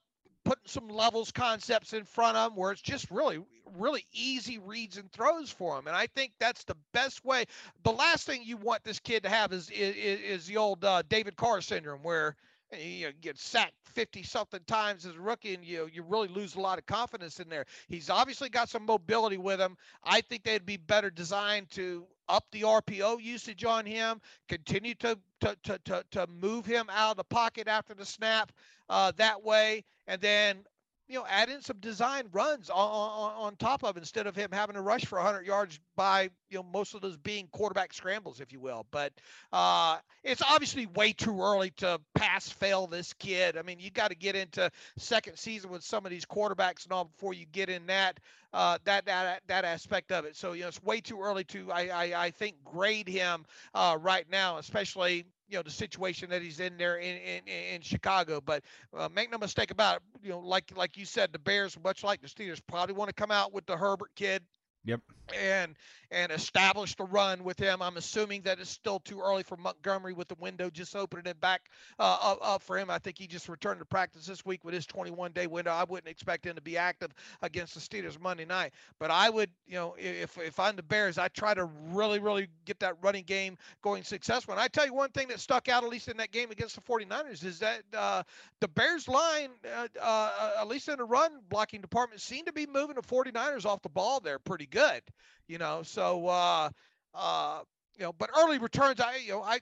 putting 0.46 0.64
some 0.66 0.88
levels 0.88 1.32
concepts 1.32 1.94
in 1.94 2.04
front 2.06 2.38
of 2.38 2.52
them 2.52 2.58
where 2.60 2.72
it's 2.72 2.82
just 2.82 3.10
really 3.12 3.40
really 3.78 4.06
easy 4.14 4.58
reads 4.58 4.98
and 4.98 5.12
throws 5.12 5.52
for 5.52 5.76
them. 5.76 5.88
and 5.88 5.96
i 5.96 6.08
think 6.08 6.32
that's 6.40 6.64
the 6.64 6.76
best 6.94 7.24
way 7.26 7.46
the 7.84 7.92
last 7.92 8.26
thing 8.26 8.42
you 8.44 8.58
want 8.58 8.84
this 8.84 9.00
kid 9.00 9.24
to 9.24 9.30
have 9.30 9.54
is 9.54 9.70
is, 9.70 9.96
is 9.96 10.46
the 10.48 10.58
old 10.58 10.84
uh, 10.84 11.04
david 11.10 11.36
carr 11.36 11.62
syndrome 11.62 12.02
where 12.04 12.36
you 12.78 13.08
know, 13.08 13.14
get 13.22 13.38
sacked 13.38 13.74
50 13.86 14.24
something 14.24 14.60
times 14.68 15.06
as 15.06 15.16
a 15.16 15.20
rookie 15.20 15.54
and 15.54 15.64
you 15.66 15.90
you 15.92 16.04
really 16.04 16.28
lose 16.28 16.56
a 16.56 16.60
lot 16.60 16.78
of 16.78 16.86
confidence 16.86 17.40
in 17.40 17.50
there. 17.50 17.66
He's 17.88 18.10
obviously 18.10 18.50
got 18.50 18.70
some 18.70 18.86
mobility 18.86 19.38
with 19.38 19.60
him. 19.60 19.76
I 20.04 20.22
think 20.22 20.44
they'd 20.44 20.66
be 20.66 20.78
better 20.78 21.10
designed 21.10 21.70
to 21.72 22.06
up 22.28 22.46
the 22.52 22.62
RPO 22.62 23.22
usage 23.22 23.66
on 23.66 23.86
him, 23.86 24.22
continue 24.48 24.94
to 24.96 25.18
to 25.42 25.58
to 25.64 25.80
to, 25.86 26.04
to 26.12 26.28
move 26.28 26.66
him 26.66 26.88
out 26.92 27.12
of 27.12 27.18
the 27.18 27.24
pocket 27.24 27.68
after 27.68 27.94
the 27.94 28.06
snap 28.06 28.52
uh, 28.90 29.12
that 29.18 29.44
way, 29.44 29.84
and 30.08 30.22
then 30.22 30.64
you 31.10 31.16
know, 31.18 31.26
add 31.28 31.50
in 31.50 31.62
some 31.62 31.78
design 31.80 32.26
runs 32.32 32.70
on, 32.70 32.78
on, 32.78 33.34
on 33.34 33.56
top 33.56 33.84
of 33.84 33.98
instead 33.98 34.28
of 34.28 34.36
him 34.36 34.50
having 34.54 34.76
to 34.76 34.82
rush 34.82 35.06
for 35.06 35.18
100 35.18 35.46
yards 35.46 35.80
by, 35.96 36.30
you 36.52 36.58
know, 36.60 36.64
most 36.64 36.94
of 36.94 37.02
those 37.02 37.18
being 37.18 37.48
quarterback 37.52 37.94
scrambles, 37.94 38.40
if 38.40 38.54
you 38.54 38.60
will. 38.60 38.86
But 38.92 39.12
uh, 39.52 39.98
it's 40.24 40.44
obviously 40.44 40.86
way 40.86 41.14
too 41.14 41.42
early 41.42 41.72
to 41.78 42.00
pass 42.14 42.48
fail 42.48 42.86
this 42.86 43.12
kid. 43.14 43.58
I 43.58 43.64
mean, 43.64 43.80
you 43.80 43.90
got 43.90 44.10
to 44.10 44.16
get 44.16 44.36
into 44.36 44.70
second 44.98 45.38
season 45.38 45.72
with 45.72 45.84
some 45.84 46.06
of 46.06 46.12
these 46.12 46.26
quarterbacks 46.26 46.84
and 46.84 46.94
all 46.94 47.06
before 47.06 47.34
you 47.34 47.48
get 47.52 47.70
in 47.70 47.88
that 47.88 48.20
uh, 48.54 48.78
that 48.86 49.06
that 49.06 49.42
that 49.48 49.66
aspect 49.66 50.12
of 50.12 50.26
it. 50.26 50.36
So 50.36 50.54
you 50.54 50.62
know, 50.62 50.68
it's 50.68 50.82
way 50.84 51.02
too 51.02 51.22
early 51.22 51.44
to 51.46 51.72
I 51.72 51.88
I, 51.88 52.26
I 52.26 52.32
think 52.32 52.56
grade 52.64 53.08
him 53.08 53.46
uh, 53.74 53.98
right 54.00 54.30
now, 54.30 54.58
especially 54.58 55.26
you 55.50 55.58
know 55.58 55.64
the 55.64 55.72
situation 55.72 56.30
that 56.30 56.42
he's 56.42 56.60
in 56.60 56.78
there 56.78 56.98
in 56.98 57.18
in, 57.18 57.48
in 57.76 57.82
Chicago. 57.82 58.42
But 58.42 58.64
uh, 58.96 59.10
make 59.14 59.32
no 59.32 59.38
mistake 59.38 59.72
about 59.72 59.98
it, 59.98 60.02
you 60.24 60.30
know, 60.30 60.40
like 60.40 60.72
like 60.76 60.98
you 60.98 61.06
said, 61.06 61.34
the 61.34 61.40
Bears, 61.40 61.78
much 61.84 62.04
like 62.04 62.22
the 62.22 62.28
Steelers, 62.28 62.62
probably 62.68 62.96
want 62.96 63.10
to 63.10 63.14
come 63.14 63.32
out 63.32 63.54
with 63.54 63.66
the 63.66 63.78
Herbert 63.78 64.12
kid. 64.16 64.44
Yep. 64.86 65.02
And 65.38 65.76
and 66.12 66.32
establish 66.32 66.96
the 66.96 67.04
run 67.04 67.44
with 67.44 67.60
him. 67.60 67.82
I'm 67.82 67.98
assuming 67.98 68.42
that 68.42 68.60
it's 68.60 68.70
still 68.70 69.00
too 69.00 69.22
early 69.22 69.44
for 69.44 69.58
Montgomery 69.58 70.14
with 70.14 70.28
the 70.28 70.36
window 70.40 70.70
just 70.70 70.96
opening 70.96 71.28
it 71.28 71.40
back 71.40 71.70
uh, 72.00 72.18
up, 72.20 72.40
up, 72.42 72.64
for 72.64 72.78
him. 72.78 72.90
I 72.90 72.98
think 72.98 73.18
he 73.18 73.28
just 73.28 73.48
returned 73.48 73.80
to 73.80 73.86
practice 73.86 74.26
this 74.26 74.44
week 74.44 74.64
with 74.64 74.74
his 74.74 74.88
21 74.88 75.34
day 75.34 75.46
window. 75.46 75.72
I 75.72 75.84
wouldn't 75.84 76.10
expect 76.10 76.46
him 76.46 76.56
to 76.56 76.62
be 76.62 76.78
active 76.78 77.12
against 77.44 77.76
the 77.76 77.80
Steelers 77.80 78.20
Monday 78.20 78.46
night. 78.46 78.74
But 79.00 79.12
I 79.12 79.30
would, 79.30 79.52
you 79.68 79.76
know, 79.76 79.96
if 80.00 80.38
if 80.40 80.60
I'm 80.60 80.76
the 80.76 80.84
Bears, 80.84 81.20
I 81.20 81.28
try 81.28 81.54
to 81.54 81.66
really, 81.92 82.20
really 82.20 82.48
get 82.66 82.80
that 82.80 82.96
running 83.02 83.24
game 83.24 83.58
going 83.84 84.04
successful. 84.04 84.54
And 84.54 84.62
I 84.62 84.68
tell 84.68 84.86
you 84.86 84.94
one 84.94 85.12
thing 85.12 85.28
that 85.28 85.40
stuck 85.40 85.70
out, 85.70 85.84
at 85.84 85.90
least 85.90 86.08
in 86.08 86.18
that 86.18 86.32
game 86.32 86.50
against 86.50 86.76
the 86.76 86.82
49ers, 86.82 87.46
is 87.46 87.60
that 87.60 87.84
uh, 87.96 88.24
the 88.62 88.68
Bears 88.68 89.08
line, 89.08 89.50
uh, 89.64 89.88
uh 90.02 90.52
at 90.60 90.68
least 90.68 90.90
in 90.90 90.98
the 90.98 91.04
run 91.04 91.34
blocking 91.50 91.82
department, 91.82 92.22
seemed 92.22 92.48
to 92.48 92.54
be 92.54 92.66
moving 92.66 92.96
the 92.96 93.02
49ers 93.02 93.66
off 93.66 93.82
the 93.84 93.90
ball 93.90 94.20
there 94.20 94.40
pretty 94.40 94.66
good 94.70 95.02
you 95.50 95.58
know. 95.58 95.82
So, 95.84 96.28
uh, 96.28 96.70
uh, 97.14 97.62
you 97.98 98.04
know, 98.04 98.14
but 98.14 98.30
early 98.38 98.60
returns, 98.60 99.02
I, 99.02 99.18
you 99.18 99.34
know, 99.34 99.42
I, 99.42 99.60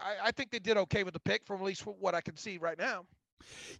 I, 0.00 0.14
I 0.24 0.30
think 0.30 0.50
they 0.50 0.60
did 0.60 0.78
okay 0.78 1.04
with 1.04 1.12
the 1.12 1.20
pick 1.20 1.44
from 1.44 1.60
at 1.60 1.64
least 1.64 1.84
what 1.84 2.14
I 2.14 2.22
can 2.22 2.36
see 2.38 2.56
right 2.56 2.78
now. 2.78 3.04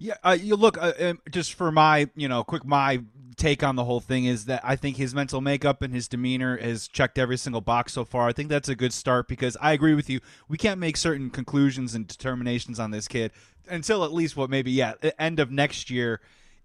Yeah, 0.01 0.15
uh, 0.25 0.37
you 0.39 0.57
look 0.57 0.77
uh, 0.77 1.15
just 1.31 1.55
for 1.55 1.71
my, 1.71 2.11
you 2.17 2.27
know, 2.27 2.43
quick 2.43 2.65
my 2.65 3.01
take 3.37 3.63
on 3.63 3.77
the 3.77 3.85
whole 3.85 4.01
thing 4.01 4.25
is 4.25 4.45
that 4.47 4.61
I 4.65 4.75
think 4.75 4.97
his 4.97 5.15
mental 5.15 5.41
makeup 5.41 5.83
and 5.83 5.95
his 5.95 6.09
demeanor 6.09 6.57
has 6.59 6.89
checked 6.89 7.17
every 7.17 7.37
single 7.37 7.61
box 7.61 7.93
so 7.93 8.05
far. 8.05 8.27
I 8.29 8.33
think 8.33 8.49
that's 8.49 8.69
a 8.69 8.75
good 8.75 8.93
start 8.93 9.29
because 9.29 9.57
I 9.61 9.73
agree 9.73 9.95
with 9.95 10.11
you. 10.11 10.21
We 10.49 10.59
can't 10.59 10.81
make 10.81 10.97
certain 10.97 11.31
conclusions 11.31 11.95
and 11.95 12.07
determinations 12.09 12.81
on 12.81 12.91
this 12.91 13.07
kid 13.07 13.31
until 13.69 14.05
at 14.05 14.13
least 14.13 14.37
what 14.37 14.51
maybe 14.51 14.73
yeah, 14.73 14.95
end 15.17 15.39
of 15.39 15.53
next 15.53 15.89
year 15.89 16.21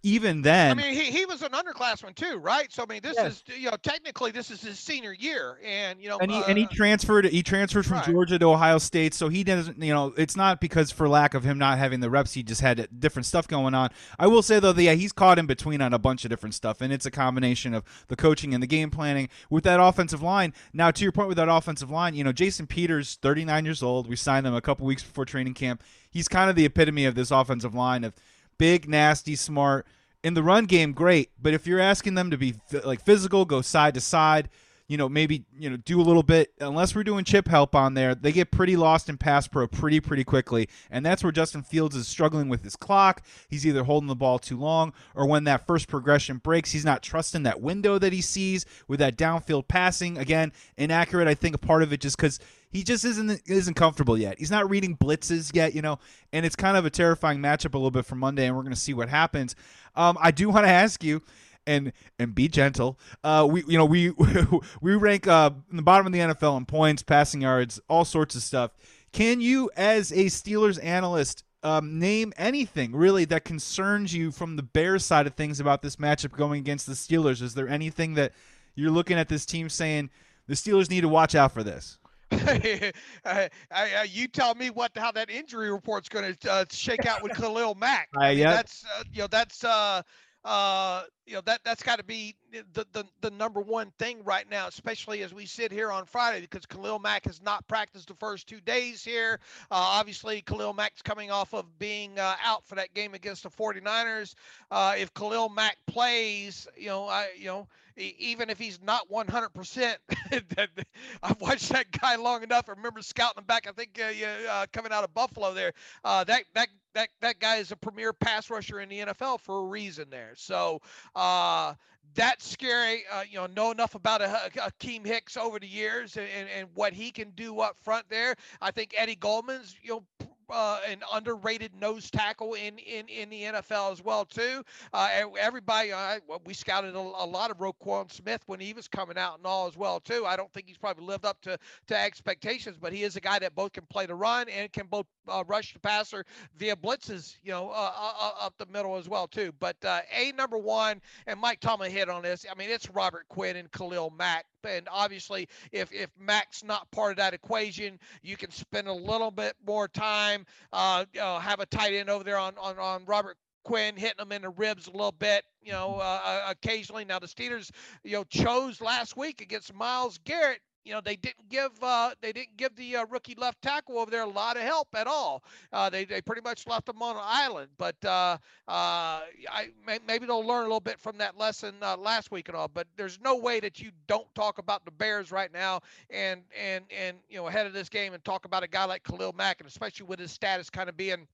even 0.08 0.42
then, 0.42 0.72
I 0.72 0.74
mean, 0.82 0.94
he, 0.94 1.12
he 1.12 1.26
was 1.26 1.42
an 1.42 1.50
underclassman 1.52 2.16
too, 2.16 2.38
right? 2.38 2.72
So 2.72 2.84
I 2.84 2.86
mean, 2.86 3.02
this 3.04 3.16
yes. 3.18 3.44
is 3.48 3.60
you 3.60 3.70
know 3.70 3.76
technically 3.84 4.32
this 4.32 4.50
is 4.50 4.62
his 4.62 4.80
senior 4.80 5.12
year, 5.12 5.60
and 5.66 6.02
you 6.02 6.08
know, 6.08 6.18
and 6.20 6.32
he 6.32 6.38
uh, 6.38 6.46
and 6.48 6.58
he 6.58 6.66
transferred 6.68 7.26
he 7.26 7.44
transferred 7.44 7.86
from 7.86 7.98
right. 7.98 8.06
Georgia 8.06 8.40
to 8.40 8.46
Ohio 8.46 8.78
State, 8.78 9.14
so 9.14 9.28
he 9.28 9.44
doesn't 9.44 9.82
you 9.84 9.94
know 9.94 10.14
it's 10.16 10.38
not 10.38 10.62
because 10.62 10.92
for 10.92 11.10
lack 11.10 11.34
of 11.34 11.44
him 11.44 11.58
not 11.58 11.78
having 11.78 12.00
the 12.00 12.10
reps, 12.10 12.34
he 12.34 12.42
just 12.42 12.62
had 12.62 12.88
different 13.00 13.26
stuff 13.26 13.50
going 13.50 13.74
on. 13.74 13.90
I 14.18 14.28
will 14.28 14.42
say 14.42 14.62
though, 14.62 14.72
that, 14.72 14.82
yeah, 14.82 14.94
he's 14.94 15.12
caught 15.12 15.38
in 15.38 15.46
between 15.46 15.82
on 15.82 15.94
a 15.94 16.00
bunch 16.00 16.24
of 16.24 16.30
different 16.30 16.56
stuff, 16.56 16.80
and 16.80 16.94
it's 16.94 17.06
a 17.06 17.12
combination 17.12 17.74
of 17.74 17.84
the 18.08 18.16
coaching 18.16 18.54
and 18.54 18.64
the 18.64 18.68
game 18.68 18.90
planning 18.90 19.28
with 19.50 19.66
that 19.66 19.82
offensive 19.82 20.22
line. 20.22 20.54
Now, 20.72 20.90
to 20.90 21.04
your 21.04 21.12
point 21.12 21.28
with 21.28 21.38
that 21.38 21.50
offensive 21.50 21.92
line, 21.92 22.16
you 22.16 22.24
know, 22.24 22.32
Jason 22.32 22.66
Peters, 22.66 23.20
39 23.22 23.66
years 23.66 23.84
old, 23.84 24.08
we 24.08 24.16
signed 24.16 24.48
him 24.48 24.56
a 24.56 24.62
couple 24.62 24.86
weeks 24.86 25.04
before 25.04 25.26
training 25.26 25.54
camp. 25.54 25.84
He's 26.10 26.30
kind 26.30 26.50
of 26.50 26.56
the 26.56 26.66
epitome 26.66 27.04
of 27.04 27.16
this 27.16 27.30
offensive 27.30 27.76
line 27.76 28.06
of 28.06 28.14
big, 28.58 28.88
nasty, 28.88 29.36
smart 29.36 29.86
in 30.24 30.34
the 30.34 30.44
run 30.44 30.66
game, 30.66 30.94
great. 30.94 31.32
But 31.42 31.54
if 31.54 31.68
you're 31.68 31.80
asking 31.80 32.16
them 32.16 32.32
to 32.32 32.38
be 32.38 32.56
like 32.84 33.04
physical, 33.04 33.46
go 33.46 33.62
side 33.62 33.94
to 33.96 34.02
side, 34.02 34.50
you 34.88 34.96
know, 34.96 35.10
maybe 35.10 35.44
you 35.58 35.70
know 35.70 35.78
do 35.78 36.00
a 36.00 36.04
little 36.04 36.24
bit. 36.24 36.54
Unless 36.62 36.96
we're 36.96 37.04
doing 37.04 37.26
chip 37.26 37.48
help 37.48 37.76
on 37.76 37.94
there, 37.94 38.16
they 38.16 38.32
get 38.32 38.52
pretty 38.52 38.78
lost 38.78 39.10
in 39.10 39.18
pass 39.18 39.48
pro 39.48 39.68
pretty 39.68 40.00
pretty 40.00 40.24
quickly, 40.24 40.70
and 40.90 41.06
that's 41.06 41.24
where 41.24 41.32
Justin 41.32 41.62
Fields 41.62 41.96
is 41.96 42.08
struggling 42.08 42.48
with 42.48 42.64
his 42.64 42.76
clock. 42.76 43.22
He's 43.50 43.66
either 43.68 43.84
holding 43.84 44.08
the 44.08 44.16
ball 44.16 44.40
too 44.40 44.58
long, 44.58 44.94
or 45.14 45.28
when 45.28 45.44
that 45.44 45.68
first 45.68 45.90
progression 45.90 46.38
breaks, 46.38 46.72
he's 46.72 46.86
not 46.86 47.04
trusting 47.04 47.44
that 47.44 47.60
window 47.60 48.00
that 48.00 48.14
he 48.14 48.22
sees 48.22 48.66
with 48.88 49.00
that 49.00 49.18
downfield 49.18 49.68
passing. 49.68 50.18
Again, 50.18 50.54
inaccurate. 50.78 51.28
I 51.28 51.34
think 51.34 51.56
a 51.56 51.60
part 51.60 51.84
of 51.84 51.92
it 51.92 52.00
just 52.00 52.16
because 52.16 52.40
he 52.70 52.84
just 52.84 53.06
isn't 53.06 53.42
isn't 53.48 53.74
comfortable 53.76 54.18
yet. 54.18 54.40
He's 54.40 54.52
not 54.52 54.70
reading 54.70 54.98
blitzes 54.98 55.56
yet, 55.56 55.74
you 55.74 55.82
know, 55.82 56.00
and 56.34 56.46
it's 56.46 56.56
kind 56.56 56.78
of 56.78 56.86
a 56.86 56.90
terrifying 56.90 57.40
matchup 57.40 57.74
a 57.74 57.78
little 57.78 57.92
bit 57.92 58.06
for 58.06 58.16
Monday, 58.16 58.46
and 58.46 58.56
we're 58.56 58.64
going 58.64 58.74
to 58.74 58.80
see 58.80 58.94
what 58.94 59.10
happens. 59.10 59.56
Um, 59.96 60.18
I 60.20 60.32
do 60.32 60.50
want 60.50 60.66
to 60.66 60.72
ask 60.72 61.04
you, 61.04 61.22
and 61.68 61.92
and 62.18 62.34
be 62.34 62.48
gentle. 62.48 62.98
Uh, 63.24 63.48
we 63.50 63.64
you 63.68 63.78
know 63.78 63.86
we 63.86 64.12
we 64.82 64.96
rank 64.96 65.28
uh, 65.28 65.52
in 65.70 65.78
the 65.78 65.84
bottom 65.84 66.08
of 66.08 66.14
the 66.14 66.20
NFL 66.20 66.58
in 66.58 66.66
points, 66.66 67.04
passing 67.04 67.42
yards, 67.42 67.80
all 67.88 68.06
sorts 68.06 68.36
of 68.36 68.42
stuff. 68.42 68.72
Can 69.12 69.42
you, 69.42 69.70
as 69.76 70.12
a 70.12 70.26
Steelers 70.26 70.84
analyst, 70.84 71.44
um, 71.64 72.00
name 72.00 72.34
anything 72.38 72.96
really 72.96 73.26
that 73.26 73.46
concerns 73.46 74.14
you 74.14 74.32
from 74.32 74.56
the 74.56 74.64
Bears 74.64 75.06
side 75.06 75.28
of 75.28 75.34
things 75.36 75.60
about 75.60 75.82
this 75.82 75.96
matchup 75.96 76.32
going 76.32 76.60
against 76.60 76.88
the 76.88 76.94
Steelers? 76.94 77.42
Is 77.42 77.54
there 77.54 77.68
anything 77.68 78.16
that 78.16 78.34
you're 78.76 78.92
looking 78.92 79.18
at 79.18 79.30
this 79.30 79.46
team 79.46 79.70
saying 79.70 80.10
the 80.48 80.54
Steelers 80.54 80.90
need 80.90 81.02
to 81.02 81.10
watch 81.10 81.36
out 81.36 81.52
for 81.52 81.64
this? 81.64 81.98
I, 83.26 83.50
I, 83.72 84.08
you 84.10 84.28
tell 84.28 84.54
me 84.56 84.70
what 84.70 84.92
how 84.96 85.12
that 85.14 85.30
injury 85.30 85.72
report's 85.72 86.10
going 86.10 86.36
to 86.36 86.52
uh, 86.52 86.66
shake 86.70 87.06
out 87.06 87.24
with 87.24 87.32
Khalil 87.38 87.76
Mack. 87.76 88.10
Uh, 88.20 88.28
yeah, 88.28 88.52
that's 88.52 88.84
uh, 88.86 89.04
you 89.12 89.22
know 89.22 89.28
that's 89.28 89.64
uh, 89.64 90.02
uh, 90.44 91.04
you 91.28 91.34
know 91.34 91.42
that 91.42 91.60
that's 91.66 91.84
got 91.84 91.98
to 91.98 92.04
be 92.04 92.36
the, 92.74 92.88
the 92.94 93.06
the 93.22 93.30
number 93.32 93.60
one 93.60 93.92
thing 94.00 94.24
right 94.24 94.50
now, 94.50 94.68
especially 94.68 95.22
as 95.24 95.34
we 95.34 95.46
sit 95.46 95.72
here 95.72 95.92
on 95.92 96.06
Friday, 96.06 96.42
because 96.42 96.66
Khalil 96.66 97.00
Mack 97.00 97.26
has 97.26 97.42
not 97.42 97.68
practiced 97.68 98.08
the 98.08 98.16
first 98.16 98.48
two 98.48 98.62
days 98.62 99.04
here. 99.04 99.40
Uh, 99.70 99.76
obviously, 99.76 100.42
Khalil 100.42 100.74
Mack's 100.74 101.02
coming 101.02 101.30
off 101.30 101.54
of 101.54 101.66
being 101.78 102.18
uh, 102.18 102.36
out 102.44 102.66
for 102.66 102.76
that 102.76 102.94
game 102.94 103.14
against 103.14 103.44
the 103.44 103.50
49ers. 103.50 104.36
Uh, 104.72 104.96
if 104.98 105.14
Khalil 105.14 105.50
Mack 105.50 105.78
plays, 105.86 106.66
you 106.78 106.88
know, 106.88 107.08
I 107.08 107.28
you 107.38 107.48
know 107.48 107.68
even 107.98 108.50
if 108.50 108.60
he's 108.60 108.80
not 108.82 109.10
100%. 109.10 109.96
I've 111.24 111.42
watched 111.42 111.70
that 111.70 111.92
guy 111.92 112.16
long 112.16 112.44
enough. 112.44 112.66
I 112.70 112.74
remember 112.74 113.02
scouting 113.02 113.40
him 113.40 113.46
back. 113.46 113.68
I 113.68 113.72
think 113.72 114.00
uh, 114.00 114.50
uh, 114.50 114.66
coming 114.72 114.92
out 114.92 115.04
of 115.04 115.14
Buffalo 115.14 115.54
there. 115.54 115.74
Uh, 116.04 116.24
that 116.26 116.44
that 116.54 116.68
that 116.94 117.10
that 117.22 117.40
guy 117.40 117.58
is 117.58 117.72
a 117.72 117.76
premier 117.76 118.14
pass 118.14 118.50
rusher 118.50 118.80
in 118.80 118.90
the 118.90 119.00
NFL 119.00 119.40
for 119.42 119.60
a 119.60 119.64
reason 119.64 120.10
there. 120.10 120.34
So 120.36 120.82
uh, 121.18 121.74
that's 122.16 122.48
scary. 122.48 123.04
Uh, 123.12 123.24
you 123.30 123.38
know, 123.38 123.48
know 123.48 123.72
enough 123.72 123.96
about 123.96 124.22
a, 124.22 124.50
Akiem 124.56 125.06
Hicks 125.06 125.36
over 125.36 125.60
the 125.60 125.68
years 125.68 126.16
and, 126.16 126.28
and, 126.38 126.48
and 126.56 126.68
what 126.76 126.94
he 126.94 127.12
can 127.12 127.32
do 127.32 127.60
up 127.60 127.76
front 127.82 128.06
there. 128.10 128.36
I 128.62 128.72
think 128.72 128.94
Eddie 128.96 129.16
Goldman's 129.16 129.76
you 129.82 129.90
know 129.90 130.04
uh, 130.50 130.80
an 130.88 131.02
underrated 131.14 131.72
nose 131.80 132.10
tackle 132.10 132.54
in, 132.54 132.78
in, 132.78 133.08
in 133.08 133.30
the 133.30 133.44
NFL 133.44 133.92
as 133.92 134.04
well 134.04 134.26
too. 134.26 134.64
Uh, 134.94 135.10
everybody, 135.40 135.92
uh, 135.92 136.20
we 136.46 136.54
scouted 136.54 136.96
a, 136.96 137.00
a, 137.00 137.28
lot 137.28 137.52
of 137.52 137.58
Roquan 137.58 138.12
Smith 138.12 138.42
when 138.46 138.60
he 138.60 138.74
was 138.74 138.88
coming 138.88 139.18
out 139.18 139.38
and 139.38 139.46
all 139.46 139.68
as 139.68 139.78
well 139.78 140.00
too. 140.00 140.26
I 140.26 140.36
don't 140.36 140.52
think 140.54 140.68
he's 140.68 140.78
probably 140.78 141.06
lived 141.06 141.26
up 141.26 141.42
to, 141.42 141.58
to 141.88 141.98
expectations, 141.98 142.78
but 142.80 142.94
he 142.94 143.04
is 143.04 143.16
a 143.16 143.22
guy 143.22 143.40
that 143.40 143.56
both 143.56 143.74
can 143.74 143.86
play 143.90 144.06
the 144.06 144.16
run 144.16 144.48
and 144.50 144.72
can 144.72 144.88
both 144.88 145.06
uh, 145.28 145.44
rush 145.48 145.74
the 145.74 145.80
passer 145.80 146.26
via 146.58 146.76
blitzes, 146.76 147.36
you 147.44 147.52
know, 147.52 147.70
uh, 147.70 147.92
uh, 147.96 148.32
up 148.40 148.54
the 148.58 148.66
middle 148.68 148.96
as 148.96 149.10
well 149.10 149.28
too. 149.28 149.52
But 149.60 149.76
a 149.84 150.32
number 150.36 150.58
one, 150.58 151.02
and 151.28 151.40
Mike 151.40 151.60
Tomlin 151.60 151.92
hit 151.92 152.10
on 152.10 152.24
this. 152.24 152.46
I 152.50 152.58
mean, 152.58 152.70
it's 152.70 152.90
Robert 152.90 153.26
Quinn 153.30 153.56
and 153.58 153.72
Khalil 153.72 154.14
Mack 154.18 154.46
And 154.68 154.88
obviously, 154.92 155.48
if 155.72 155.92
if 155.92 156.10
Mack's 156.20 156.64
not 156.64 156.90
part 156.92 157.12
of 157.12 157.18
that 157.18 157.34
equation, 157.34 158.00
you 158.22 158.38
can 158.38 158.52
spend 158.52 158.88
a 158.88 158.94
little 158.94 159.32
bit 159.32 159.56
more 159.66 159.88
time, 159.88 160.46
uh, 160.74 161.06
you 161.14 161.20
know, 161.20 161.40
have 161.40 161.60
a 161.60 161.66
tight 161.66 161.94
end 161.94 162.10
over 162.10 162.24
there 162.24 162.38
on 162.38 162.54
on, 162.58 162.78
on 162.78 163.06
Robert 163.06 163.38
Quinn 163.64 163.96
hitting 163.96 164.18
them 164.18 164.32
in 164.32 164.44
the 164.44 164.50
ribs 164.50 164.88
a 164.88 164.92
little 164.92 165.12
bit, 165.12 165.44
you 165.62 165.72
know, 165.72 165.96
uh, 165.96 166.22
uh 166.24 166.42
occasionally. 166.52 167.06
Now 167.06 167.20
the 167.20 167.28
Steelers, 167.28 167.70
you 168.04 168.14
know, 168.14 168.24
chose 168.24 168.80
last 168.82 169.18
week 169.18 169.42
against 169.42 169.74
Myles 169.74 170.20
Garrett 170.24 170.62
you 170.88 170.94
know 170.94 171.02
they 171.02 171.18
didn't 171.18 171.50
give 171.50 171.72
uh, 171.82 172.12
they 172.22 172.32
didn't 172.32 172.56
give 172.56 172.74
the 172.78 172.96
uh, 172.96 173.06
rookie 173.08 173.36
left 173.36 173.62
tackle 173.62 174.00
over 174.00 174.10
there 174.10 174.22
a 174.22 174.30
lot 174.30 174.56
of 174.56 174.64
help 174.64 174.88
at 174.96 175.06
all. 175.06 175.44
Uh, 175.74 175.90
they 175.90 176.06
they 176.06 176.22
pretty 176.22 176.42
much 176.42 176.66
left 176.66 176.88
him 176.88 177.02
on 177.02 177.18
an 177.18 177.22
island. 177.26 177.70
But 177.78 177.98
uh, 178.06 178.38
uh, 178.68 179.20
I 179.50 179.70
maybe 180.08 180.26
they'll 180.26 180.46
learn 180.46 180.62
a 180.62 180.64
little 180.64 180.80
bit 180.80 180.98
from 180.98 181.18
that 181.18 181.38
lesson 181.38 181.76
uh, 181.82 181.98
last 181.98 182.32
week 182.32 182.48
and 182.48 182.56
all. 182.56 182.70
But 182.70 182.88
there's 182.96 183.20
no 183.20 183.36
way 183.36 183.60
that 183.60 183.82
you 183.82 183.92
don't 184.08 184.34
talk 184.34 184.60
about 184.60 184.86
the 184.86 184.92
Bears 184.92 185.30
right 185.30 185.52
now 185.52 185.82
and 186.10 186.42
and 186.58 186.86
and 186.98 187.18
you 187.30 187.38
know 187.38 187.48
ahead 187.48 187.68
of 187.68 187.74
this 187.74 187.90
game 187.90 188.14
and 188.14 188.24
talk 188.24 188.46
about 188.46 188.64
a 188.64 188.68
guy 188.68 188.86
like 188.86 189.04
Khalil 189.04 189.34
Mack 189.34 189.60
and 189.60 189.68
especially 189.68 190.06
with 190.06 190.20
his 190.20 190.32
status 190.32 190.70
kind 190.70 190.88
of 190.88 190.96
being 190.96 191.28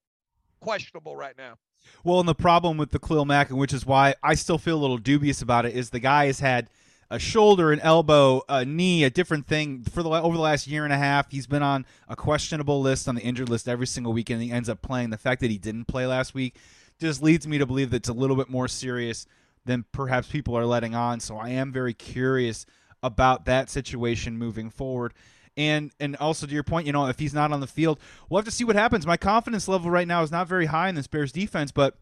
questionable 0.62 1.16
right 1.16 1.38
now. 1.38 1.58
Well, 2.04 2.20
and 2.20 2.28
the 2.28 2.34
problem 2.34 2.78
with 2.78 2.92
the 2.92 3.00
Khalil 3.00 3.26
Mack, 3.26 3.50
and 3.50 3.60
which 3.60 3.74
is 3.74 3.86
why 3.86 4.16
I 4.24 4.34
still 4.36 4.58
feel 4.58 4.78
a 4.78 4.82
little 4.82 4.98
dubious 4.98 5.42
about 5.42 5.66
it, 5.66 5.76
is 5.76 5.92
the 5.92 6.00
guy 6.00 6.26
has 6.26 6.40
had– 6.40 6.70
a 7.14 7.20
shoulder, 7.20 7.72
an 7.72 7.80
elbow, 7.82 8.42
a 8.50 8.66
knee, 8.66 9.04
a 9.04 9.10
different 9.10 9.46
thing 9.46 9.84
for 9.84 10.02
the 10.02 10.10
over 10.10 10.36
the 10.36 10.42
last 10.42 10.66
year 10.66 10.84
and 10.84 10.92
a 10.92 10.98
half. 10.98 11.30
He's 11.30 11.46
been 11.46 11.62
on 11.62 11.86
a 12.10 12.16
questionable 12.16 12.82
list 12.82 13.08
on 13.08 13.14
the 13.14 13.22
injured 13.22 13.50
list 13.50 13.70
every 13.70 13.86
single 13.86 14.14
week, 14.14 14.32
and 14.32 14.42
he 14.42 14.52
ends 14.52 14.68
up 14.68 14.82
playing. 14.82 15.12
The 15.12 15.18
fact 15.18 15.40
that 15.42 15.52
he 15.52 15.60
didn't 15.60 15.86
play 15.86 16.08
last 16.08 16.34
week 16.34 16.56
just 17.00 17.22
leads 17.22 17.48
me 17.48 17.60
to 17.60 17.68
believe 17.68 17.92
that 17.92 17.98
it's 17.98 18.10
a 18.10 18.14
little 18.14 18.36
bit 18.36 18.50
more 18.50 18.68
serious 18.68 19.28
than 19.64 19.86
perhaps 19.92 20.28
people 20.28 20.58
are 20.58 20.66
letting 20.66 20.96
on. 20.96 21.20
So 21.20 21.38
I 21.38 21.50
am 21.50 21.72
very 21.72 21.94
curious 21.94 22.66
about 23.04 23.46
that 23.46 23.70
situation 23.70 24.36
moving 24.36 24.72
forward. 24.72 25.14
And 25.56 25.92
and 26.00 26.16
also 26.16 26.48
to 26.48 26.54
your 26.54 26.64
point, 26.64 26.88
you 26.88 26.94
know, 26.94 27.06
if 27.06 27.20
he's 27.20 27.34
not 27.34 27.52
on 27.52 27.60
the 27.60 27.68
field, 27.68 28.00
we'll 28.28 28.40
have 28.40 28.46
to 28.46 28.52
see 28.52 28.64
what 28.64 28.76
happens. 28.76 29.06
My 29.06 29.18
confidence 29.18 29.68
level 29.68 29.92
right 29.92 30.08
now 30.08 30.24
is 30.24 30.32
not 30.32 30.48
very 30.48 30.66
high 30.66 30.90
in 30.90 30.96
this 30.96 31.06
Bears 31.06 31.32
defense, 31.32 31.72
but 31.72 31.96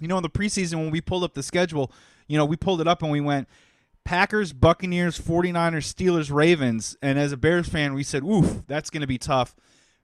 you 0.00 0.06
know, 0.06 0.16
in 0.16 0.22
the 0.22 0.30
preseason 0.30 0.76
when 0.76 0.92
we 0.92 1.00
pulled 1.00 1.24
up 1.24 1.34
the 1.34 1.42
schedule, 1.42 1.90
you 2.28 2.38
know, 2.38 2.44
we 2.44 2.54
pulled 2.54 2.80
it 2.80 2.86
up 2.86 3.02
and 3.02 3.10
we 3.10 3.20
went, 3.20 3.48
Packers, 4.04 4.52
Buccaneers, 4.52 5.18
49ers, 5.18 5.92
Steelers, 5.92 6.32
Ravens. 6.32 6.96
And 7.00 7.18
as 7.18 7.32
a 7.32 7.36
Bears 7.36 7.68
fan, 7.68 7.94
we 7.94 8.02
said, 8.02 8.22
oof, 8.22 8.62
that's 8.66 8.90
going 8.90 9.00
to 9.00 9.06
be 9.06 9.18
tough. 9.18 9.54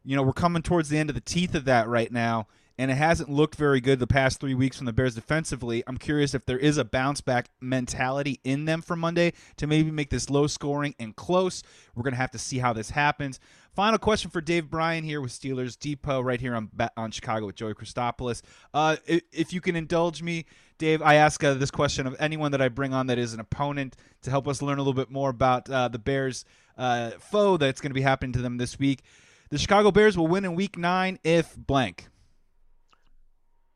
You 0.05 0.17
know, 0.17 0.23
we're 0.23 0.33
coming 0.33 0.63
towards 0.63 0.89
the 0.89 0.99
end 0.99 1.11
of 1.11 1.15
the 1.15 1.21
teeth 1.21 1.55
of 1.55 1.67
that 1.67 1.87
right 1.87 2.11
now, 2.11 2.49
and 2.79 2.91
it 2.91 2.95
hasn't 2.95 3.29
looked 3.29 3.57
very 3.57 3.83
good 3.83 3.99
the 3.99 4.07
past 4.07 4.41
three 4.41 4.55
weeks 4.55 4.79
from 4.79 4.87
the 4.87 4.95
Bears 4.95 5.15
defensively. 5.15 5.85
I'm 5.87 5.99
curious 5.99 6.33
if 6.33 6.47
there 6.47 6.57
is 6.57 6.79
a 6.79 6.85
bounce 6.85 7.21
back 7.21 7.51
mentality 7.61 8.41
in 8.43 8.65
them 8.65 8.81
for 8.81 8.97
Monday 8.97 9.35
to 9.59 9.67
maybe 9.67 9.91
make 9.91 10.09
this 10.09 10.31
low 10.31 10.47
scoring 10.47 10.95
and 10.99 11.15
close. 11.15 11.63
We're 11.95 12.05
going 12.05 12.15
to 12.15 12.21
have 12.21 12.31
to 12.31 12.39
see 12.39 12.57
how 12.57 12.73
this 12.73 12.89
happens. 12.89 13.39
Final 13.75 13.99
question 13.99 14.31
for 14.31 14.41
Dave 14.41 14.71
Bryan 14.71 15.05
here 15.05 15.21
with 15.21 15.33
Steelers 15.33 15.79
Depot 15.79 16.23
right 16.23 16.41
here 16.41 16.57
on 16.57 16.71
on 16.97 17.11
Chicago 17.11 17.47
with 17.47 17.57
Joey 17.57 17.75
Christopoulos. 17.75 18.41
Uh, 18.73 18.97
if 19.07 19.53
you 19.53 19.61
can 19.61 19.77
indulge 19.77 20.23
me, 20.23 20.47
Dave, 20.81 21.03
I 21.03 21.17
ask 21.17 21.45
uh, 21.45 21.53
this 21.53 21.71
question 21.71 22.07
of 22.07 22.17
anyone 22.19 22.53
that 22.53 22.63
I 22.63 22.69
bring 22.69 22.95
on 22.95 23.09
that 23.09 23.19
is 23.19 23.35
an 23.35 23.41
opponent 23.41 23.97
to 24.23 24.31
help 24.31 24.49
us 24.49 24.63
learn 24.63 24.79
a 24.79 24.81
little 24.81 24.95
bit 24.95 25.11
more 25.11 25.29
about 25.29 25.69
uh, 25.69 25.89
the 25.89 25.99
Bears' 25.99 26.47
uh, 26.79 27.11
foe 27.21 27.59
that's 27.59 27.83
going 27.83 27.91
to 27.91 27.95
be 27.95 28.01
happening 28.01 28.33
to 28.33 28.41
them 28.41 28.57
this 28.57 28.79
week. 28.79 29.03
The 29.51 29.59
Chicago 29.59 29.91
Bears 29.91 30.17
will 30.17 30.27
win 30.27 30.47
in 30.47 30.55
Week 30.55 30.79
Nine 30.79 31.19
if 31.23 31.55
blank. 31.55 32.09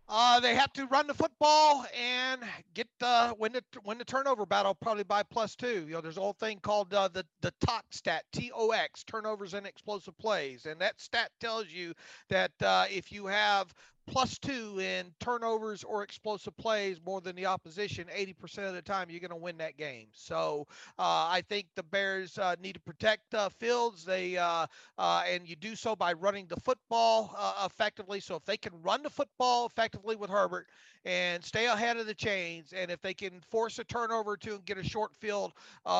Uh, 0.08 0.40
they 0.40 0.54
have 0.54 0.72
to 0.74 0.86
run 0.86 1.06
the 1.06 1.14
football 1.14 1.84
and 1.98 2.40
get 2.72 2.86
the 3.00 3.34
win 3.38 3.52
the 3.52 3.62
win 3.84 3.98
the 3.98 4.04
turnover 4.04 4.46
battle 4.46 4.74
probably 4.74 5.04
by 5.04 5.22
plus 5.22 5.54
two. 5.56 5.86
You 5.86 5.94
know, 5.94 6.00
there's 6.00 6.18
a 6.18 6.20
whole 6.20 6.34
thing 6.34 6.58
called 6.60 6.92
uh, 6.94 7.08
the 7.08 7.26
the 7.42 7.52
TOX 7.60 7.98
stat, 7.98 8.24
T 8.32 8.50
O 8.54 8.70
X, 8.70 9.02
turnovers 9.04 9.52
and 9.54 9.66
explosive 9.66 10.16
plays, 10.18 10.66
and 10.66 10.80
that 10.80 11.00
stat 11.00 11.30
tells 11.40 11.68
you 11.68 11.92
that 12.28 12.52
uh, 12.62 12.84
if 12.90 13.12
you 13.12 13.26
have 13.26 13.74
plus 14.06 14.38
two 14.38 14.78
in 14.80 15.12
turnovers 15.20 15.82
or 15.84 16.02
explosive 16.02 16.56
plays 16.56 17.00
more 17.04 17.20
than 17.20 17.34
the 17.36 17.46
opposition 17.46 18.06
80% 18.14 18.68
of 18.68 18.74
the 18.74 18.82
time 18.82 19.08
you're 19.10 19.20
going 19.20 19.30
to 19.30 19.36
win 19.36 19.56
that 19.58 19.76
game 19.76 20.08
so 20.12 20.66
uh, 20.98 21.28
i 21.30 21.42
think 21.48 21.66
the 21.74 21.82
bears 21.82 22.38
uh, 22.38 22.54
need 22.60 22.74
to 22.74 22.80
protect 22.80 23.34
uh, 23.34 23.48
fields 23.48 24.04
they 24.04 24.36
uh, 24.36 24.66
uh, 24.98 25.22
and 25.28 25.48
you 25.48 25.56
do 25.56 25.74
so 25.74 25.96
by 25.96 26.12
running 26.12 26.46
the 26.46 26.56
football 26.60 27.34
uh, 27.38 27.66
effectively 27.66 28.20
so 28.20 28.36
if 28.36 28.44
they 28.44 28.56
can 28.56 28.72
run 28.82 29.02
the 29.02 29.10
football 29.10 29.66
effectively 29.66 30.16
with 30.16 30.30
herbert 30.30 30.66
and 31.04 31.44
stay 31.44 31.66
ahead 31.66 31.96
of 31.98 32.06
the 32.06 32.14
chains. 32.14 32.72
And 32.72 32.90
if 32.90 33.00
they 33.02 33.14
can 33.14 33.40
force 33.40 33.78
a 33.78 33.84
turnover 33.84 34.36
to 34.38 34.54
and 34.54 34.64
get 34.64 34.78
a 34.78 34.82
short 34.82 35.14
field 35.14 35.52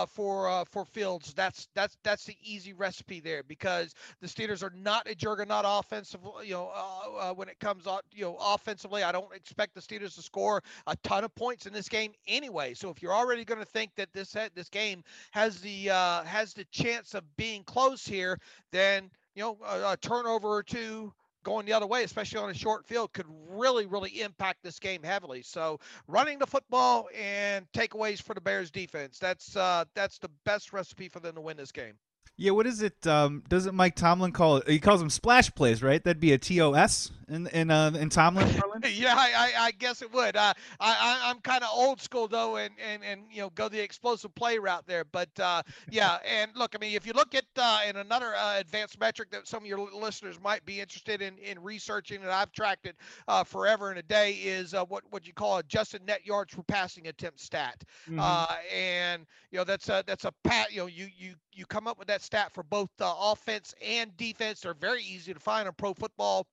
for 0.08 0.64
for 0.70 0.84
Fields, 0.84 1.34
that's 1.34 1.68
that's 1.74 1.96
that's 2.02 2.24
the 2.24 2.36
easy 2.42 2.72
recipe 2.72 3.20
there 3.20 3.42
because 3.42 3.94
the 4.20 4.26
Steelers 4.26 4.62
are 4.62 4.72
not 4.74 5.08
a 5.08 5.14
juggernaut 5.14 5.64
offensive. 5.66 6.20
You 6.42 6.54
know, 6.54 7.32
when 7.36 7.48
it 7.48 7.58
comes 7.60 7.86
you 8.12 8.24
know, 8.24 8.36
offensively, 8.40 9.02
I 9.02 9.12
don't 9.12 9.32
expect 9.34 9.74
the 9.74 9.80
Steelers 9.80 10.14
to 10.16 10.22
score 10.22 10.62
a 10.86 10.96
ton 10.96 11.24
of 11.24 11.34
points 11.34 11.66
in 11.66 11.72
this 11.72 11.88
game 11.88 12.12
anyway. 12.26 12.74
So 12.74 12.90
if 12.90 13.02
you're 13.02 13.14
already 13.14 13.44
going 13.44 13.60
to 13.60 13.66
think 13.66 13.94
that 13.96 14.12
this 14.12 14.36
this 14.54 14.68
game 14.68 15.02
has 15.32 15.60
the 15.60 15.90
uh, 15.90 16.22
has 16.24 16.54
the 16.54 16.64
chance 16.66 17.14
of 17.14 17.24
being 17.36 17.62
close 17.64 18.06
here, 18.06 18.38
then 18.72 19.10
you 19.34 19.42
know 19.42 19.58
a, 19.66 19.92
a 19.92 19.96
turnover 19.96 20.48
or 20.48 20.62
two 20.62 21.12
going 21.44 21.66
the 21.66 21.72
other 21.72 21.86
way, 21.86 22.02
especially 22.02 22.40
on 22.40 22.50
a 22.50 22.54
short 22.54 22.86
field, 22.86 23.12
could 23.12 23.26
really, 23.48 23.86
really 23.86 24.22
impact 24.22 24.62
this 24.62 24.78
game 24.78 25.02
heavily. 25.02 25.42
So 25.42 25.78
running 26.08 26.38
the 26.38 26.46
football 26.46 27.08
and 27.16 27.70
takeaways 27.72 28.20
for 28.20 28.34
the 28.34 28.40
Bears 28.40 28.70
defense. 28.70 29.18
That's 29.18 29.54
uh, 29.54 29.84
that's 29.94 30.18
the 30.18 30.30
best 30.44 30.72
recipe 30.72 31.08
for 31.08 31.20
them 31.20 31.36
to 31.36 31.40
win 31.40 31.56
this 31.56 31.70
game. 31.70 31.94
Yeah, 32.36 32.50
what 32.50 32.66
is 32.66 32.82
it? 32.82 33.06
Um, 33.06 33.44
doesn't 33.48 33.76
Mike 33.76 33.94
Tomlin 33.94 34.32
call 34.32 34.56
it? 34.56 34.68
He 34.68 34.80
calls 34.80 35.00
them 35.00 35.10
splash 35.10 35.54
plays, 35.54 35.82
right? 35.82 36.02
That'd 36.02 36.20
be 36.20 36.32
a 36.32 36.38
TOS 36.38 37.12
in 37.28 37.46
in 37.48 37.70
uh, 37.70 37.92
in 37.94 38.08
Tomlin. 38.08 38.48
yeah, 38.92 39.14
I, 39.16 39.52
I, 39.58 39.70
guess 39.72 40.02
it 40.02 40.12
would. 40.12 40.36
Uh, 40.36 40.52
I, 40.80 41.20
I 41.26 41.30
am 41.30 41.40
kind 41.40 41.62
of 41.62 41.70
old 41.72 42.00
school 42.00 42.28
though, 42.28 42.56
and, 42.56 42.74
and 42.84 43.02
and 43.04 43.22
you 43.30 43.40
know 43.40 43.50
go 43.50 43.68
the 43.68 43.80
explosive 43.80 44.34
play 44.34 44.58
route 44.58 44.84
there. 44.86 45.04
But 45.04 45.28
uh, 45.38 45.62
yeah, 45.90 46.18
and 46.28 46.50
look, 46.54 46.74
I 46.74 46.78
mean, 46.78 46.94
if 46.94 47.06
you 47.06 47.12
look 47.12 47.34
at 47.34 47.44
uh, 47.56 47.80
in 47.88 47.96
another 47.96 48.34
uh, 48.34 48.58
advanced 48.58 48.98
metric 48.98 49.30
that 49.30 49.46
some 49.46 49.62
of 49.62 49.66
your 49.66 49.88
listeners 49.92 50.40
might 50.42 50.64
be 50.64 50.80
interested 50.80 51.22
in 51.22 51.38
in 51.38 51.62
researching, 51.62 52.22
and 52.22 52.30
I've 52.30 52.52
tracked 52.52 52.86
it 52.86 52.96
uh, 53.28 53.44
forever 53.44 53.90
and 53.90 53.98
a 53.98 54.02
day, 54.02 54.32
is 54.32 54.74
uh, 54.74 54.84
what 54.84 55.04
what 55.10 55.26
you 55.26 55.32
call 55.32 55.58
adjusted 55.58 56.04
net 56.06 56.26
yards 56.26 56.54
per 56.54 56.62
passing 56.62 57.08
attempt 57.08 57.40
stat. 57.40 57.82
Mm-hmm. 58.08 58.20
Uh, 58.20 58.56
and 58.74 59.26
you 59.50 59.58
know 59.58 59.64
that's 59.64 59.88
a 59.88 60.02
that's 60.06 60.24
a 60.24 60.32
pat. 60.42 60.72
You 60.72 60.80
know 60.80 60.86
you 60.86 61.08
you 61.16 61.34
you 61.54 61.66
come 61.66 61.86
up 61.86 61.98
with 61.98 62.08
that 62.08 62.22
stat 62.22 62.52
for 62.52 62.62
both 62.62 62.90
uh, 63.00 63.14
offense 63.18 63.74
and 63.84 64.16
defense. 64.16 64.60
They're 64.60 64.74
very 64.74 65.02
easy 65.02 65.32
to 65.32 65.40
find 65.40 65.66
on 65.68 65.74
Pro 65.74 65.94
Football 65.94 66.46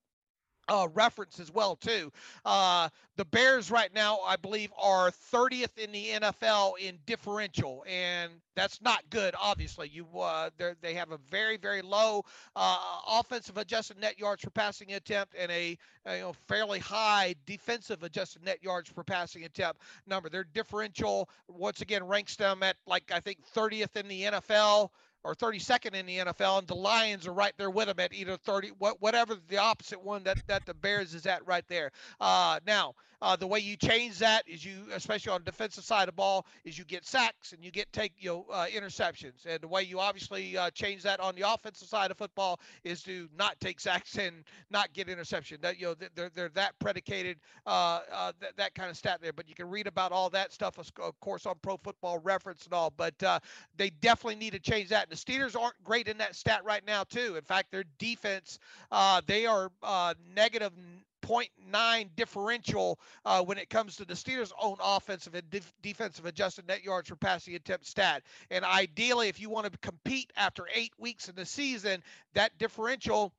uh, 0.67 0.87
reference 0.93 1.39
as 1.39 1.51
well 1.51 1.75
too. 1.75 2.11
Uh, 2.45 2.89
the 3.17 3.25
Bears 3.25 3.69
right 3.69 3.93
now, 3.93 4.19
I 4.25 4.35
believe, 4.35 4.71
are 4.81 5.11
30th 5.11 5.77
in 5.77 5.91
the 5.91 6.07
NFL 6.13 6.73
in 6.79 6.97
differential, 7.05 7.83
and 7.87 8.31
that's 8.55 8.81
not 8.81 9.03
good. 9.09 9.35
Obviously, 9.39 9.89
you 9.89 10.07
uh, 10.17 10.49
they 10.81 10.93
have 10.93 11.11
a 11.11 11.19
very 11.29 11.57
very 11.57 11.81
low 11.81 12.23
uh, 12.55 12.77
offensive 13.07 13.57
adjusted 13.57 13.99
net 13.99 14.17
yards 14.17 14.43
per 14.43 14.49
passing 14.49 14.93
attempt 14.93 15.35
and 15.37 15.51
a, 15.51 15.77
a 16.05 16.15
you 16.15 16.21
know, 16.21 16.33
fairly 16.47 16.79
high 16.79 17.35
defensive 17.45 18.03
adjusted 18.03 18.43
net 18.43 18.63
yards 18.63 18.89
per 18.89 19.03
passing 19.03 19.43
attempt 19.43 19.81
number. 20.07 20.29
Their 20.29 20.45
differential 20.45 21.29
once 21.47 21.81
again 21.81 22.05
ranks 22.07 22.35
them 22.35 22.63
at 22.63 22.77
like 22.87 23.11
I 23.13 23.19
think 23.19 23.39
30th 23.53 23.95
in 23.97 24.07
the 24.07 24.23
NFL 24.23 24.89
or 25.23 25.35
32nd 25.35 25.93
in 25.93 26.05
the 26.05 26.17
NFL, 26.17 26.59
and 26.59 26.67
the 26.67 26.75
Lions 26.75 27.27
are 27.27 27.33
right 27.33 27.53
there 27.57 27.69
with 27.69 27.87
them 27.87 27.99
at 27.99 28.13
either 28.13 28.37
30, 28.37 28.69
whatever 28.99 29.35
the 29.47 29.57
opposite 29.57 30.01
one 30.03 30.23
that, 30.23 30.37
that 30.47 30.65
the 30.65 30.73
Bears 30.73 31.13
is 31.13 31.25
at 31.25 31.45
right 31.45 31.65
there. 31.67 31.91
Uh, 32.19 32.59
now, 32.65 32.95
uh, 33.21 33.35
the 33.35 33.47
way 33.47 33.59
you 33.59 33.75
change 33.77 34.17
that 34.19 34.47
is 34.47 34.65
you, 34.65 34.87
especially 34.93 35.31
on 35.31 35.41
the 35.41 35.51
defensive 35.51 35.83
side 35.83 36.03
of 36.03 36.07
the 36.07 36.13
ball, 36.13 36.45
is 36.65 36.77
you 36.77 36.83
get 36.85 37.05
sacks 37.05 37.53
and 37.53 37.63
you 37.63 37.71
get 37.71 37.91
take 37.93 38.13
you 38.17 38.29
know 38.29 38.45
uh, 38.51 38.65
interceptions. 38.65 39.45
And 39.45 39.61
the 39.61 39.67
way 39.67 39.83
you 39.83 39.99
obviously 39.99 40.57
uh, 40.57 40.71
change 40.71 41.03
that 41.03 41.19
on 41.19 41.35
the 41.35 41.41
offensive 41.41 41.87
side 41.87 42.11
of 42.11 42.17
football 42.17 42.59
is 42.83 43.03
to 43.03 43.29
not 43.37 43.59
take 43.59 43.79
sacks 43.79 44.17
and 44.17 44.43
not 44.69 44.91
get 44.93 45.09
interception. 45.09 45.59
That 45.61 45.79
you 45.79 45.87
know 45.87 45.95
they're 46.15 46.31
they're 46.33 46.49
that 46.49 46.77
predicated 46.79 47.37
uh, 47.67 47.99
uh, 48.11 48.31
that 48.39 48.57
that 48.57 48.75
kind 48.75 48.89
of 48.89 48.97
stat 48.97 49.19
there. 49.21 49.33
But 49.33 49.47
you 49.47 49.55
can 49.55 49.69
read 49.69 49.87
about 49.87 50.11
all 50.11 50.29
that 50.31 50.51
stuff, 50.51 50.77
of 50.79 51.19
course, 51.19 51.45
on 51.45 51.55
Pro 51.61 51.77
Football 51.77 52.19
Reference 52.19 52.65
and 52.65 52.73
all. 52.73 52.91
But 52.95 53.21
uh, 53.21 53.39
they 53.77 53.89
definitely 53.89 54.37
need 54.37 54.53
to 54.53 54.59
change 54.59 54.89
that. 54.89 55.07
And 55.09 55.11
the 55.11 55.15
Steelers 55.15 55.59
aren't 55.59 55.81
great 55.83 56.07
in 56.07 56.17
that 56.17 56.35
stat 56.35 56.63
right 56.65 56.85
now 56.85 57.03
too. 57.03 57.35
In 57.35 57.43
fact, 57.43 57.71
their 57.71 57.83
defense 57.99 58.57
they 59.27 59.45
are 59.45 59.71
negative 60.35 60.71
0.9 61.21 62.09
differential 62.15 62.99
uh, 63.25 63.43
when 63.43 63.57
it 63.57 63.69
comes 63.69 63.95
to 63.97 64.05
the 64.05 64.13
Steelers' 64.13 64.51
own 64.61 64.77
offensive 64.83 65.35
and 65.35 65.49
def- 65.49 65.73
defensive 65.81 66.25
adjusted 66.25 66.67
net 66.67 66.83
yards 66.83 67.09
per 67.09 67.15
passing 67.15 67.55
attempt 67.55 67.85
stat. 67.85 68.23
And 68.49 68.65
ideally, 68.65 69.27
if 69.27 69.39
you 69.39 69.49
want 69.49 69.71
to 69.71 69.77
compete 69.79 70.31
after 70.35 70.67
eight 70.73 70.93
weeks 70.97 71.29
in 71.29 71.35
the 71.35 71.45
season, 71.45 72.03
that 72.33 72.57
differential 72.57 73.33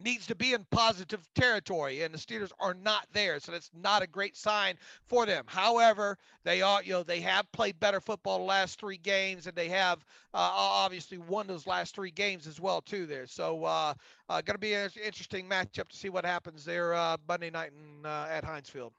needs 0.00 0.26
to 0.26 0.34
be 0.34 0.52
in 0.52 0.64
positive 0.70 1.26
territory 1.34 2.02
and 2.02 2.14
the 2.14 2.18
Steelers 2.18 2.52
are 2.58 2.74
not 2.74 3.06
there 3.12 3.38
so 3.40 3.52
that's 3.52 3.70
not 3.74 4.02
a 4.02 4.06
great 4.06 4.36
sign 4.36 4.76
for 5.06 5.26
them. 5.26 5.44
However 5.46 6.18
they 6.44 6.62
are 6.62 6.82
you 6.82 6.92
know 6.92 7.02
they 7.02 7.20
have 7.20 7.50
played 7.52 7.78
better 7.80 8.00
football 8.00 8.38
the 8.38 8.44
last 8.44 8.78
three 8.80 8.96
games 8.96 9.46
and 9.46 9.56
they 9.56 9.68
have 9.68 9.98
uh, 10.34 10.50
obviously 10.52 11.18
won 11.18 11.46
those 11.46 11.66
last 11.66 11.94
three 11.94 12.10
games 12.10 12.46
as 12.46 12.60
well 12.60 12.80
too 12.80 13.06
there. 13.06 13.26
So 13.26 13.64
uh, 13.64 13.94
uh 14.28 14.40
going 14.42 14.54
to 14.54 14.58
be 14.58 14.74
an 14.74 14.90
interesting 15.04 15.48
matchup 15.48 15.88
to 15.88 15.96
see 15.96 16.08
what 16.08 16.24
happens 16.24 16.64
there 16.64 16.94
uh, 16.94 17.16
Monday 17.28 17.50
night 17.50 17.72
in, 17.72 18.06
uh, 18.06 18.26
at 18.30 18.44
Heinz 18.44 18.68
Field 18.68 18.92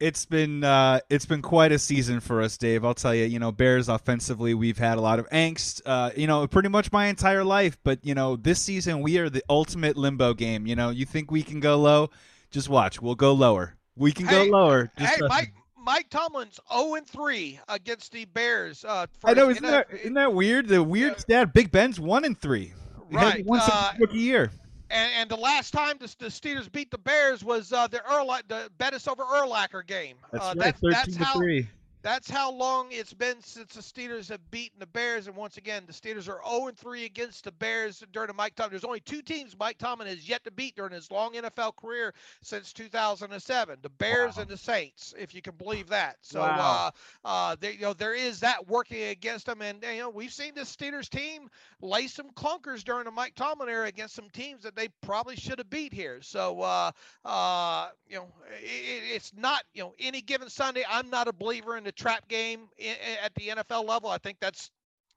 it's 0.00 0.24
been 0.24 0.64
uh, 0.64 1.00
it's 1.10 1.26
been 1.26 1.42
quite 1.42 1.72
a 1.72 1.78
season 1.78 2.20
for 2.20 2.40
us, 2.40 2.56
Dave. 2.56 2.84
I'll 2.84 2.94
tell 2.94 3.14
you. 3.14 3.26
You 3.26 3.38
know, 3.38 3.52
Bears 3.52 3.88
offensively, 3.88 4.54
we've 4.54 4.78
had 4.78 4.98
a 4.98 5.00
lot 5.00 5.18
of 5.18 5.28
angst. 5.28 5.82
Uh, 5.84 6.10
you 6.16 6.26
know, 6.26 6.46
pretty 6.46 6.70
much 6.70 6.90
my 6.90 7.06
entire 7.06 7.44
life. 7.44 7.76
But 7.84 8.04
you 8.04 8.14
know, 8.14 8.36
this 8.36 8.60
season 8.60 9.02
we 9.02 9.18
are 9.18 9.28
the 9.28 9.44
ultimate 9.48 9.96
limbo 9.96 10.34
game. 10.34 10.66
You 10.66 10.74
know, 10.74 10.88
you 10.90 11.04
think 11.04 11.30
we 11.30 11.42
can 11.42 11.60
go 11.60 11.76
low? 11.76 12.10
Just 12.50 12.68
watch. 12.68 13.00
We'll 13.00 13.14
go 13.14 13.32
lower. 13.32 13.76
We 13.94 14.12
can 14.12 14.26
hey, 14.26 14.46
go 14.48 14.58
lower. 14.58 14.90
Just 14.98 15.14
hey, 15.14 15.26
Mike. 15.28 15.52
Mike 15.82 16.10
Tomlin's 16.10 16.60
0 16.70 16.96
and 16.96 17.06
3 17.06 17.58
against 17.68 18.12
the 18.12 18.26
Bears. 18.26 18.84
Uh, 18.84 19.06
I 19.24 19.32
know, 19.32 19.48
isn't 19.48 19.62
that, 19.62 19.86
isn't 19.90 20.12
that 20.12 20.34
weird? 20.34 20.68
The 20.68 20.82
weird 20.82 21.18
stat. 21.18 21.54
Big 21.54 21.70
Ben's 21.70 21.98
one 21.98 22.26
and 22.26 22.38
three. 22.38 22.74
Right. 23.10 23.44
One 23.46 23.60
uh, 23.62 23.92
rookie 23.98 24.18
year. 24.18 24.52
And, 24.90 25.10
and 25.16 25.30
the 25.30 25.36
last 25.36 25.72
time 25.72 25.96
the, 26.00 26.14
the 26.18 26.26
Steelers 26.26 26.70
beat 26.70 26.90
the 26.90 26.98
Bears 26.98 27.44
was 27.44 27.72
uh, 27.72 27.86
the 27.86 27.98
Erla, 27.98 28.42
the 28.48 28.70
Bettis 28.78 29.06
over 29.06 29.22
Urlacher 29.22 29.86
game. 29.86 30.16
That's 30.32 30.44
uh, 30.44 30.54
right, 30.56 30.74
that's, 30.80 31.16
that's 31.16 31.16
how. 31.16 31.40
That's 32.02 32.30
how 32.30 32.50
long 32.50 32.88
it's 32.90 33.12
been 33.12 33.42
since 33.42 33.74
the 33.74 33.82
Steelers 33.82 34.30
have 34.30 34.50
beaten 34.50 34.78
the 34.78 34.86
Bears. 34.86 35.26
And 35.26 35.36
once 35.36 35.58
again, 35.58 35.84
the 35.86 35.92
Steelers 35.92 36.28
are 36.28 36.40
0 36.48 36.70
3 36.74 37.04
against 37.04 37.44
the 37.44 37.52
Bears 37.52 38.02
during 38.12 38.28
the 38.28 38.34
Mike 38.34 38.54
Tomlin. 38.54 38.70
There's 38.70 38.84
only 38.84 39.00
two 39.00 39.20
teams 39.20 39.54
Mike 39.58 39.76
Tomlin 39.76 40.08
has 40.08 40.26
yet 40.26 40.42
to 40.44 40.50
beat 40.50 40.76
during 40.76 40.92
his 40.92 41.10
long 41.10 41.34
NFL 41.34 41.76
career 41.76 42.14
since 42.42 42.72
2007: 42.72 43.78
the 43.82 43.88
Bears 43.90 44.36
wow. 44.36 44.42
and 44.42 44.50
the 44.50 44.56
Saints, 44.56 45.14
if 45.18 45.34
you 45.34 45.42
can 45.42 45.54
believe 45.56 45.88
that. 45.88 46.16
So, 46.22 46.40
wow. 46.40 46.92
uh, 47.24 47.28
uh, 47.28 47.56
there, 47.60 47.72
you 47.72 47.82
know, 47.82 47.92
there 47.92 48.14
is 48.14 48.40
that 48.40 48.66
working 48.66 49.02
against 49.02 49.44
them. 49.46 49.60
And 49.60 49.82
you 49.82 49.98
know, 49.98 50.10
we've 50.10 50.32
seen 50.32 50.54
this 50.54 50.74
Steelers 50.74 51.08
team 51.08 51.50
lay 51.82 52.06
some 52.06 52.30
clunkers 52.30 52.82
during 52.82 53.04
the 53.04 53.10
Mike 53.10 53.34
Tomlin 53.34 53.68
era 53.68 53.86
against 53.86 54.14
some 54.14 54.30
teams 54.30 54.62
that 54.62 54.74
they 54.74 54.88
probably 55.02 55.36
should 55.36 55.58
have 55.58 55.68
beat 55.68 55.92
here. 55.92 56.20
So, 56.22 56.62
uh, 56.62 56.92
uh, 57.26 57.88
you 58.08 58.16
know, 58.16 58.28
it, 58.62 59.02
it's 59.14 59.32
not 59.36 59.64
you 59.74 59.82
know 59.82 59.94
any 59.98 60.22
given 60.22 60.48
Sunday. 60.48 60.84
I'm 60.88 61.10
not 61.10 61.28
a 61.28 61.32
believer 61.32 61.76
in 61.76 61.84
the 61.84 61.89
the 61.90 62.02
trap 62.02 62.28
game 62.28 62.68
at 63.24 63.34
the 63.34 63.48
NFL 63.48 63.86
level. 63.86 64.10
I 64.10 64.18
think 64.18 64.38
that's 64.40 64.70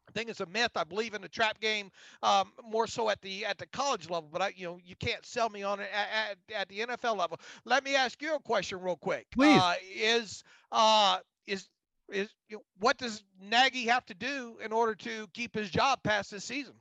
I 0.10 0.12
think 0.12 0.30
it's 0.30 0.42
a 0.42 0.46
myth. 0.48 0.72
I 0.76 0.84
believe 0.84 1.14
in 1.14 1.22
the 1.22 1.30
trap 1.30 1.60
game 1.60 1.92
um, 2.24 2.52
more 2.64 2.88
so 2.88 3.10
at 3.10 3.22
the 3.22 3.46
at 3.46 3.58
the 3.58 3.68
college 3.68 4.10
level, 4.10 4.30
but 4.32 4.42
I, 4.42 4.54
you 4.56 4.66
know, 4.66 4.80
you 4.84 4.96
can't 4.96 5.26
sell 5.26 5.50
me 5.50 5.64
on 5.64 5.80
it 5.80 5.90
at, 5.94 6.38
at, 6.52 6.62
at 6.62 6.70
the 6.70 6.80
NFL 6.80 7.18
level. 7.18 7.40
Let 7.66 7.84
me 7.84 7.96
ask 7.96 8.22
you 8.22 8.36
a 8.36 8.40
question 8.40 8.82
real 8.82 8.98
quick. 8.98 9.28
Please. 9.32 9.62
Uh, 9.62 9.76
is 9.96 10.44
uh, 10.72 11.20
is 11.48 11.68
is 12.10 12.30
you 12.50 12.58
know, 12.58 12.64
what 12.80 12.98
does 12.98 13.24
Nagy 13.40 13.86
have 13.86 14.06
to 14.08 14.14
do 14.14 14.58
in 14.64 14.72
order 14.72 14.96
to 14.96 15.28
keep 15.34 15.56
his 15.56 15.70
job 15.70 16.00
past 16.04 16.32
this 16.32 16.44
season? 16.44 16.74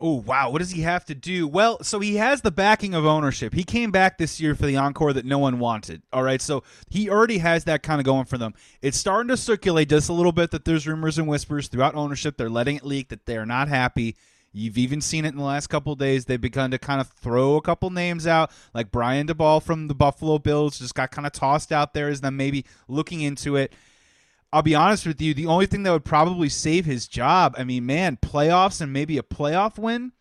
Oh, 0.00 0.14
wow. 0.14 0.50
What 0.50 0.58
does 0.58 0.70
he 0.70 0.82
have 0.82 1.04
to 1.06 1.14
do? 1.14 1.46
Well, 1.46 1.82
so 1.82 2.00
he 2.00 2.16
has 2.16 2.40
the 2.40 2.50
backing 2.50 2.94
of 2.94 3.04
ownership. 3.04 3.54
He 3.54 3.64
came 3.64 3.90
back 3.90 4.18
this 4.18 4.40
year 4.40 4.54
for 4.54 4.66
the 4.66 4.76
encore 4.76 5.12
that 5.12 5.24
no 5.24 5.38
one 5.38 5.58
wanted. 5.58 6.02
All 6.12 6.22
right. 6.22 6.40
So 6.40 6.62
he 6.88 7.10
already 7.10 7.38
has 7.38 7.64
that 7.64 7.82
kind 7.82 8.00
of 8.00 8.04
going 8.04 8.24
for 8.24 8.38
them. 8.38 8.54
It's 8.82 8.98
starting 8.98 9.28
to 9.28 9.36
circulate 9.36 9.88
just 9.88 10.08
a 10.08 10.12
little 10.12 10.32
bit 10.32 10.50
that 10.52 10.64
there's 10.64 10.86
rumors 10.86 11.18
and 11.18 11.28
whispers 11.28 11.68
throughout 11.68 11.94
ownership. 11.94 12.36
They're 12.36 12.50
letting 12.50 12.76
it 12.76 12.84
leak 12.84 13.08
that 13.08 13.26
they're 13.26 13.46
not 13.46 13.68
happy. 13.68 14.16
You've 14.52 14.78
even 14.78 15.00
seen 15.00 15.24
it 15.24 15.28
in 15.28 15.36
the 15.36 15.44
last 15.44 15.66
couple 15.66 15.94
days. 15.94 16.24
They've 16.24 16.40
begun 16.40 16.70
to 16.70 16.78
kind 16.78 17.00
of 17.00 17.08
throw 17.08 17.56
a 17.56 17.62
couple 17.62 17.90
names 17.90 18.26
out, 18.26 18.50
like 18.72 18.90
Brian 18.90 19.26
Daboll 19.26 19.62
from 19.62 19.88
the 19.88 19.94
Buffalo 19.94 20.38
Bills 20.38 20.78
just 20.78 20.94
got 20.94 21.10
kind 21.10 21.26
of 21.26 21.32
tossed 21.32 21.70
out 21.70 21.92
there 21.92 22.08
as 22.08 22.22
them 22.22 22.36
maybe 22.36 22.64
looking 22.88 23.20
into 23.20 23.56
it. 23.56 23.74
I'll 24.52 24.62
be 24.62 24.74
honest 24.74 25.06
with 25.06 25.20
you, 25.20 25.34
the 25.34 25.46
only 25.46 25.66
thing 25.66 25.82
that 25.82 25.92
would 25.92 26.04
probably 26.04 26.48
save 26.48 26.86
his 26.86 27.06
job, 27.06 27.54
I 27.58 27.64
mean, 27.64 27.84
man, 27.84 28.16
playoffs 28.16 28.80
and 28.80 28.92
maybe 28.92 29.18
a 29.18 29.22
playoff 29.22 29.78
win 29.78 30.12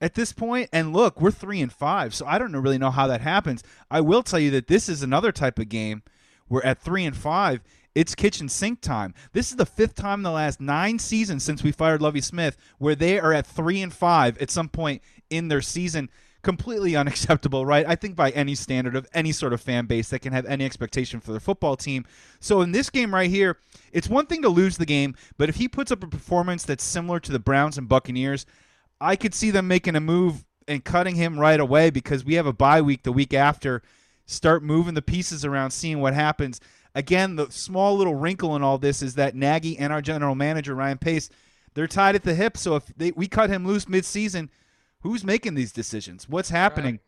at 0.00 0.14
this 0.14 0.32
point. 0.32 0.70
And 0.72 0.94
look, 0.94 1.20
we're 1.20 1.30
three 1.30 1.60
and 1.60 1.72
five, 1.72 2.14
so 2.14 2.26
I 2.26 2.38
don't 2.38 2.56
really 2.56 2.78
know 2.78 2.90
how 2.90 3.06
that 3.08 3.20
happens. 3.20 3.62
I 3.90 4.00
will 4.00 4.22
tell 4.22 4.38
you 4.40 4.50
that 4.52 4.66
this 4.66 4.88
is 4.88 5.02
another 5.02 5.30
type 5.30 5.58
of 5.58 5.68
game 5.68 6.02
where 6.48 6.64
at 6.64 6.80
three 6.80 7.04
and 7.04 7.16
five, 7.16 7.60
it's 7.94 8.14
kitchen 8.14 8.48
sink 8.48 8.80
time. 8.80 9.14
This 9.32 9.50
is 9.50 9.56
the 9.56 9.66
fifth 9.66 9.94
time 9.94 10.20
in 10.20 10.24
the 10.24 10.30
last 10.30 10.60
nine 10.60 10.98
seasons 10.98 11.44
since 11.44 11.62
we 11.62 11.72
fired 11.72 12.02
Lovie 12.02 12.20
Smith 12.20 12.56
where 12.78 12.94
they 12.94 13.18
are 13.18 13.32
at 13.32 13.46
three 13.46 13.82
and 13.82 13.92
five 13.92 14.38
at 14.38 14.50
some 14.50 14.68
point 14.68 15.02
in 15.28 15.48
their 15.48 15.62
season 15.62 16.10
completely 16.46 16.96
unacceptable, 17.02 17.66
right? 17.66 17.84
I 17.86 17.96
think 17.96 18.16
by 18.16 18.30
any 18.30 18.54
standard 18.54 18.96
of 18.96 19.06
any 19.12 19.32
sort 19.32 19.52
of 19.52 19.60
fan 19.60 19.84
base 19.84 20.08
that 20.08 20.20
can 20.20 20.32
have 20.32 20.46
any 20.46 20.64
expectation 20.64 21.20
for 21.20 21.32
their 21.32 21.40
football 21.40 21.76
team. 21.76 22.06
So 22.40 22.62
in 22.62 22.72
this 22.72 22.88
game 22.88 23.12
right 23.12 23.28
here, 23.28 23.58
it's 23.92 24.08
one 24.08 24.26
thing 24.26 24.40
to 24.42 24.48
lose 24.48 24.78
the 24.78 24.86
game, 24.86 25.14
but 25.36 25.50
if 25.50 25.56
he 25.56 25.68
puts 25.68 25.90
up 25.90 26.02
a 26.02 26.06
performance 26.06 26.62
that's 26.62 26.84
similar 26.84 27.20
to 27.20 27.32
the 27.32 27.38
Browns 27.38 27.76
and 27.76 27.88
Buccaneers, 27.88 28.46
I 29.00 29.16
could 29.16 29.34
see 29.34 29.50
them 29.50 29.68
making 29.68 29.96
a 29.96 30.00
move 30.00 30.44
and 30.66 30.82
cutting 30.82 31.16
him 31.16 31.38
right 31.38 31.60
away 31.60 31.90
because 31.90 32.24
we 32.24 32.34
have 32.34 32.46
a 32.46 32.52
bye 32.52 32.80
week 32.80 33.02
the 33.02 33.12
week 33.12 33.34
after. 33.34 33.82
Start 34.24 34.62
moving 34.62 34.94
the 34.94 35.02
pieces 35.02 35.44
around, 35.44 35.72
seeing 35.72 36.00
what 36.00 36.14
happens. 36.14 36.60
Again, 36.94 37.36
the 37.36 37.50
small 37.50 37.96
little 37.96 38.14
wrinkle 38.14 38.56
in 38.56 38.62
all 38.62 38.78
this 38.78 39.02
is 39.02 39.16
that 39.16 39.36
Nagy 39.36 39.76
and 39.78 39.92
our 39.92 40.00
general 40.00 40.34
manager 40.34 40.74
Ryan 40.74 40.98
Pace, 40.98 41.28
they're 41.74 41.86
tied 41.86 42.14
at 42.14 42.22
the 42.22 42.34
hip. 42.34 42.56
So 42.56 42.76
if 42.76 42.86
they, 42.96 43.10
we 43.12 43.26
cut 43.26 43.50
him 43.50 43.66
loose 43.66 43.86
midseason– 43.86 44.48
who's 45.00 45.24
making 45.24 45.54
these 45.54 45.72
decisions? 45.72 46.28
What's 46.28 46.50
happening? 46.50 47.00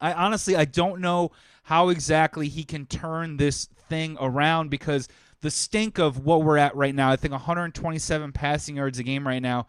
Right. 0.00 0.14
I 0.14 0.24
honestly 0.24 0.56
I 0.56 0.64
don't 0.64 1.00
know 1.00 1.30
how 1.64 1.88
exactly 1.88 2.48
he 2.48 2.64
can 2.64 2.86
turn 2.86 3.36
this 3.36 3.68
thing 3.88 4.16
around 4.20 4.70
because 4.70 5.08
the 5.42 5.50
stink 5.50 5.98
of 5.98 6.24
what 6.24 6.42
we're 6.42 6.56
at 6.56 6.74
right 6.76 6.94
now, 6.94 7.10
I 7.10 7.16
think 7.16 7.32
127 7.32 8.32
passing 8.32 8.76
yards 8.76 8.98
a 8.98 9.02
game 9.02 9.26
right 9.26 9.42
now. 9.42 9.66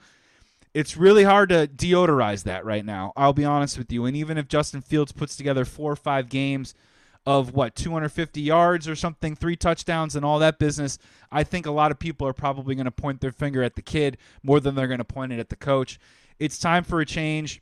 It's 0.73 0.95
really 0.95 1.23
hard 1.23 1.49
to 1.49 1.67
deodorize 1.67 2.43
that 2.43 2.63
right 2.63 2.85
now. 2.85 3.11
I'll 3.17 3.33
be 3.33 3.43
honest 3.43 3.77
with 3.77 3.91
you. 3.91 4.05
And 4.05 4.15
even 4.15 4.37
if 4.37 4.47
Justin 4.47 4.81
Fields 4.81 5.11
puts 5.11 5.35
together 5.35 5.65
four 5.65 5.91
or 5.91 5.97
five 5.97 6.29
games 6.29 6.73
of 7.25 7.53
what 7.53 7.75
250 7.75 8.41
yards 8.41 8.87
or 8.87 8.95
something, 8.95 9.35
three 9.35 9.55
touchdowns 9.55 10.15
and 10.15 10.25
all 10.25 10.39
that 10.39 10.59
business, 10.59 10.97
I 11.31 11.43
think 11.43 11.65
a 11.65 11.71
lot 11.71 11.91
of 11.91 11.99
people 11.99 12.25
are 12.25 12.33
probably 12.33 12.73
going 12.73 12.85
to 12.85 12.91
point 12.91 13.19
their 13.21 13.33
finger 13.33 13.63
at 13.63 13.75
the 13.75 13.81
kid 13.81 14.17
more 14.43 14.59
than 14.59 14.75
they're 14.75 14.87
going 14.87 14.97
to 14.99 15.03
point 15.05 15.33
it 15.33 15.39
at 15.39 15.49
the 15.49 15.55
coach. 15.57 15.99
It's 16.41 16.57
time 16.57 16.83
for 16.83 16.99
a 16.99 17.05
change. 17.05 17.61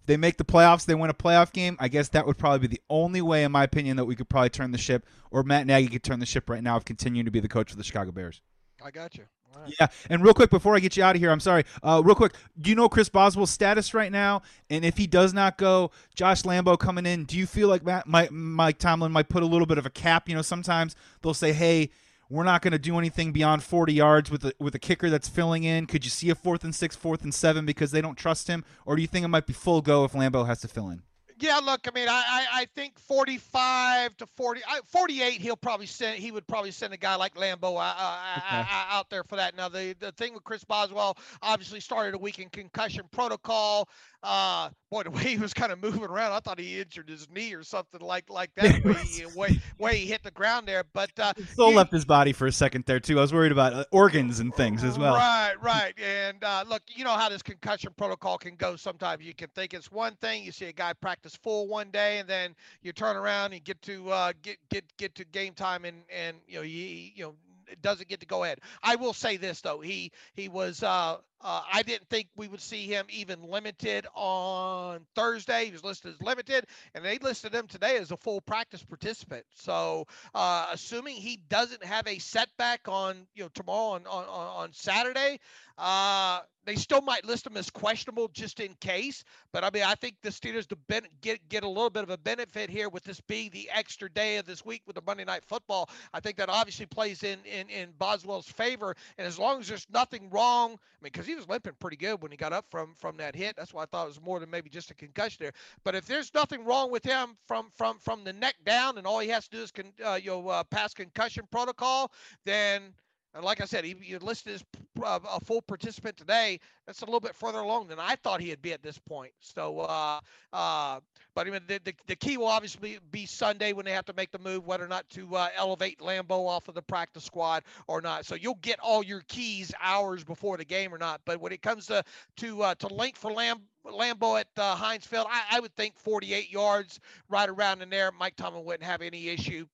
If 0.00 0.06
they 0.06 0.16
make 0.16 0.38
the 0.38 0.44
playoffs, 0.44 0.84
they 0.86 0.96
win 0.96 1.08
a 1.08 1.14
playoff 1.14 1.52
game. 1.52 1.76
I 1.78 1.86
guess 1.86 2.08
that 2.08 2.26
would 2.26 2.36
probably 2.36 2.66
be 2.66 2.74
the 2.74 2.82
only 2.90 3.22
way, 3.22 3.44
in 3.44 3.52
my 3.52 3.62
opinion, 3.62 3.96
that 3.96 4.06
we 4.06 4.16
could 4.16 4.28
probably 4.28 4.50
turn 4.50 4.72
the 4.72 4.78
ship, 4.78 5.06
or 5.30 5.44
Matt 5.44 5.68
Nagy 5.68 5.86
could 5.86 6.02
turn 6.02 6.18
the 6.18 6.26
ship 6.26 6.50
right 6.50 6.60
now 6.60 6.76
of 6.76 6.84
continuing 6.84 7.26
to 7.26 7.30
be 7.30 7.38
the 7.38 7.46
coach 7.46 7.70
of 7.70 7.78
the 7.78 7.84
Chicago 7.84 8.10
Bears. 8.10 8.42
I 8.84 8.90
got 8.90 9.14
you. 9.16 9.22
Right. 9.56 9.72
Yeah, 9.78 9.86
and 10.10 10.20
real 10.24 10.34
quick 10.34 10.50
before 10.50 10.74
I 10.74 10.80
get 10.80 10.96
you 10.96 11.04
out 11.04 11.14
of 11.14 11.22
here, 11.22 11.30
I'm 11.30 11.38
sorry. 11.38 11.62
Uh, 11.80 12.02
real 12.04 12.16
quick, 12.16 12.34
do 12.60 12.70
you 12.70 12.74
know 12.74 12.88
Chris 12.88 13.08
Boswell's 13.08 13.50
status 13.50 13.94
right 13.94 14.10
now? 14.10 14.42
And 14.68 14.84
if 14.84 14.96
he 14.96 15.06
does 15.06 15.32
not 15.32 15.56
go, 15.56 15.92
Josh 16.16 16.42
Lambo 16.42 16.76
coming 16.76 17.06
in. 17.06 17.24
Do 17.24 17.38
you 17.38 17.46
feel 17.46 17.68
like 17.68 17.84
Matt, 17.84 18.08
Mike, 18.08 18.32
Mike 18.32 18.78
Tomlin 18.78 19.12
might 19.12 19.28
put 19.28 19.44
a 19.44 19.46
little 19.46 19.66
bit 19.66 19.78
of 19.78 19.86
a 19.86 19.90
cap? 19.90 20.28
You 20.28 20.34
know, 20.34 20.42
sometimes 20.42 20.96
they'll 21.22 21.34
say, 21.34 21.52
"Hey, 21.52 21.90
we're 22.30 22.44
not 22.44 22.62
going 22.62 22.72
to 22.72 22.78
do 22.78 22.98
anything 22.98 23.32
beyond 23.32 23.62
40 23.62 23.92
yards 23.92 24.30
with 24.30 24.44
a, 24.44 24.52
with 24.58 24.74
a 24.74 24.78
kicker 24.78 25.10
that's 25.10 25.28
filling 25.28 25.64
in. 25.64 25.86
Could 25.86 26.04
you 26.04 26.10
see 26.10 26.30
a 26.30 26.34
fourth 26.34 26.64
and 26.64 26.74
six, 26.74 26.94
fourth 26.94 27.22
and 27.22 27.34
seven 27.34 27.64
because 27.64 27.90
they 27.90 28.00
don't 28.00 28.16
trust 28.16 28.48
him, 28.48 28.64
or 28.84 28.96
do 28.96 29.02
you 29.02 29.08
think 29.08 29.24
it 29.24 29.28
might 29.28 29.46
be 29.46 29.52
full 29.52 29.80
go 29.80 30.04
if 30.04 30.12
Lambo 30.12 30.46
has 30.46 30.60
to 30.60 30.68
fill 30.68 30.90
in? 30.90 31.02
Yeah, 31.40 31.58
look, 31.58 31.86
I 31.86 31.92
mean, 31.94 32.08
I, 32.08 32.46
I 32.52 32.66
think 32.74 32.98
45 32.98 34.16
to 34.16 34.26
40, 34.26 34.60
48, 34.86 35.40
he'll 35.40 35.56
probably 35.56 35.86
send, 35.86 36.18
he 36.18 36.32
would 36.32 36.44
probably 36.48 36.72
send 36.72 36.92
a 36.92 36.96
guy 36.96 37.14
like 37.14 37.36
Lambo 37.36 37.76
uh, 37.76 37.94
uh, 37.96 38.38
okay. 38.38 38.66
out 38.90 39.08
there 39.08 39.22
for 39.22 39.36
that. 39.36 39.56
Now, 39.56 39.68
the, 39.68 39.94
the 40.00 40.10
thing 40.12 40.34
with 40.34 40.42
Chris 40.42 40.64
Boswell 40.64 41.16
obviously 41.40 41.78
started 41.78 42.16
a 42.16 42.18
week 42.18 42.40
in 42.40 42.48
concussion 42.48 43.04
protocol. 43.12 43.88
Uh, 44.24 44.70
boy, 44.90 45.02
the 45.02 45.10
way 45.10 45.22
he 45.22 45.38
was 45.38 45.52
kind 45.52 45.72
of 45.72 45.82
moving 45.82 46.02
around, 46.04 46.32
I 46.32 46.40
thought 46.40 46.58
he 46.58 46.80
injured 46.80 47.08
his 47.08 47.28
knee 47.30 47.54
or 47.54 47.62
something 47.62 48.00
like 48.00 48.30
like 48.30 48.50
that. 48.56 48.84
way, 48.84 48.94
he, 48.94 49.26
way, 49.26 49.60
way 49.78 49.96
he 49.98 50.06
hit 50.06 50.22
the 50.22 50.30
ground 50.30 50.66
there, 50.66 50.84
but 50.92 51.10
uh, 51.18 51.32
still 51.52 51.72
left 51.72 51.92
his 51.92 52.04
body 52.04 52.32
for 52.32 52.46
a 52.46 52.52
second 52.52 52.84
there 52.86 53.00
too. 53.00 53.18
I 53.18 53.22
was 53.22 53.32
worried 53.32 53.52
about 53.52 53.72
uh, 53.72 53.84
organs 53.92 54.40
and 54.40 54.54
things 54.54 54.84
as 54.84 54.98
well. 54.98 55.14
Right, 55.14 55.54
right. 55.60 55.94
And 55.98 56.42
uh, 56.42 56.64
look, 56.68 56.82
you 56.88 57.04
know 57.04 57.12
how 57.12 57.28
this 57.28 57.42
concussion 57.42 57.92
protocol 57.96 58.38
can 58.38 58.56
go. 58.56 58.76
Sometimes 58.76 59.24
you 59.24 59.34
can 59.34 59.48
think 59.54 59.74
it's 59.74 59.90
one 59.90 60.14
thing. 60.16 60.44
You 60.44 60.52
see 60.52 60.66
a 60.66 60.72
guy 60.72 60.92
practice 60.92 61.36
full 61.36 61.66
one 61.68 61.90
day, 61.90 62.18
and 62.18 62.28
then 62.28 62.54
you 62.82 62.92
turn 62.92 63.16
around 63.16 63.52
and 63.52 63.62
get 63.64 63.80
to 63.82 64.10
uh, 64.10 64.32
get 64.42 64.58
get 64.70 64.84
get 64.96 65.14
to 65.16 65.24
game 65.24 65.54
time, 65.54 65.84
and 65.84 66.02
and 66.14 66.36
you 66.46 66.56
know 66.56 66.62
you 66.62 67.10
you 67.14 67.24
know 67.24 67.34
doesn't 67.82 68.08
get 68.08 68.20
to 68.20 68.26
go 68.26 68.44
ahead. 68.44 68.60
I 68.82 68.96
will 68.96 69.12
say 69.12 69.36
this 69.36 69.60
though, 69.60 69.80
he 69.80 70.12
he 70.34 70.48
was 70.48 70.82
uh, 70.82 71.18
Uh, 71.40 71.62
I 71.72 71.82
didn't 71.82 72.08
think 72.08 72.28
we 72.36 72.48
would 72.48 72.60
see 72.60 72.86
him 72.86 73.06
even 73.10 73.42
limited 73.42 74.06
on 74.14 75.06
Thursday. 75.14 75.66
He 75.66 75.72
was 75.72 75.84
listed 75.84 76.14
as 76.14 76.22
limited, 76.22 76.66
and 76.94 77.04
they 77.04 77.18
listed 77.18 77.54
him 77.54 77.68
today 77.68 77.96
as 77.98 78.10
a 78.10 78.16
full 78.16 78.40
practice 78.40 78.82
participant. 78.82 79.44
So, 79.54 80.06
uh, 80.34 80.66
assuming 80.72 81.16
he 81.16 81.38
doesn't 81.48 81.84
have 81.84 82.06
a 82.08 82.18
setback 82.18 82.88
on 82.88 83.26
you 83.34 83.44
know 83.44 83.50
tomorrow 83.54 83.94
on 83.94 84.06
on, 84.06 84.24
on 84.26 84.72
Saturday, 84.72 85.38
uh, 85.78 86.40
they 86.64 86.74
still 86.74 87.00
might 87.00 87.24
list 87.24 87.46
him 87.46 87.56
as 87.56 87.70
questionable 87.70 88.28
just 88.28 88.60
in 88.60 88.74
case. 88.80 89.22
But 89.52 89.64
I 89.64 89.70
mean, 89.72 89.84
I 89.84 89.94
think 89.94 90.16
the 90.22 90.30
Steelers 90.30 90.66
to 90.68 90.76
ben- 90.88 91.06
get 91.22 91.48
get 91.48 91.62
a 91.62 91.68
little 91.68 91.88
bit 91.88 92.02
of 92.02 92.10
a 92.10 92.18
benefit 92.18 92.68
here 92.68 92.88
with 92.88 93.04
this 93.04 93.20
being 93.22 93.50
the 93.52 93.70
extra 93.72 94.10
day 94.10 94.38
of 94.38 94.46
this 94.46 94.64
week 94.64 94.82
with 94.86 94.96
the 94.96 95.02
Monday 95.06 95.24
Night 95.24 95.44
Football. 95.46 95.88
I 96.12 96.20
think 96.20 96.36
that 96.38 96.48
obviously 96.48 96.86
plays 96.86 97.22
in 97.22 97.38
in 97.44 97.68
in 97.70 97.90
Boswell's 97.98 98.48
favor. 98.48 98.96
And 99.16 99.26
as 99.26 99.38
long 99.38 99.60
as 99.60 99.68
there's 99.68 99.86
nothing 99.90 100.30
wrong, 100.30 100.72
I 100.72 100.74
mean, 101.00 101.12
because 101.12 101.27
he 101.28 101.34
was 101.34 101.48
limping 101.48 101.74
pretty 101.78 101.96
good 101.96 102.22
when 102.22 102.30
he 102.30 102.36
got 102.36 102.52
up 102.52 102.66
from 102.70 102.94
from 102.98 103.16
that 103.18 103.34
hit. 103.34 103.56
That's 103.56 103.72
why 103.72 103.82
I 103.82 103.86
thought 103.86 104.04
it 104.04 104.08
was 104.08 104.20
more 104.20 104.40
than 104.40 104.50
maybe 104.50 104.70
just 104.70 104.90
a 104.90 104.94
concussion 104.94 105.38
there. 105.40 105.52
But 105.84 105.94
if 105.94 106.06
there's 106.06 106.32
nothing 106.34 106.64
wrong 106.64 106.90
with 106.90 107.04
him 107.04 107.36
from 107.46 107.70
from 107.70 107.98
from 107.98 108.24
the 108.24 108.32
neck 108.32 108.56
down, 108.64 108.98
and 108.98 109.06
all 109.06 109.20
he 109.20 109.28
has 109.28 109.46
to 109.48 109.56
do 109.56 109.62
is 109.62 109.70
con- 109.70 109.92
uh, 110.04 110.18
you 110.22 110.30
know 110.30 110.48
uh, 110.48 110.64
pass 110.64 110.94
concussion 110.94 111.46
protocol, 111.50 112.12
then 112.44 112.94
and 113.34 113.44
like 113.44 113.60
I 113.60 113.66
said, 113.66 113.84
he, 113.84 113.94
he 114.00 114.16
listed 114.18 114.54
as 114.54 114.64
uh, 115.04 115.18
a 115.30 115.40
full 115.40 115.60
participant 115.62 116.16
today. 116.16 116.58
That's 116.86 117.02
a 117.02 117.04
little 117.04 117.20
bit 117.20 117.34
further 117.34 117.58
along 117.58 117.88
than 117.88 117.98
I 117.98 118.16
thought 118.16 118.40
he'd 118.40 118.62
be 118.62 118.72
at 118.72 118.82
this 118.82 118.98
point. 118.98 119.32
So, 119.40 119.80
uh, 119.80 120.20
uh, 120.52 121.00
but 121.34 121.46
I 121.46 121.50
mean, 121.50 121.60
the, 121.68 121.78
the, 121.84 121.94
the, 122.06 122.16
key 122.16 122.36
will 122.36 122.46
obviously 122.46 122.98
be 123.10 123.26
Sunday 123.26 123.72
when 123.72 123.84
they 123.84 123.92
have 123.92 124.06
to 124.06 124.14
make 124.14 124.32
the 124.32 124.38
move, 124.38 124.66
whether 124.66 124.84
or 124.84 124.88
not 124.88 125.08
to 125.10 125.36
uh, 125.36 125.48
elevate 125.56 126.00
Lambo 126.00 126.48
off 126.48 126.68
of 126.68 126.74
the 126.74 126.82
practice 126.82 127.24
squad 127.24 127.64
or 127.86 128.00
not. 128.00 128.24
So 128.24 128.34
you'll 128.34 128.58
get 128.62 128.80
all 128.80 129.04
your 129.04 129.22
keys 129.28 129.72
hours 129.80 130.24
before 130.24 130.56
the 130.56 130.64
game 130.64 130.92
or 130.92 130.98
not. 130.98 131.20
But 131.24 131.40
when 131.40 131.52
it 131.52 131.62
comes 131.62 131.86
to 131.86 132.02
to 132.38 132.62
uh, 132.62 132.74
to 132.76 132.88
link 132.88 133.16
for 133.16 133.30
Lamb, 133.30 133.60
Lambo 133.86 134.40
at 134.40 134.48
uh, 134.56 134.74
Heinz 134.74 135.06
Field, 135.06 135.26
I, 135.30 135.42
I 135.52 135.60
would 135.60 135.74
think 135.76 135.98
48 135.98 136.50
yards 136.50 136.98
right 137.28 137.48
around 137.48 137.82
in 137.82 137.90
there. 137.90 138.10
Mike 138.18 138.36
Tomlin 138.36 138.64
wouldn't 138.64 138.84
have 138.84 139.02
any 139.02 139.28
issue 139.28 139.66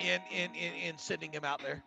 in 0.00 0.20
in 0.30 0.54
in, 0.54 0.74
in 0.74 0.98
sending 0.98 1.32
him 1.32 1.44
out 1.44 1.62
there. 1.62 1.82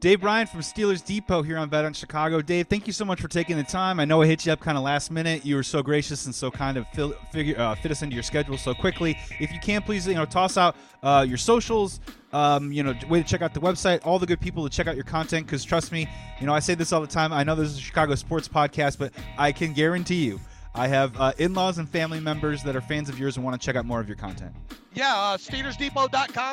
Dave 0.00 0.22
Bryan 0.22 0.46
from 0.46 0.60
Steelers 0.60 1.04
Depot 1.04 1.42
here 1.42 1.58
on 1.58 1.72
on 1.74 1.92
Chicago. 1.92 2.40
Dave, 2.40 2.68
thank 2.68 2.86
you 2.86 2.92
so 2.92 3.04
much 3.04 3.20
for 3.20 3.28
taking 3.28 3.58
the 3.58 3.62
time. 3.62 4.00
I 4.00 4.06
know 4.06 4.22
I 4.22 4.26
hit 4.26 4.46
you 4.46 4.52
up 4.52 4.58
kind 4.58 4.78
of 4.78 4.82
last 4.82 5.10
minute. 5.10 5.44
You 5.44 5.56
were 5.56 5.62
so 5.62 5.82
gracious 5.82 6.24
and 6.24 6.34
so 6.34 6.50
kind 6.50 6.78
of 6.78 6.88
fill, 6.88 7.12
figure, 7.30 7.60
uh, 7.60 7.74
fit 7.74 7.90
us 7.90 8.00
into 8.00 8.14
your 8.14 8.22
schedule 8.22 8.56
so 8.56 8.72
quickly. 8.72 9.18
If 9.38 9.52
you 9.52 9.60
can, 9.60 9.82
please 9.82 10.06
you 10.06 10.14
know 10.14 10.24
toss 10.24 10.56
out 10.56 10.74
uh, 11.02 11.26
your 11.28 11.36
socials. 11.36 12.00
Um, 12.32 12.72
you 12.72 12.82
know, 12.82 12.94
way 13.10 13.22
to 13.22 13.28
check 13.28 13.42
out 13.42 13.52
the 13.52 13.60
website. 13.60 14.00
All 14.06 14.18
the 14.18 14.26
good 14.26 14.40
people 14.40 14.64
to 14.66 14.74
check 14.74 14.86
out 14.86 14.94
your 14.94 15.04
content. 15.04 15.44
Because 15.44 15.64
trust 15.64 15.92
me, 15.92 16.08
you 16.40 16.46
know 16.46 16.54
I 16.54 16.60
say 16.60 16.74
this 16.74 16.94
all 16.94 17.02
the 17.02 17.06
time. 17.06 17.30
I 17.30 17.44
know 17.44 17.54
this 17.54 17.68
is 17.68 17.76
a 17.76 17.82
Chicago 17.82 18.14
sports 18.14 18.48
podcast, 18.48 18.96
but 18.96 19.12
I 19.36 19.52
can 19.52 19.74
guarantee 19.74 20.24
you 20.24 20.40
I 20.74 20.88
have 20.88 21.20
uh, 21.20 21.32
in-laws 21.36 21.76
and 21.76 21.86
family 21.86 22.20
members 22.20 22.62
that 22.62 22.74
are 22.74 22.80
fans 22.80 23.10
of 23.10 23.18
yours 23.18 23.36
and 23.36 23.44
want 23.44 23.60
to 23.60 23.64
check 23.64 23.76
out 23.76 23.84
more 23.84 24.00
of 24.00 24.08
your 24.08 24.16
content. 24.16 24.54
Yeah, 24.92 25.14
uh, 25.14 25.38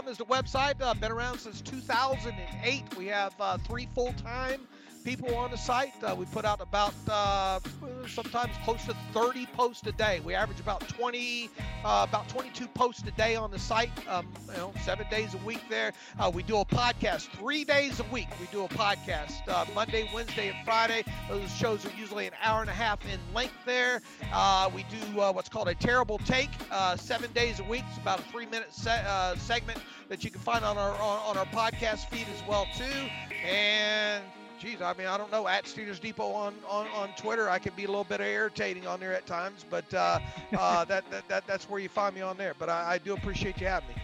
is 0.08 0.18
the 0.18 0.26
website. 0.26 0.80
Uh, 0.80 0.94
been 0.94 1.12
around 1.12 1.40
since 1.40 1.60
2008. 1.62 2.84
We 2.96 3.08
have 3.08 3.34
uh, 3.40 3.58
three 3.58 3.88
full-time 3.96 4.68
people 5.08 5.34
on 5.36 5.50
the 5.50 5.58
site. 5.58 5.94
Uh, 6.04 6.14
we 6.14 6.26
put 6.26 6.44
out 6.44 6.60
about 6.60 6.94
uh, 7.10 7.62
sometimes 8.10 8.52
close 8.66 8.84
to 8.84 8.94
30 9.14 9.46
posts 9.54 9.88
a 9.88 9.94
day. 9.94 10.20
We 10.20 10.36
average 10.36 10.60
about 10.60 10.86
20, 10.86 11.50
uh, 11.86 12.06
about 12.10 12.28
22 12.28 12.68
posts 12.68 13.08
a 13.08 13.12
day 13.12 13.38
on 13.38 13.50
the 13.50 13.58
site. 13.58 13.90
Um, 14.10 14.28
you 14.52 14.58
know, 14.58 14.74
seven 14.84 15.06
days 15.10 15.34
a 15.34 15.38
week 15.46 15.62
there. 15.70 15.94
Uh, 16.20 16.30
we 16.34 16.44
do 16.44 16.58
a 16.58 16.66
podcast 16.66 17.30
three 17.40 17.64
days 17.64 18.02
a 18.02 18.04
week. 18.12 18.28
We 18.38 18.48
do 18.52 18.66
a 18.66 18.68
podcast 18.68 19.48
uh, 19.48 19.64
Monday, 19.74 20.10
Wednesday, 20.14 20.50
and 20.50 20.58
Friday. 20.66 21.06
Those 21.30 21.50
shows 21.56 21.86
are 21.86 21.92
usually 21.98 22.28
an 22.28 22.34
hour 22.44 22.60
and 22.60 22.70
a 22.70 22.74
half 22.74 23.00
in 23.06 23.18
length. 23.34 23.56
There, 23.66 24.02
uh, 24.34 24.70
we 24.76 24.84
do 24.84 24.98
what's 25.16 25.48
called 25.48 25.70
a 25.70 25.76
terrible 25.76 26.18
take 26.20 26.50
seven 26.98 27.32
days 27.32 27.62
a 27.62 27.64
week. 27.64 27.86
It's 27.88 27.98
about 27.98 28.20
a 28.20 28.24
three-minute 28.24 28.74
se- 28.74 29.36
segment 29.38 29.80
that 30.10 30.26
you 30.26 30.32
can 30.32 30.42
find 30.42 30.66
on 30.66 30.78
our 30.78 30.92
on, 30.96 31.20
on 31.20 31.38
our 31.38 31.46
podcast 31.46 32.10
feed 32.10 32.28
as 32.36 32.46
well 32.46 32.68
too. 32.76 33.10
And 33.46 34.24
geez, 34.60 34.82
I 34.82 34.94
mean, 34.94 35.08
I 35.08 35.18
don't 35.18 35.32
know. 35.32 35.48
At 35.48 35.66
Steelers 35.66 36.00
Depot 36.00 36.32
on, 36.32 36.56
on, 36.68 36.88
on 36.88 37.10
Twitter, 37.18 37.50
I 37.50 37.60
can 37.60 37.74
be 37.76 37.86
a 37.86 37.88
little 37.88 38.04
bit 38.04 38.22
irritating 38.22 38.88
on 38.88 39.00
there 39.00 39.14
at 39.14 39.26
times, 39.26 39.66
but 39.70 39.92
uh, 39.94 40.20
uh, 40.58 40.86
that, 40.86 41.10
that, 41.12 41.28
that 41.28 41.48
that's 41.48 41.70
where 41.70 41.80
you 41.80 41.90
find 41.90 42.16
me 42.16 42.22
on 42.22 42.38
there. 42.38 42.54
But 42.58 42.70
I, 42.70 42.94
I 42.94 42.98
do 42.98 43.14
appreciate 43.14 43.60
you 43.60 43.68
having 43.68 43.90
me. 43.90 43.96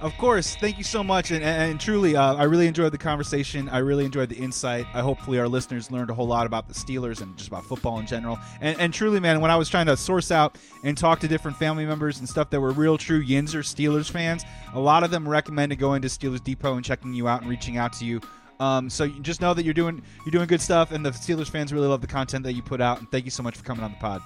Of 0.00 0.16
course, 0.16 0.54
thank 0.54 0.78
you 0.78 0.84
so 0.84 1.02
much, 1.02 1.32
and, 1.32 1.42
and 1.42 1.80
truly, 1.80 2.14
uh, 2.14 2.36
I 2.36 2.44
really 2.44 2.68
enjoyed 2.68 2.92
the 2.92 2.98
conversation. 2.98 3.68
I 3.68 3.78
really 3.78 4.04
enjoyed 4.04 4.28
the 4.28 4.36
insight. 4.36 4.86
I 4.94 5.00
hopefully 5.00 5.40
our 5.40 5.48
listeners 5.48 5.90
learned 5.90 6.10
a 6.10 6.14
whole 6.14 6.28
lot 6.28 6.46
about 6.46 6.68
the 6.68 6.74
Steelers 6.74 7.20
and 7.20 7.36
just 7.36 7.48
about 7.48 7.64
football 7.64 7.98
in 7.98 8.06
general. 8.06 8.38
And, 8.60 8.78
and 8.78 8.94
truly, 8.94 9.18
man, 9.18 9.40
when 9.40 9.50
I 9.50 9.56
was 9.56 9.68
trying 9.68 9.86
to 9.86 9.96
source 9.96 10.30
out 10.30 10.56
and 10.84 10.96
talk 10.96 11.18
to 11.20 11.28
different 11.28 11.56
family 11.56 11.84
members 11.84 12.20
and 12.20 12.28
stuff 12.28 12.48
that 12.50 12.60
were 12.60 12.70
real, 12.70 12.96
true 12.96 13.24
Yinzer 13.24 13.64
Steelers 13.64 14.08
fans, 14.08 14.44
a 14.72 14.78
lot 14.78 15.02
of 15.02 15.10
them 15.10 15.28
recommended 15.28 15.80
going 15.80 16.00
to 16.02 16.08
Steelers 16.08 16.44
Depot 16.44 16.76
and 16.76 16.84
checking 16.84 17.12
you 17.12 17.26
out 17.26 17.40
and 17.40 17.50
reaching 17.50 17.76
out 17.76 17.92
to 17.94 18.04
you. 18.04 18.20
Um, 18.60 18.90
so 18.90 19.04
you 19.04 19.20
just 19.20 19.40
know 19.40 19.54
that 19.54 19.64
you're 19.64 19.74
doing 19.74 20.02
you're 20.24 20.32
doing 20.32 20.46
good 20.46 20.60
stuff, 20.60 20.92
and 20.92 21.04
the 21.04 21.10
Steelers 21.10 21.48
fans 21.48 21.72
really 21.72 21.86
love 21.86 22.00
the 22.00 22.06
content 22.06 22.44
that 22.44 22.54
you 22.54 22.62
put 22.62 22.80
out. 22.80 22.98
And 22.98 23.10
thank 23.10 23.24
you 23.24 23.30
so 23.30 23.42
much 23.42 23.56
for 23.56 23.64
coming 23.64 23.84
on 23.84 23.92
the 23.92 23.98
pod. 23.98 24.22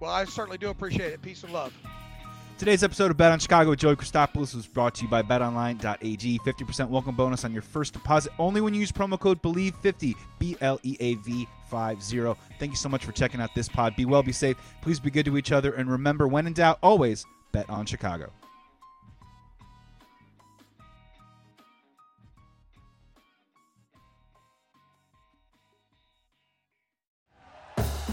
Well, 0.00 0.10
I 0.10 0.24
certainly 0.24 0.58
do 0.58 0.70
appreciate 0.70 1.12
it. 1.12 1.22
Peace 1.22 1.44
and 1.44 1.52
love. 1.52 1.72
Today's 2.58 2.84
episode 2.84 3.10
of 3.10 3.16
Bet 3.16 3.32
on 3.32 3.40
Chicago 3.40 3.70
with 3.70 3.80
Joey 3.80 3.96
Christopoulos 3.96 4.54
was 4.54 4.68
brought 4.68 4.94
to 4.94 5.02
you 5.02 5.08
by 5.08 5.20
BetOnline.ag. 5.20 6.38
50% 6.38 6.88
welcome 6.88 7.16
bonus 7.16 7.44
on 7.44 7.52
your 7.52 7.62
first 7.62 7.92
deposit 7.92 8.32
only 8.38 8.60
when 8.60 8.72
you 8.72 8.78
use 8.78 8.92
promo 8.92 9.18
code 9.18 9.42
BLEAV50, 9.42 10.14
B 10.38 10.56
L 10.60 10.78
E 10.84 10.96
A 11.00 11.14
V 11.16 11.48
50. 11.68 12.34
Thank 12.60 12.70
you 12.72 12.76
so 12.76 12.88
much 12.88 13.04
for 13.04 13.12
checking 13.12 13.40
out 13.40 13.54
this 13.54 13.68
pod. 13.68 13.96
Be 13.96 14.04
well, 14.04 14.22
be 14.22 14.32
safe. 14.32 14.56
Please 14.80 15.00
be 15.00 15.10
good 15.10 15.24
to 15.24 15.36
each 15.36 15.50
other. 15.50 15.72
And 15.72 15.90
remember, 15.90 16.28
when 16.28 16.46
in 16.46 16.52
doubt, 16.52 16.78
always 16.82 17.26
bet 17.50 17.68
on 17.68 17.84
Chicago. 17.84 18.30